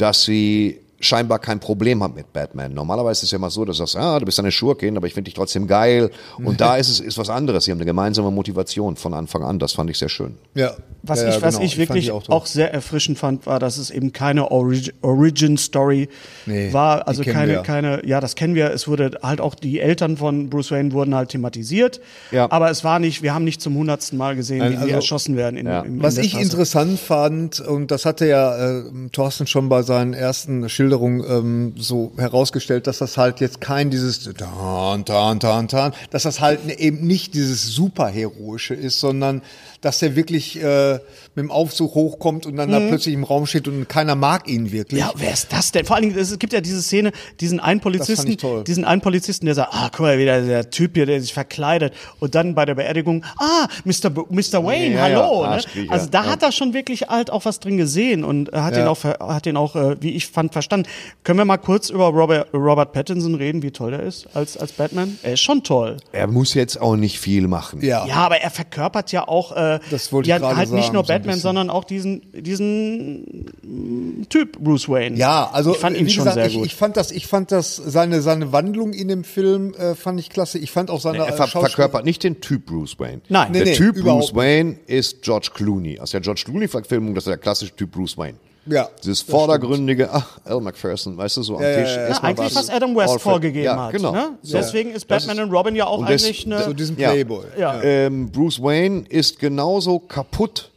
[0.00, 2.72] dass sie scheinbar kein Problem hat mit Batman.
[2.74, 5.06] Normalerweise ist es ja immer so, dass du sagst, ah, du bist eine Schurkin, aber
[5.06, 6.10] ich finde dich trotzdem geil.
[6.38, 7.64] Und da ist es ist was anderes.
[7.64, 9.58] Sie haben eine gemeinsame Motivation von Anfang an.
[9.58, 10.36] Das fand ich sehr schön.
[10.54, 10.72] Ja.
[11.02, 11.64] Was ja, ich, was genau.
[11.66, 12.46] ich wirklich auch auch, toll.
[12.52, 16.10] sehr erfrischend fand, war, dass es eben keine Orig Origin Story
[16.44, 17.08] Nee, war.
[17.08, 17.60] Also keine, wir.
[17.62, 18.70] keine, ja, das kennen wir.
[18.70, 22.00] Es wurde halt auch die Eltern von Bruce Wayne wurden halt thematisiert.
[22.30, 22.50] Ja.
[22.50, 24.94] Aber es war nicht, wir haben nicht zum hundertsten Mal gesehen, Nein, wie sie also-
[24.96, 25.56] erschossen werden.
[25.56, 25.80] In, Ja.
[25.80, 26.44] im, in Was ich Straße.
[26.44, 28.82] interessant fand, und das hatte ja äh,
[29.12, 33.90] Thorsten schon bei seinen ersten Schilderungen Schilderung ähm, so herausgestellt, dass das halt jetzt kein
[33.90, 39.42] dieses tan, tan, tan, tan, dass das halt eben nicht dieses superheroische ist, sondern
[39.80, 40.94] dass er wirklich äh,
[41.34, 44.72] mit dem Aufzug hochkommt und dann da plötzlich im Raum steht und keiner mag ihn
[44.72, 45.00] wirklich.
[45.00, 45.06] Mhm.
[45.08, 45.86] Ja, wer ist das denn?
[45.86, 48.64] Vor allen Dingen, es gibt ja diese Szene, diesen einen Polizisten, ich toll.
[48.64, 51.94] diesen einen Polizisten, der sagt, ah, guck mal, wieder der Typ hier, der sich verkleidet.
[52.18, 54.10] Und dann bei der Beerdigung, ah, Mr.
[54.10, 54.64] B Mr.
[54.64, 55.42] Wayne, Ja, ja, hallo.
[55.42, 55.48] ne?
[55.48, 56.30] Arschkriecher, Also da ja.
[56.30, 58.82] hat er schon wirklich halt auch was drin gesehen und hat Ja.
[58.82, 60.88] ihn auch, hat ihn auch, äh, wie ich fand, verstanden.
[61.24, 64.72] Können wir mal kurz über Robert, Robert Pattinson reden, wie toll der ist als, als
[64.72, 65.18] Batman?
[65.22, 65.96] Er ist schon toll.
[66.12, 67.80] Er muss jetzt auch nicht viel machen.
[67.82, 68.04] Ja.
[68.06, 70.94] Ja, aber er verkörpert ja auch äh, Das wollte ich ja, gerade halt nicht sagen,
[70.94, 71.40] nur so ein Batman, bisschen.
[71.42, 75.16] sondern auch diesen, diesen mm, Typ Bruce Wayne.
[75.16, 76.66] Ja, also ich fand ihn wie schon gesagt, sehr ich, gut.
[76.66, 80.30] ich fand das, ich fand das seine seine Wandlung in dem Film äh, fand ich
[80.30, 80.58] klasse.
[80.58, 83.20] Ich fand auch seine Er äh, ver Schauspiel- verkörpert nicht den Typ Bruce Wayne.
[83.28, 83.52] Nein.
[83.52, 86.00] Der Nee, nee, Typ Bruce Wayne ist George Clooney.
[86.00, 88.38] Aus der George Clooney-Verfilmung, das ist der klassische Typ Bruce Wayne.
[88.66, 91.96] Ja, Dieses das vordergründige, ach, Al McPherson, weißt du, so am Ja, Tisch.
[91.96, 92.22] ja, ja.
[92.22, 93.92] Eigentlich, was- was Adam West Alfred- vorgegeben ja, hat.
[93.92, 94.12] Genau.
[94.12, 94.28] Ne?
[94.42, 94.58] So.
[94.58, 96.74] Deswegen ist Batman und Robin ja auch eigentlich so eine.
[96.74, 97.10] diesen Ja.
[97.10, 97.44] Playboy.
[97.58, 97.80] Ja.
[97.82, 100.70] ähm, Bruce Wayne ist genauso kaputt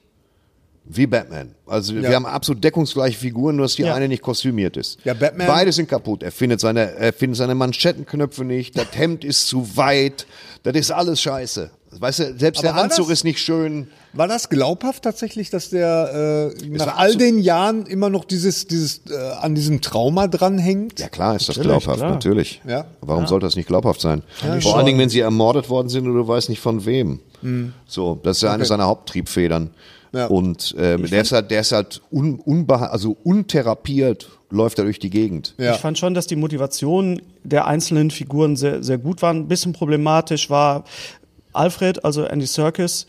[0.85, 1.55] wie Batman.
[1.65, 3.95] Also wir haben absolut deckungsgleiche Figuren, nur dass die Ja.
[3.95, 4.99] eine nicht kostümiert ist.
[5.05, 6.23] Ja, Batman- Beide sind kaputt.
[6.23, 8.77] Er findet seine, er findet seine Manschettenknöpfe nicht.
[8.77, 10.25] Das Hemd ist zu weit.
[10.63, 11.69] Das ist alles scheiße.
[11.99, 13.87] Weißt du, selbst Aber der Anzug das- ist nicht schön.
[14.15, 19.01] War das glaubhaft tatsächlich, dass der äh, nach all den Jahren immer noch dieses dieses
[19.09, 20.99] äh, an diesem Trauma dranhängt?
[20.99, 22.11] Ja klar ist das Natürlich, glaubhaft, klar.
[22.11, 22.61] natürlich.
[22.67, 22.85] Ja.
[23.01, 24.21] Warum sollte das nicht glaubhaft sein?
[24.39, 24.73] Vor schon.
[24.75, 27.19] allen Dingen, wenn sie ermordet worden sind und du weißt nicht von wem.
[27.87, 29.71] So, das ist ja eine seiner Haupttriebfedern.
[30.13, 30.27] Ja.
[30.27, 34.99] Und ähm, der, ist halt, der ist halt un, unbeha also untherapiert, läuft er durch
[34.99, 35.55] die Gegend.
[35.57, 35.73] Ja.
[35.73, 39.33] Ich fand schon, dass die Motivation der einzelnen Figuren sehr, sehr gut war.
[39.33, 40.83] Ein bisschen problematisch war
[41.53, 43.07] Alfred, also Andy Serkis.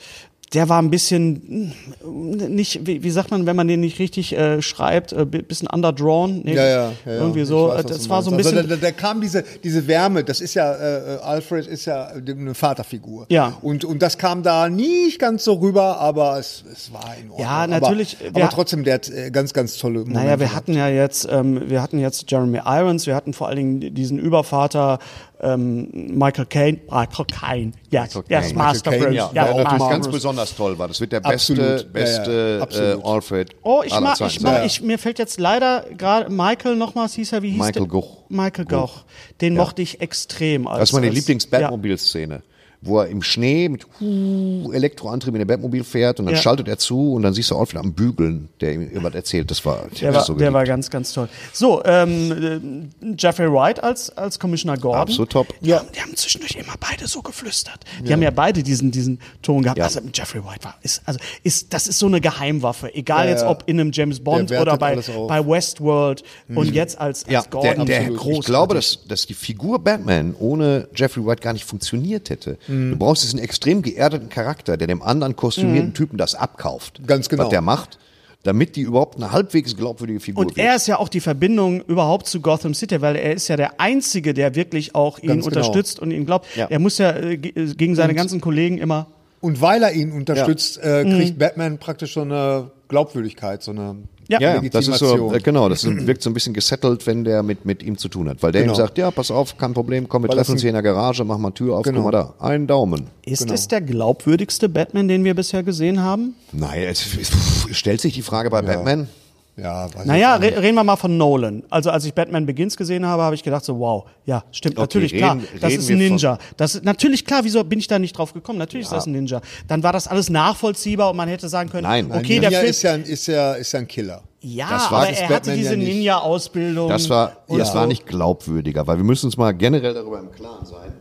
[0.53, 1.72] Der war ein bisschen
[2.03, 5.42] hm, nicht, wie, wie sagt man, wenn man den nicht richtig äh, schreibt, äh, bi-
[5.42, 6.42] bisschen underdrawn.
[6.45, 7.12] Nee, Ja, ja, ja.
[7.12, 7.68] Irgendwie so.
[7.70, 8.59] weiß, äh, das war so ein bisschen.
[8.59, 12.55] Also, da, da, kam diese, diese Wärme, das ist ja, äh, Alfred ist ja eine
[12.55, 13.26] Vaterfigur.
[13.30, 13.55] Ja.
[13.62, 17.40] Und, und das kam da nicht ganz so rüber, aber es, es war in Ordnung.
[17.40, 20.20] Ja, natürlich, Aber, wir- aber trotzdem, der hat äh, ganz, ganz tolle Momente.
[20.20, 23.57] Naja, wir hatten ja jetzt, ähm, wir hatten jetzt Jeremy Irons, wir hatten vor allen
[23.80, 25.01] Dingen diesen Übervater
[25.41, 28.55] ähm, Michael Caine, Michael Caine, yes, Michael yes, Caine.
[28.59, 30.14] Master Michael Caine, Bruce, ja, ja, der Der natürlich ganz Bruce.
[30.14, 30.89] besonders toll war.
[30.89, 31.93] Das wird der Absolut.
[31.93, 33.51] beste, Ja, ja, beste äh, Alfred.
[33.62, 37.43] Oh, ich mag, ich mag, ich, mir fällt jetzt leider gerade Michael nochmal, hieß er,
[37.43, 37.87] wie hieß Michael der?
[37.87, 38.22] Goch.
[38.28, 39.05] Michael Goch.
[39.41, 40.66] Den mochte ich extrem.
[40.66, 42.43] Als, Das ist meine Lieblings-Batmobil-Szene.
[42.85, 46.41] Wo er im Schnee mit uh, Elektroantrieb in der Batmobil fährt und dann Ja.
[46.41, 49.51] schaltet er zu und dann siehst du Alfred am Bügeln, der ihm irgendwas erzählt.
[49.51, 51.28] Das war, Der, war, so der war ganz, ganz toll.
[51.53, 55.01] So, ähm, äh, Jeffrey Wright als, als Commissioner Gordon.
[55.03, 55.55] Absolut top.
[55.61, 55.82] Ja.
[55.95, 57.80] Die haben zwischendurch immer beide so geflüstert.
[58.07, 59.78] Die haben ja beide diesen, diesen Ton gehabt.
[59.78, 59.85] Ja.
[59.85, 62.95] Also Jeffrey White war, ist, also ist, das ist so eine Geheimwaffe.
[62.95, 63.51] Egal Ja, jetzt ja.
[63.51, 64.97] ob in einem James Bond oder bei,
[65.28, 66.22] bei Westworld
[66.55, 67.87] und jetzt als, als Ja, der, Gordon.
[67.87, 68.39] der, großartig.
[68.41, 72.59] ich glaube, dass, dass die Figur Batman ohne Jeffrey Wright gar nicht funktioniert hätte.
[72.66, 72.74] Mhm.
[72.93, 77.01] Du brauchst diesen extrem geerdeten Charakter, der dem anderen kostümierten Typen das abkauft.
[77.07, 77.45] Ganz genau.
[77.45, 77.99] Was der macht,
[78.43, 80.66] damit die überhaupt eine halbwegs glaubwürdige Figur Und wird.
[80.66, 83.81] er ist ja auch die Verbindung überhaupt zu Gotham City, weil er ist ja der
[83.81, 85.57] Einzige, der wirklich auch ihn Ganz genau.
[85.59, 86.47] unterstützt und ihn glaubt.
[86.57, 86.66] Ja.
[86.68, 89.07] Er muss ja äh, äh, gegen seine ganzen Kollegen immer.
[89.41, 91.11] Und weil er ihn unterstützt, äh, Mhm.
[91.18, 93.97] kriegt Batman praktisch so eine Glaubwürdigkeit, so eine
[94.29, 94.41] Ja.
[94.41, 97.64] Ja, das ist so, äh, genau, das wirkt so ein bisschen gesettelt, wenn der mit,
[97.64, 98.43] mit ihm zu tun hat.
[98.43, 98.75] Weil der Genau.
[98.75, 100.83] ihm sagt, ja, pass auf, kein Problem, komm, wir Weil treffen uns hier in der
[100.83, 102.03] Garage, mach mal Tür auf, Genau.
[102.03, 103.09] guck mal da, einen Daumen.
[103.25, 103.55] Ist Genau.
[103.55, 106.35] es der glaubwürdigste Batman, den wir bisher gesehen haben?
[106.53, 109.09] Nein, es, es stellt sich die Frage bei Batman.
[109.57, 111.62] Ja, Naja, re reden wir mal von Nolan.
[111.70, 114.80] Also als ich Batman Begins gesehen habe, habe ich gedacht so, wow, ja, stimmt, Okay,
[114.82, 116.38] natürlich reden- klar, das ist ein Ninja.
[116.57, 118.59] Das ist natürlich klar, wieso bin ich da nicht drauf gekommen?
[118.59, 119.40] Natürlich ist das ein Ninja.
[119.68, 122.11] Dann war das alles nachvollziehbar und man hätte sagen können, Nein.
[122.11, 124.22] okay, Ninja der Film ist ja, ein- ist, ja, ist ja ein Killer.
[124.40, 125.88] Ja, Das war aber er hatte Batman diese ja nicht.
[125.88, 126.88] Ninja-Ausbildung.
[126.88, 127.74] Das war, das so.
[127.74, 130.92] war nicht glaubwürdiger, weil wir müssen uns mal generell darüber im Klaren sein.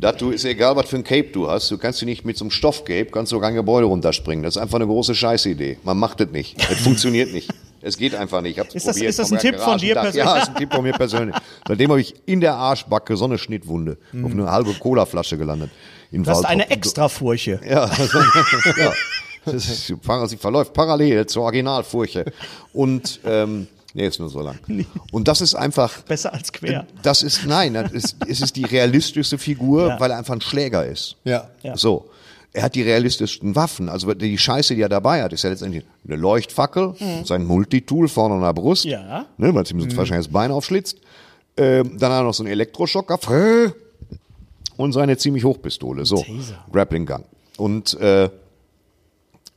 [0.00, 2.36] Dass du, ist egal, was für ein Cape du hast, du kannst du nicht mit
[2.36, 4.42] so einem Stoffcape, kannst du sogar ein Gebäude runterspringen.
[4.44, 5.78] Das ist einfach eine große Scheißidee.
[5.84, 6.56] Man macht das nicht.
[6.70, 7.50] Es funktioniert nicht.
[7.80, 8.52] Es geht einfach nicht.
[8.52, 10.24] Ich hab's Ist das- probiert ist das ein Tipp von dir persönlich?
[10.24, 11.36] Ja, ist ein Tipp von mir persönlich.
[11.66, 15.70] Seitdem habe ich in der Arschbacke so eine Schnittwunde auf eine halbe Colaflasche gelandet.
[16.10, 16.76] In Das ist eine Waldrop.
[16.76, 17.60] Extrafurche.
[17.68, 18.12] Ja, das,
[18.76, 18.92] ja.
[19.44, 22.26] Das ist, sie verläuft parallel zur Originalfurche.
[22.72, 24.58] Und, ähm, nee, ist nur so lang.
[25.12, 26.86] Und das ist einfach, Besser als quer.
[27.02, 30.00] das ist, nein, das ist, es ist die realistischste Figur, Ja.
[30.00, 31.16] weil er einfach ein Schläger ist.
[31.24, 31.48] Ja.
[31.62, 31.76] Ja.
[31.76, 32.10] So.
[32.54, 33.88] Er hat die realistischsten Waffen.
[33.90, 38.36] Also die Scheiße, die er dabei hat, ist ja letztendlich eine Leuchtfackel, sein Multitool vorne
[38.36, 38.90] an der Brust, Mhm.
[38.90, 39.26] Ja.
[39.36, 40.96] ne, weil es ihm sonst wahrscheinlich das Bein aufschlitzt.
[41.58, 43.18] Ähm, dann hat er noch so einen Elektroschocker
[44.76, 46.04] und seine ziemlich Hochpistole.
[46.06, 46.64] So, Taser.
[46.72, 47.24] Grappling Gun.
[47.58, 48.30] Und äh,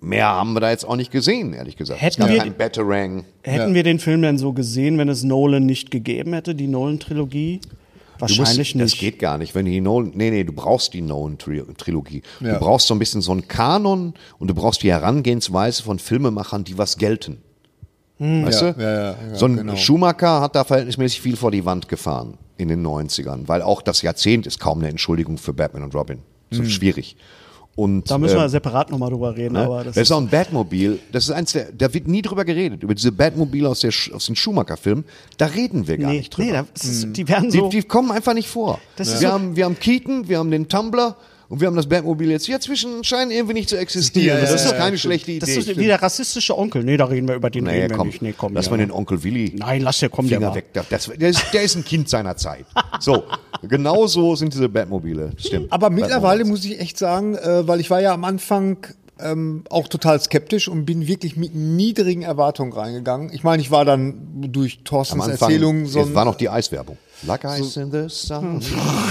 [0.01, 2.01] mehr haben wir da jetzt auch nicht gesehen, ehrlich gesagt.
[2.01, 3.23] Hätten wir- Batarang.
[3.43, 7.61] Hätten wir den Film denn so gesehen, wenn es Nolan nicht gegeben hätte, die Nolan-Trilogie?
[7.63, 8.99] Du Wahrscheinlich musst, Das nicht.
[8.99, 12.21] geht gar nicht, wenn die Nolan, nee, nee, du brauchst die Nolan-Trilogie.
[12.39, 12.53] Ja.
[12.53, 16.63] Du brauchst so ein bisschen so einen Kanon und du brauchst die Herangehensweise von Filmemachern,
[16.63, 17.37] die was gelten.
[18.19, 18.81] Weißt Ja, du?
[18.81, 19.75] ja, ja, ja, so ein genau.
[19.75, 24.03] Schumacher hat da verhältnismäßig viel vor die Wand gefahren in den 90ern, weil auch das
[24.03, 26.19] Jahrzehnt ist kaum eine Entschuldigung für Batman und Robin.
[26.51, 27.15] So schwierig.
[27.75, 29.53] Und, Da müssen wir ähm, separat nochmal drüber reden.
[29.53, 29.61] Ne?
[29.61, 30.99] Aber Das, das ist auch ein Batmobil.
[31.11, 32.83] Das ist eins der, da wird nie drüber geredet.
[32.83, 35.05] Über diese Batmobile aus, der, aus den Schumacher-Filmen,
[35.37, 36.61] da reden wir gar nee, nicht drüber.
[36.61, 37.69] nee, das ist, die werden die, so.
[37.69, 38.79] die kommen einfach nicht vor.
[38.97, 41.15] Das wir, so- haben, wir haben Keaton, wir haben den Tumblr
[41.51, 42.47] und wir haben das Batmobil jetzt.
[42.47, 44.37] Die dazwischen scheinen irgendwie nicht zu existieren.
[44.37, 45.39] Ja, ja, das ist ja, keine ja, schlechte Idee.
[45.41, 46.81] das ist wie der rassistische Onkel.
[46.85, 48.21] Nee, da reden wir über den reden wir komm, nicht.
[48.21, 48.71] Nee, komm lass ja.
[48.71, 50.55] mal den Onkel Willi Nein, lass der kommen, der Finger war.
[50.55, 50.67] weg.
[50.71, 52.65] Das, das, der, ist, der ist ein Kind seiner Zeit.
[53.01, 53.25] So,
[53.63, 55.33] genau so sind diese Batmobile.
[55.35, 55.73] Stimmt.
[55.73, 58.77] Aber mittlerweile muss ich echt sagen, äh, weil ich war ja am Anfang
[59.23, 63.31] ähm, auch total skeptisch und bin wirklich mit niedrigen Erwartungen reingegangen.
[63.33, 64.15] Ich meine, ich war dann
[64.51, 66.97] durch Thorstens Erzählung so es war noch die Eiswerbung.
[67.23, 68.61] Like ice in the sun.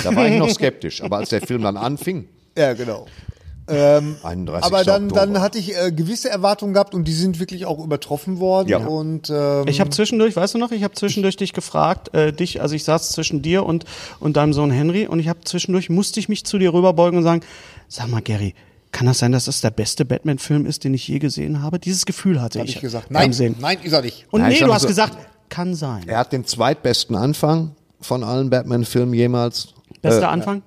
[0.02, 1.02] Da war ich noch skeptisch.
[1.02, 2.26] Aber als der Film dann anfing,
[2.56, 3.06] Ja, genau.
[3.68, 4.64] Ähm, 31.
[4.64, 8.40] aber dann, dann hatte ich äh, gewisse Erwartungen gehabt und die sind wirklich auch übertroffen
[8.40, 8.68] worden.
[8.68, 8.78] Ja.
[8.78, 12.60] Und ähm, Ich habe zwischendurch, weißt du noch, ich habe zwischendurch dich gefragt, äh, dich,
[12.60, 13.84] also ich saß zwischen dir und,
[14.18, 17.24] und deinem Sohn Henry und ich habe zwischendurch, musste ich mich zu dir rüberbeugen und
[17.24, 17.42] sagen,
[17.86, 18.54] sag mal Gary,
[18.92, 21.78] kann das sein, dass das der beste Batman-Film ist, den ich je gesehen habe?
[21.78, 22.76] Dieses Gefühl hatte hab ich.
[22.76, 23.56] ich gesagt, beim nein, Sehen.
[23.60, 24.26] nein, ist er nicht.
[24.30, 25.16] Und ich nee, du hast so- gesagt,
[25.48, 26.02] kann sein.
[26.06, 29.74] er hat den zweitbesten Anfang von allen Batman-Filmen jemals.
[30.02, 30.62] Bester Anfang?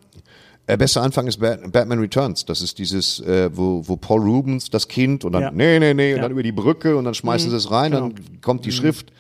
[0.67, 2.45] Der beste Anfang ist Bat Batman Returns.
[2.45, 5.51] Das ist dieses, äh, wo, wo Paul Rubens, das Kind, und dann, Ja.
[5.51, 6.17] nee, nee, nee, und Ja.
[6.17, 6.21] Mhm.
[6.21, 9.11] dann über die Brücke und dann schmeißen sie es rein, dann kommt die Schrift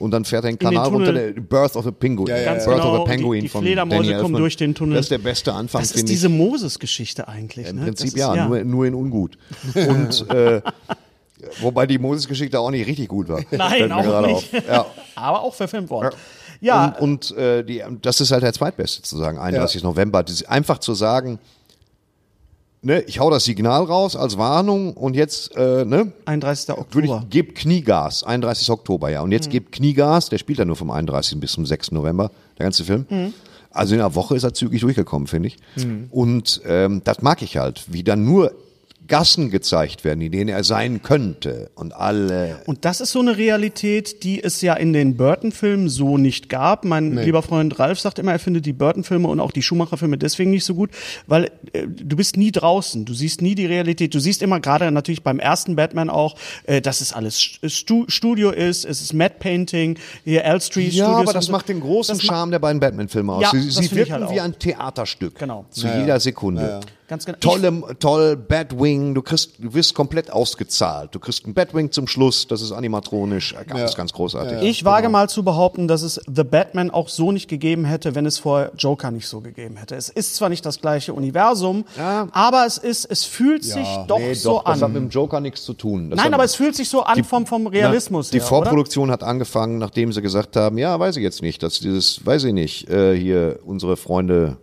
[0.00, 2.28] und dann fährt er den Kanal runter, der Birth of a Penguin.
[2.28, 4.56] Ja, ja, Ganz Birth genau, of a Penguin die- die von Fledermäuse Danny kommen durch
[4.56, 4.96] den Tunnel.
[4.96, 7.68] Das ist der beste Anfang, Das ist diese Moses-Geschichte eigentlich.
[7.68, 7.84] Im ne?
[7.84, 9.36] Prinzip ist, ja, Nur, nur in ungut.
[9.74, 10.62] Und äh,
[11.60, 13.40] wobei die Moses-Geschichte auch nicht richtig gut war.
[13.50, 14.52] Nein, auch nicht.
[14.66, 14.86] Ja.
[15.14, 16.14] Aber auch verfilmt worden.
[16.62, 19.82] Ja, Und, und äh, die, das ist halt der zweitbeste zu sagen, 31.
[19.82, 20.24] November.
[20.48, 21.38] Einfach zu sagen,
[22.82, 26.68] ne, ich hau das Signal raus als Warnung und jetzt, äh, ne, 31.
[26.68, 27.22] würde Oktober.
[27.24, 28.70] ich, gib Kniegas, 31.
[28.70, 29.22] Oktober, ja.
[29.22, 31.38] Und jetzt gebt Kniegas, der spielt ja nur vom 31.
[31.40, 31.92] bis zum 6.
[31.92, 33.06] November, der ganze Film.
[33.70, 35.56] Also in einer Woche ist er zügig durchgekommen, finde ich.
[36.10, 38.52] Und ähm, das mag ich halt, wie dann nur
[39.10, 41.70] Gassen gezeigt werden, in denen er sein könnte.
[41.74, 46.16] Und alle Und das ist so eine Realität, die es ja in den Burton-Filmen so
[46.16, 46.84] nicht gab.
[46.86, 50.50] Mein lieber Freund Ralf sagt immer, er findet die Burton-Filme und auch die Schumacher-Filme deswegen
[50.52, 50.90] nicht so gut,
[51.26, 54.14] weil äh, du bist nie draußen, du siehst nie die Realität.
[54.14, 58.50] Du siehst immer gerade natürlich beim ersten Batman auch, äh, dass es alles Stu Studio
[58.50, 61.20] ist, es ist Matte Painting, hier Elstree Ja, Studios.
[61.20, 61.52] aber das so.
[61.52, 63.42] macht den großen Charme der beiden Batman-Filme aus.
[63.42, 65.36] Ja, sie sie wirken halt wie ein Theaterstück.
[65.38, 65.66] Genau.
[65.70, 66.80] Zu jeder Sekunde.
[67.10, 67.38] Ganz genau.
[67.40, 71.12] Tolle, toll, Batwing, du kriegst, du wirst komplett ausgezahlt.
[71.12, 74.62] Du kriegst einen Batwing zum Schluss, das ist animatronisch, ganz, ganz großartig.
[74.62, 78.26] Ich wage mal zu behaupten, dass es The Batman auch so nicht gegeben hätte, wenn
[78.26, 79.96] es vorher Joker nicht so gegeben hätte.
[79.96, 82.28] Es ist zwar nicht das gleiche Universum, Ja.
[82.30, 84.92] aber es ist, es fühlt sich doch Nee, so doch, das hat an.
[84.92, 86.10] mit dem Joker nichts zu tun.
[86.10, 89.10] Das Nein, aber es fühlt sich so an vom, vom Realismus Na, die her, Vorproduktion
[89.10, 92.52] hat angefangen, nachdem sie gesagt haben, ja, weiß ich jetzt nicht, dass dieses, weiß ich
[92.52, 94.58] nicht, äh, hier unsere Freunde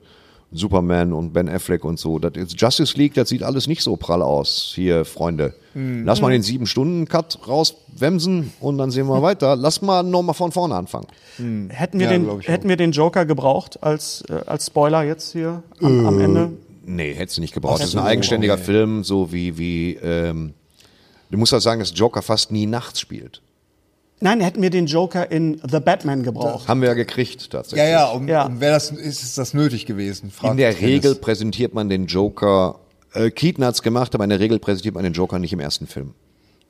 [0.51, 3.97] Superman und Ben Affleck und so, das ist Justice League, das sieht alles nicht so
[3.97, 5.53] prall aus, hier, Freunde.
[5.73, 6.05] Mhm.
[6.05, 9.55] Lass mal den sieben-Stunden-Cut rauswemsen und dann sehen wir weiter.
[9.55, 11.07] Lass mal nochmal von vorne anfangen.
[11.37, 11.73] oder?
[11.75, 15.63] Hätten wir, Ja, den, hätten wir den Joker gebraucht als, äh, als Spoiler jetzt hier
[15.81, 16.07] am, Äh.
[16.07, 16.49] am Ende?
[16.85, 17.81] Nee, hättest du nicht gebraucht.
[17.81, 20.53] Das ist ein eigenständiger Film, so wie, wie, ähm,
[21.29, 23.41] du musst halt sagen, dass Joker fast nie nachts spielt.
[24.19, 26.67] Nein, hätten wir den Joker in The Batman gebraucht.
[26.67, 27.85] Haben wir ja gekriegt, tatsächlich.
[27.85, 28.45] Ja, ja, um, Ja.
[28.47, 30.31] um wäre das, ist, ist das nötig gewesen?
[30.41, 30.81] In der Dennis.
[30.81, 32.79] Regel präsentiert man den Joker,
[33.13, 35.85] äh, Keaton hat's gemacht, aber in der Regel präsentiert man den Joker nicht im ersten
[35.85, 36.13] Film.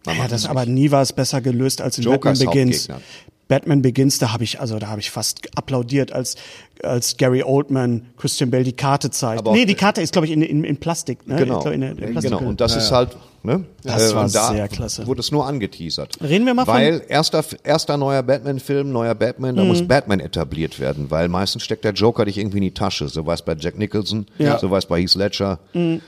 [0.05, 2.89] Ja, das aber nie war es besser gelöst als in Joker Batman Begins.
[2.89, 3.01] Hauptgegner.
[3.47, 6.35] Batman Begins, da habe ich, also da habe ich fast applaudiert, als,
[6.83, 9.39] als Gary Oldman Christian Bale die Karte zeigt.
[9.39, 11.27] Aber nee, die Karte ist, glaube ich, in, in, in Plastik.
[11.27, 11.35] Ne?
[11.37, 11.59] Genau.
[11.61, 12.11] Glaub, in, in genau.
[12.11, 12.49] Plastikhülle.
[12.49, 13.09] Und das ist halt,
[13.43, 13.63] ne?
[13.83, 15.07] Das war und da sehr klasse.
[15.07, 16.17] Wurde es nur angeteasert.
[16.21, 19.67] Reden wir mal von- Weil erster, erster neuer Batman-Film, neuer Batman, da Mhm.
[19.69, 23.07] muss Batman etabliert werden, weil meistens steckt der Joker dich irgendwie in die Tasche.
[23.07, 24.55] So war es bei Jack Nicholson, Ja.
[24.55, 24.59] Mhm.
[24.59, 25.59] so war es bei Heath Ledger,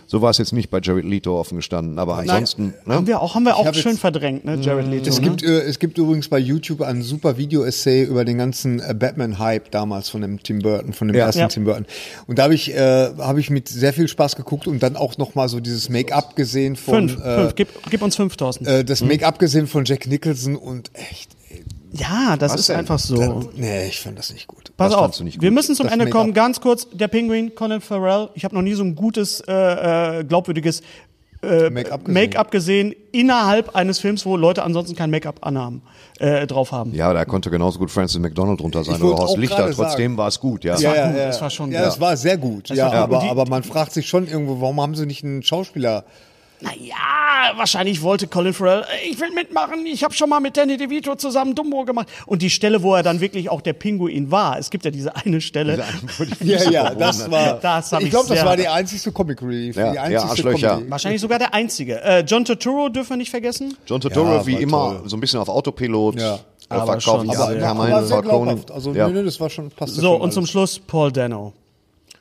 [0.07, 3.07] so war es jetzt nicht bei Jared Leto offen gestanden, aber ansonsten, haben ne?
[3.07, 5.09] wir auch, haben wir auch hab schön verdrängt, ne, Jared Leto.
[5.09, 5.29] Es ne?
[5.29, 9.71] gibt, äh, es gibt übrigens bei YouTube ein super Video-Essay über den ganzen äh, Batman-Hype
[9.71, 11.26] damals von dem Tim Burton, von dem Ja.
[11.26, 11.48] ersten Ja.
[11.48, 11.86] Tim Burton.
[12.27, 15.18] Und da habe ich, äh, habe ich mit sehr viel Spaß geguckt und dann auch
[15.18, 17.56] noch mal so dieses Make-up gesehen von, fünf, äh, fünf.
[17.56, 18.68] Gib, gib uns 5000.
[18.68, 21.31] äh, das Make-up gesehen von Jack Nicholson und echt,
[21.91, 22.76] ja, das Was ist denn?
[22.77, 23.49] einfach so.
[23.56, 24.72] nee, ich fand das nicht gut.
[24.77, 25.56] Pass Was auf, nicht wir gut?
[25.56, 26.34] müssen zum Das Ende kommen.
[26.34, 28.30] Ganz kurz, der Pinguin, Colin Farrell.
[28.36, 30.81] Ich habe noch nie so ein gutes, äh, äh, glaubwürdiges
[31.41, 32.14] Make-up gesehen.
[32.14, 35.81] Make-up gesehen innerhalb eines Films, wo Leute ansonsten kein Make-up anhaben,
[36.19, 36.93] äh, drauf haben.
[36.93, 39.71] Ja, da konnte genauso gut Francis McDonald drunter sein oder Horst Lichter.
[39.71, 40.73] Trotzdem war es gut, ja.
[40.81, 42.69] war gut, das war schon ja, das war sehr gut.
[42.69, 46.03] Ja, aber, die- aber man fragt sich schon irgendwo, warum haben sie nicht einen Schauspieler?
[46.61, 50.76] Naja, wahrscheinlich wollte Colin Farrell, äh, ich will mitmachen, ich habe schon mal mit Danny
[50.76, 52.10] DeVito zusammen Dumbo gemacht.
[52.26, 55.15] Und die Stelle, wo er dann wirklich auch der Pinguin war, es gibt ja diese
[55.15, 55.81] eine Stelle,
[56.41, 57.53] Ja, ja, das war.
[57.60, 59.76] Das ich ich glaube, das war die einzigste Comic Relief.
[59.77, 60.69] Ja, die ja, einzigste Arschlöcher.
[60.76, 60.91] Comedy.
[60.91, 62.02] wahrscheinlich sogar der einzige.
[62.02, 63.77] Äh, John Turturro dürfen wir nicht vergessen.
[63.88, 65.02] John Turturro Ja, wie immer toll.
[65.10, 66.36] so ein bisschen auf Autopilot Ja.
[66.36, 67.03] äh, Aber verkauft.
[67.03, 68.72] schon Ja, sehr- Aber, Carmine aber sehr glaubhaft.
[68.72, 69.07] Also, ja.
[69.07, 70.52] nee, nee, das war schon, passt So, schon und zum alles.
[70.52, 71.53] Schluss Paul Dano.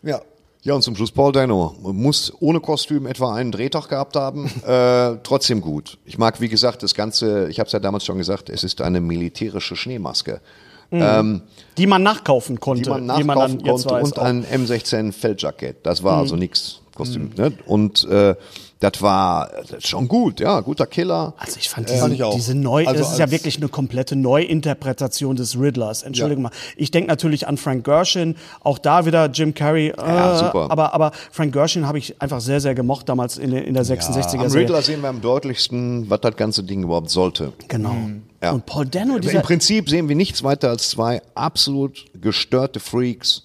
[0.03, 0.21] Ja.
[0.69, 1.75] Ja, und zum Schluss Paul Dano.
[1.81, 4.47] Muss ohne Kostüm etwa einen Drehtag gehabt haben.
[4.67, 5.97] äh, trotzdem gut.
[6.05, 8.83] Ich mag, wie gesagt, das Ganze, ich habe es ja damals schon gesagt, es ist
[8.83, 10.43] eine militärische Schneemaske.
[10.91, 11.43] Ähm,
[11.77, 12.83] Die man nachkaufen konnte.
[12.83, 14.25] die man nachkaufen dann jetzt konnte und auch.
[14.25, 15.79] ein M16 Feldjackett.
[15.85, 17.31] Das war also nix Kostüm.
[17.37, 17.53] Ne?
[17.67, 18.35] Und äh,
[18.81, 19.51] das war
[19.81, 21.35] schon gut, ja, guter Killer.
[21.39, 22.35] Also ich fand diese, ich auch.
[22.35, 26.03] diese neu, Also das ist ja wirklich eine komplette Neuinterpretation des Riddlers.
[26.03, 26.51] Entschuldigung mal.
[26.77, 29.89] Ich denke natürlich an Frank Gershon, auch da wieder Jim Carrey.
[29.89, 30.67] Äh, Ja, super.
[30.71, 33.85] Aber, aber Frank Gershon habe ich einfach sehr, sehr gemocht damals in, der- in der
[33.85, 34.67] 66er Am Serie.
[34.67, 37.53] Riddler sehen wir am deutlichsten, was das ganze Ding überhaupt sollte.
[37.69, 37.97] Genau.
[38.43, 38.53] Ja.
[38.53, 43.43] Und Paul Dano, Im Prinzip sehen wir nichts weiter als zwei absolut gestörte Freaks,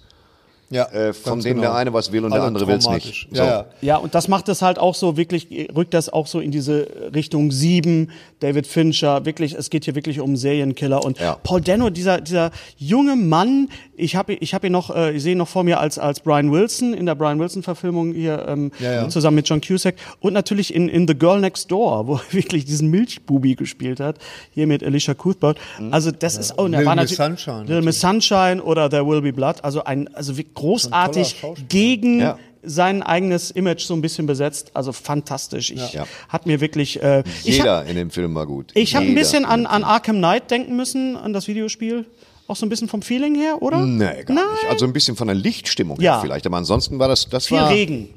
[0.73, 1.69] Ja, äh, von denen genau.
[1.69, 3.27] der eine was will und der Alle andere will's traumatisch.
[3.29, 3.37] nicht.
[3.37, 3.49] Ja, So.
[3.51, 3.65] ja.
[3.81, 6.87] Ja, und das macht es halt auch so wirklich, rückt das auch so in diese
[7.13, 8.09] Richtung sieben,
[8.39, 11.37] David Fincher, wirklich, es geht hier wirklich um Serienkiller und Ja.
[11.43, 15.33] Paul Dano, dieser, dieser junge Mann, ich habe ich hab ihn noch, äh, ich sehe
[15.33, 18.93] ihn noch vor mir als, als Brian Wilson in der Brian Wilson-Verfilmung hier ähm, Ja,
[18.93, 19.09] ja.
[19.09, 22.65] zusammen mit John Cusack und natürlich in, in The Girl Next Door, wo er wirklich
[22.65, 24.17] diesen Milchbubi gespielt hat,
[24.51, 25.57] hier mit Alicia Cuthbert.
[25.91, 29.05] Also das ist, oh, und er Little war Miss Sunshine Little Miss Sunshine oder There
[29.07, 31.35] Will Be Blood, also ein, also wie großartig
[31.69, 32.37] gegen Ja.
[32.63, 34.71] sein eigenes Image so ein bisschen besetzt.
[34.73, 35.71] Also fantastisch.
[35.71, 36.05] Ich Ja.
[36.29, 37.01] hat mir wirklich.
[37.03, 38.71] Äh, ich Jeder habe in dem Film war gut.
[38.73, 42.05] ich hab ein bisschen an, an Arkham Knight denken müssen, an das Videospiel.
[42.47, 43.79] Auch so ein bisschen vom Feeling her, oder?
[43.85, 44.69] Nee, gar nicht.
[44.69, 46.13] Also ein bisschen von der Lichtstimmung Ja.
[46.15, 48.09] her vielleicht, aber ansonsten war das, das Viel war, Regen.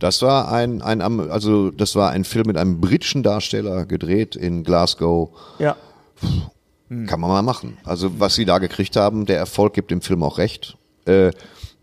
[0.00, 1.00] das war ein, ein,
[1.30, 5.30] also das war ein Film mit einem britischen Darsteller gedreht in Glasgow.
[5.60, 5.76] Ja.
[7.06, 7.78] Kann man mal machen.
[7.84, 10.76] Also was sie da gekriegt haben, der Erfolg gibt dem Film auch recht.
[11.06, 11.30] Äh,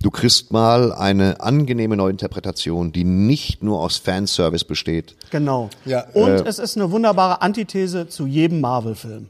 [0.02, 5.16] du kriegst mal eine angenehme Neuinterpretation, die nicht nur aus Fanservice besteht.
[5.32, 5.70] Genau.
[5.86, 9.30] Ja, Und äh, es ist eine wunderbare Antithese zu jedem Marvel-Film.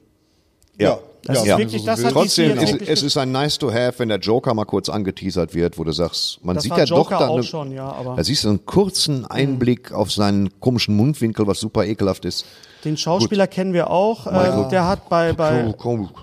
[0.78, 3.32] Ja, Das ist ja, wirklich- so das hat Trotzdem, jetzt es, wirklich es ist ein
[3.34, 6.64] nice to have, wenn der Joker mal kurz angeteasert wird, wo du sagst, man Das
[6.64, 9.26] sieht ja Joker doch da auch eine, schon, ja, aber- da siehst du einen kurzen
[9.26, 12.46] Einblick auf seinen komischen Mundwinkel, was super ekelhaft ist.
[12.86, 14.26] Den Schauspieler kennen wir auch.
[14.28, 15.74] Ähm, der hat bei, bei.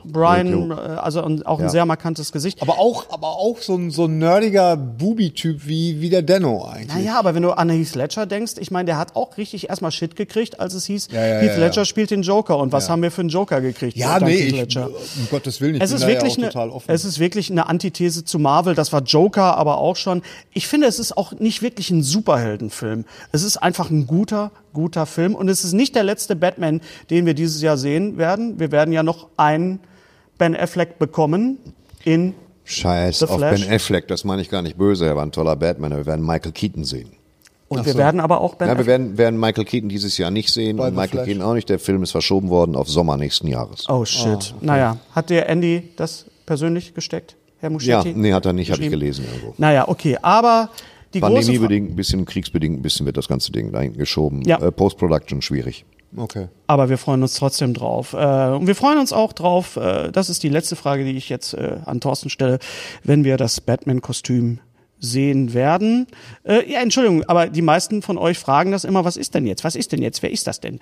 [0.05, 1.69] Brian, äh, also auch ein Ja.
[1.69, 2.63] sehr markantes Gesicht.
[2.63, 6.95] Aber auch, aber auch so ein, so ein nerdiger Bubi-Typ wie, wie der Denno eigentlich.
[6.95, 9.91] Naja, aber wenn du an Heath Ledger denkst, ich meine, der hat auch richtig erstmal
[9.93, 11.85] Shit gekriegt, als es hieß, Ja, ja, Heath Ledger ja.
[11.85, 12.59] spielt den Joker.
[12.59, 13.97] Und was haben wir für einen Joker gekriegt?
[13.97, 16.39] Ja, nee, Heath ich, um Gottes Willen, ich Es bin ist, da ja wirklich auch
[16.39, 16.91] eine, total offen.
[16.91, 18.75] es ist wirklich eine Antithese zu Marvel.
[18.75, 20.23] Das war Joker, aber auch schon.
[20.53, 23.05] Ich finde, es ist auch nicht wirklich ein Superheldenfilm.
[23.33, 25.35] Es ist einfach ein guter, guter Film.
[25.35, 26.81] Und es ist nicht der letzte Batman,
[27.11, 28.61] den wir dieses Jahr sehen werden.
[28.61, 29.81] Wir werden ja noch einen
[30.39, 31.59] Ben Affleck bekommen
[32.05, 32.35] in
[32.65, 33.61] Scheiß The auf Flash.
[33.63, 36.25] Ben Affleck, das meine ich gar nicht böse, er war ein toller Batman, wir werden
[36.25, 37.11] Michael Keaton sehen.
[37.69, 40.53] und wir werden aber auch Ben Ja, wir werden, werden Michael Keaton dieses Jahr nicht
[40.53, 41.27] sehen Bei und The Michael Flash.
[41.27, 41.69] Keaton auch nicht.
[41.69, 43.89] Der Film ist verschoben worden auf Sommer nächsten Jahres.
[43.89, 44.55] Oh shit.
[44.61, 48.13] Naja, hat dir Andy das persönlich gesteckt, Herr ja, Muschetti?
[48.15, 49.55] nee, hat er nicht, habe ich gelesen irgendwo.
[49.59, 50.71] Naja, okay, aber
[51.15, 54.43] die Pandemiebedingt, ein bisschen kriegsbedingt, ein bisschen wird das ganze Ding da hinten geschoben.
[54.43, 54.59] Ja.
[54.61, 55.85] Äh, Post-Production schwierig.
[56.17, 56.49] okay.
[56.67, 58.13] Aber wir freuen uns trotzdem drauf.
[58.13, 61.29] Äh, und wir freuen uns auch drauf, äh, das ist die letzte Frage, die ich
[61.29, 62.59] jetzt äh, an Thorsten stelle,
[63.05, 64.61] wenn wir das Batman-Kostüm
[64.99, 66.07] sehen werden.
[66.45, 69.63] Äh, ja, Entschuldigung, aber die meisten von euch fragen das immer, was ist denn jetzt?
[69.65, 70.23] Was ist denn jetzt?
[70.23, 70.81] Wer ist das denn?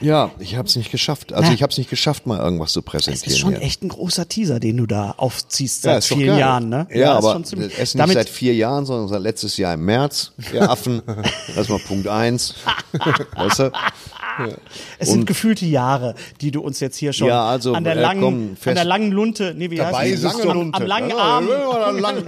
[0.00, 1.32] Ja, ich habe es nicht geschafft.
[1.32, 1.54] Also Na.
[1.54, 3.32] ich habe es nicht geschafft, mal irgendwas zu Das präsentieren.
[3.32, 3.62] ist schon hier.
[3.62, 6.38] echt ein großer Teaser, den du da aufziehst Ja, seit doch vielen.
[6.38, 6.86] Jahren, ne?
[6.92, 10.32] Ja, ist aber es ist nicht seit vier Jahren, sondern seit letztes Jahr im März,
[10.52, 11.02] ihr Affen.
[11.48, 12.54] das ist mal Punkt eins.
[13.36, 13.72] weißt du?
[14.98, 18.00] Es sind gefühlte Jahre, die du uns jetzt hier schon Ja, also, an, der äh,
[18.00, 20.34] langen, komm, an der langen Lunte, nee, wie Dabei heißt das?
[20.38, 21.48] es am, langen Ja, Arm.
[21.48, 22.22] lang, lange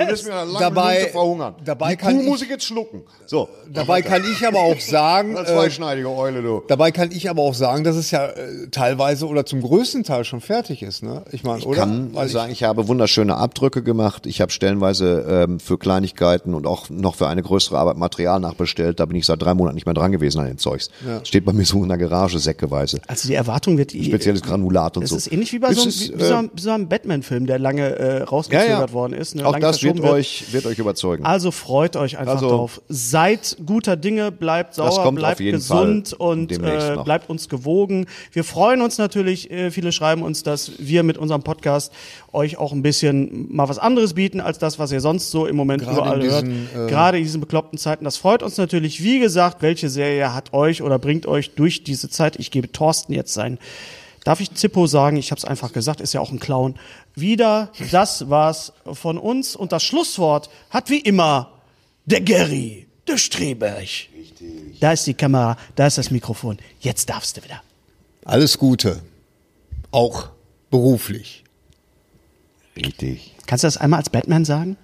[0.59, 1.55] Dabei- Lunte verhungern.
[1.65, 3.03] dabei Die kann Kuh ich- muss ich jetzt schlucken.
[3.27, 6.63] So, Dabei kann ich aber auch sagen, eine äh, zweischneidige Eule, du.
[6.69, 10.25] dabei kann ich aber auch sagen, dass es ja äh, teilweise oder zum größten Teil
[10.25, 11.25] schon fertig ist, ne?
[11.33, 11.79] Ich meine, oder?
[11.81, 14.27] kann Weil ich- sagen, ich habe wunderschöne Abdrücke gemacht.
[14.27, 19.01] Ich habe stellenweise ähm, für Kleinigkeiten und auch noch für eine größere Arbeit Material nachbestellt.
[19.01, 20.91] Da bin ich seit drei Monaten nicht mehr dran gewesen an den Zeugs.
[21.25, 23.01] Steht bei mir so in der meiner Garage säckeweise.
[23.07, 25.17] Also die Erwartung wird Spezielles Granulat und es so.
[25.17, 26.89] ist ähnlich wie bei Es so, einem- ist, wie, wie so äh, einem, so einem
[26.89, 29.35] Batman-Film, der lange äh, rausgezögert worden ist.
[29.35, 31.25] Ne, Auch das wird verschoben euch, wird euch überzeugen.
[31.25, 32.81] Also freut euch einfach Also- drauf.
[32.89, 38.07] Seid guter Dinge, bleibt sauer, bleibt gesund Fall und äh, bleibt uns gewogen.
[38.33, 41.93] Wir freuen uns natürlich, äh, viele schreiben uns, dass wir mit unserem Podcast
[42.33, 45.57] euch auch ein bisschen mal was anderes bieten, als das, was ihr sonst so im
[45.57, 46.43] Moment Gerade überall in hört.
[46.47, 48.05] diesen, äh, Gerade in diesen bekloppten Zeiten.
[48.05, 49.03] Das freut uns natürlich.
[49.03, 52.37] Wie gesagt, welche Serie hat euch oder bringt euch durch diese Zeit?
[52.37, 53.59] Ich gebe Thorsten jetzt sein.
[54.25, 55.17] Darf ich Zippo sagen?
[55.17, 56.75] Ich habe es einfach gesagt, ist ja auch ein Clown.
[57.15, 59.55] Wieder, das war's von uns.
[59.57, 61.53] Und das Schlusswort hat wie immer
[62.07, 63.87] der Gary, der Streberg.
[64.81, 66.59] Da ist die Kamera, da ist das Mikrofon.
[66.81, 67.63] Jetzt darfst du wieder.
[68.25, 69.01] Alles Gute.
[69.93, 70.29] Auch
[70.71, 71.45] beruflich.
[72.77, 73.33] Richtig.
[73.47, 74.77] Kannst du das einmal als Batman sagen?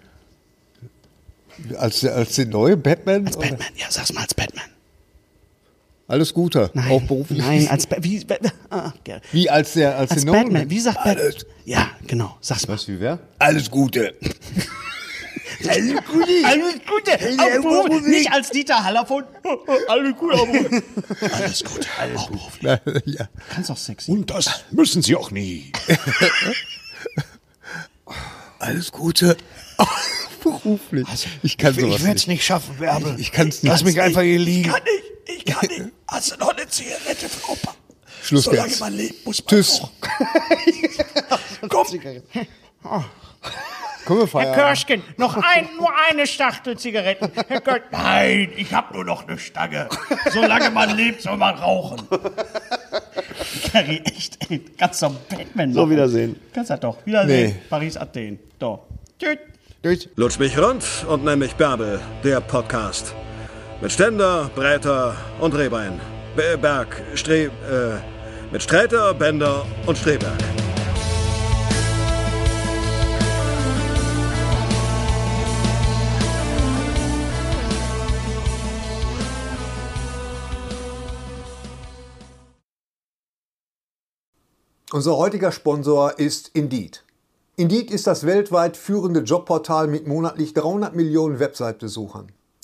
[1.77, 3.27] Als, der- als der neue Batman?
[3.27, 4.65] Als Batman, ja, sag's mal als Batman.
[6.12, 6.70] Alles Gute.
[6.74, 7.39] Nein, Auch beruflich.
[7.39, 8.22] nein, als ba wie,
[8.68, 8.93] ah.
[9.32, 10.68] Wie als der, als, als Batman.
[10.68, 11.16] Wie sagt Batman?
[11.16, 12.36] Alles, Ja, genau.
[12.43, 12.74] Sag's mal.
[12.74, 13.18] Was wie wer?
[13.39, 14.14] alles Gute.
[15.66, 16.28] Alles Gute.
[16.44, 17.40] Alles Gute.
[17.40, 18.06] Auch beruflich.
[18.09, 19.24] Nicht als Dieter Hallervon.
[19.89, 20.34] Alles Gute.
[20.34, 20.82] auch beruflich.
[21.32, 21.89] Alles Gute.
[22.18, 22.80] Auch beruflich.
[23.06, 23.28] ja.
[23.48, 24.10] Kannst doch sexy.
[24.10, 25.72] Und das müssen sie auch nie.
[28.59, 29.39] Alles Gute.
[29.78, 29.89] Auch
[30.43, 31.09] beruflich.
[31.43, 32.28] ich kann sowas ich werde es nicht.
[32.28, 33.14] nicht schaffen, Bärbel.
[33.18, 33.72] Ich kann's nicht.
[33.72, 34.70] Lass mich einfach hier liegen.
[34.70, 35.36] Kann ich.
[35.39, 35.93] Ich kann nicht.
[36.12, 37.74] Hast du noch eine Zigarette für Opa?
[38.22, 38.80] Schluss Solange jetzt.
[38.80, 39.80] man lebt, muss man Tschüss.
[39.82, 39.93] rauchen.
[41.68, 41.86] Komm.
[44.05, 44.55] Komm, wir Herr.
[44.55, 47.30] Körschken, noch ein, nur eine Schachtel Zigaretten.
[47.48, 49.89] Herr Körschken, nein, ich habe nur noch eine Stange.
[50.32, 52.06] Solange man lebt, soll man rauchen.
[53.72, 55.90] Gary, echt, ey, kannst doch Batman So, machen.
[55.93, 56.40] Wiedersehen.
[56.52, 56.98] Kannst du doch.
[57.06, 57.51] Wiedersehen.
[57.52, 57.62] Nee.
[57.70, 58.39] Paris, Athen.
[58.59, 58.86] Doch.
[59.18, 59.39] Tschüss.
[59.82, 60.09] Tschüss.
[60.16, 63.14] Lutsch mich rund und nenn mich Bärbel, der Podcast.
[63.83, 66.01] Mit Ständer, Breiter und Rehbein.
[66.37, 67.47] Be- Berg, Stre...
[67.47, 68.01] Äh,
[68.53, 70.39] mit Streiter, Bender und Streberg.
[84.93, 87.05] Unser heutiger Sponsor ist Indeed.
[87.57, 92.31] Indeed ist das weltweit führende Jobportal mit monatlich 300 Millionen Website-Besuchern.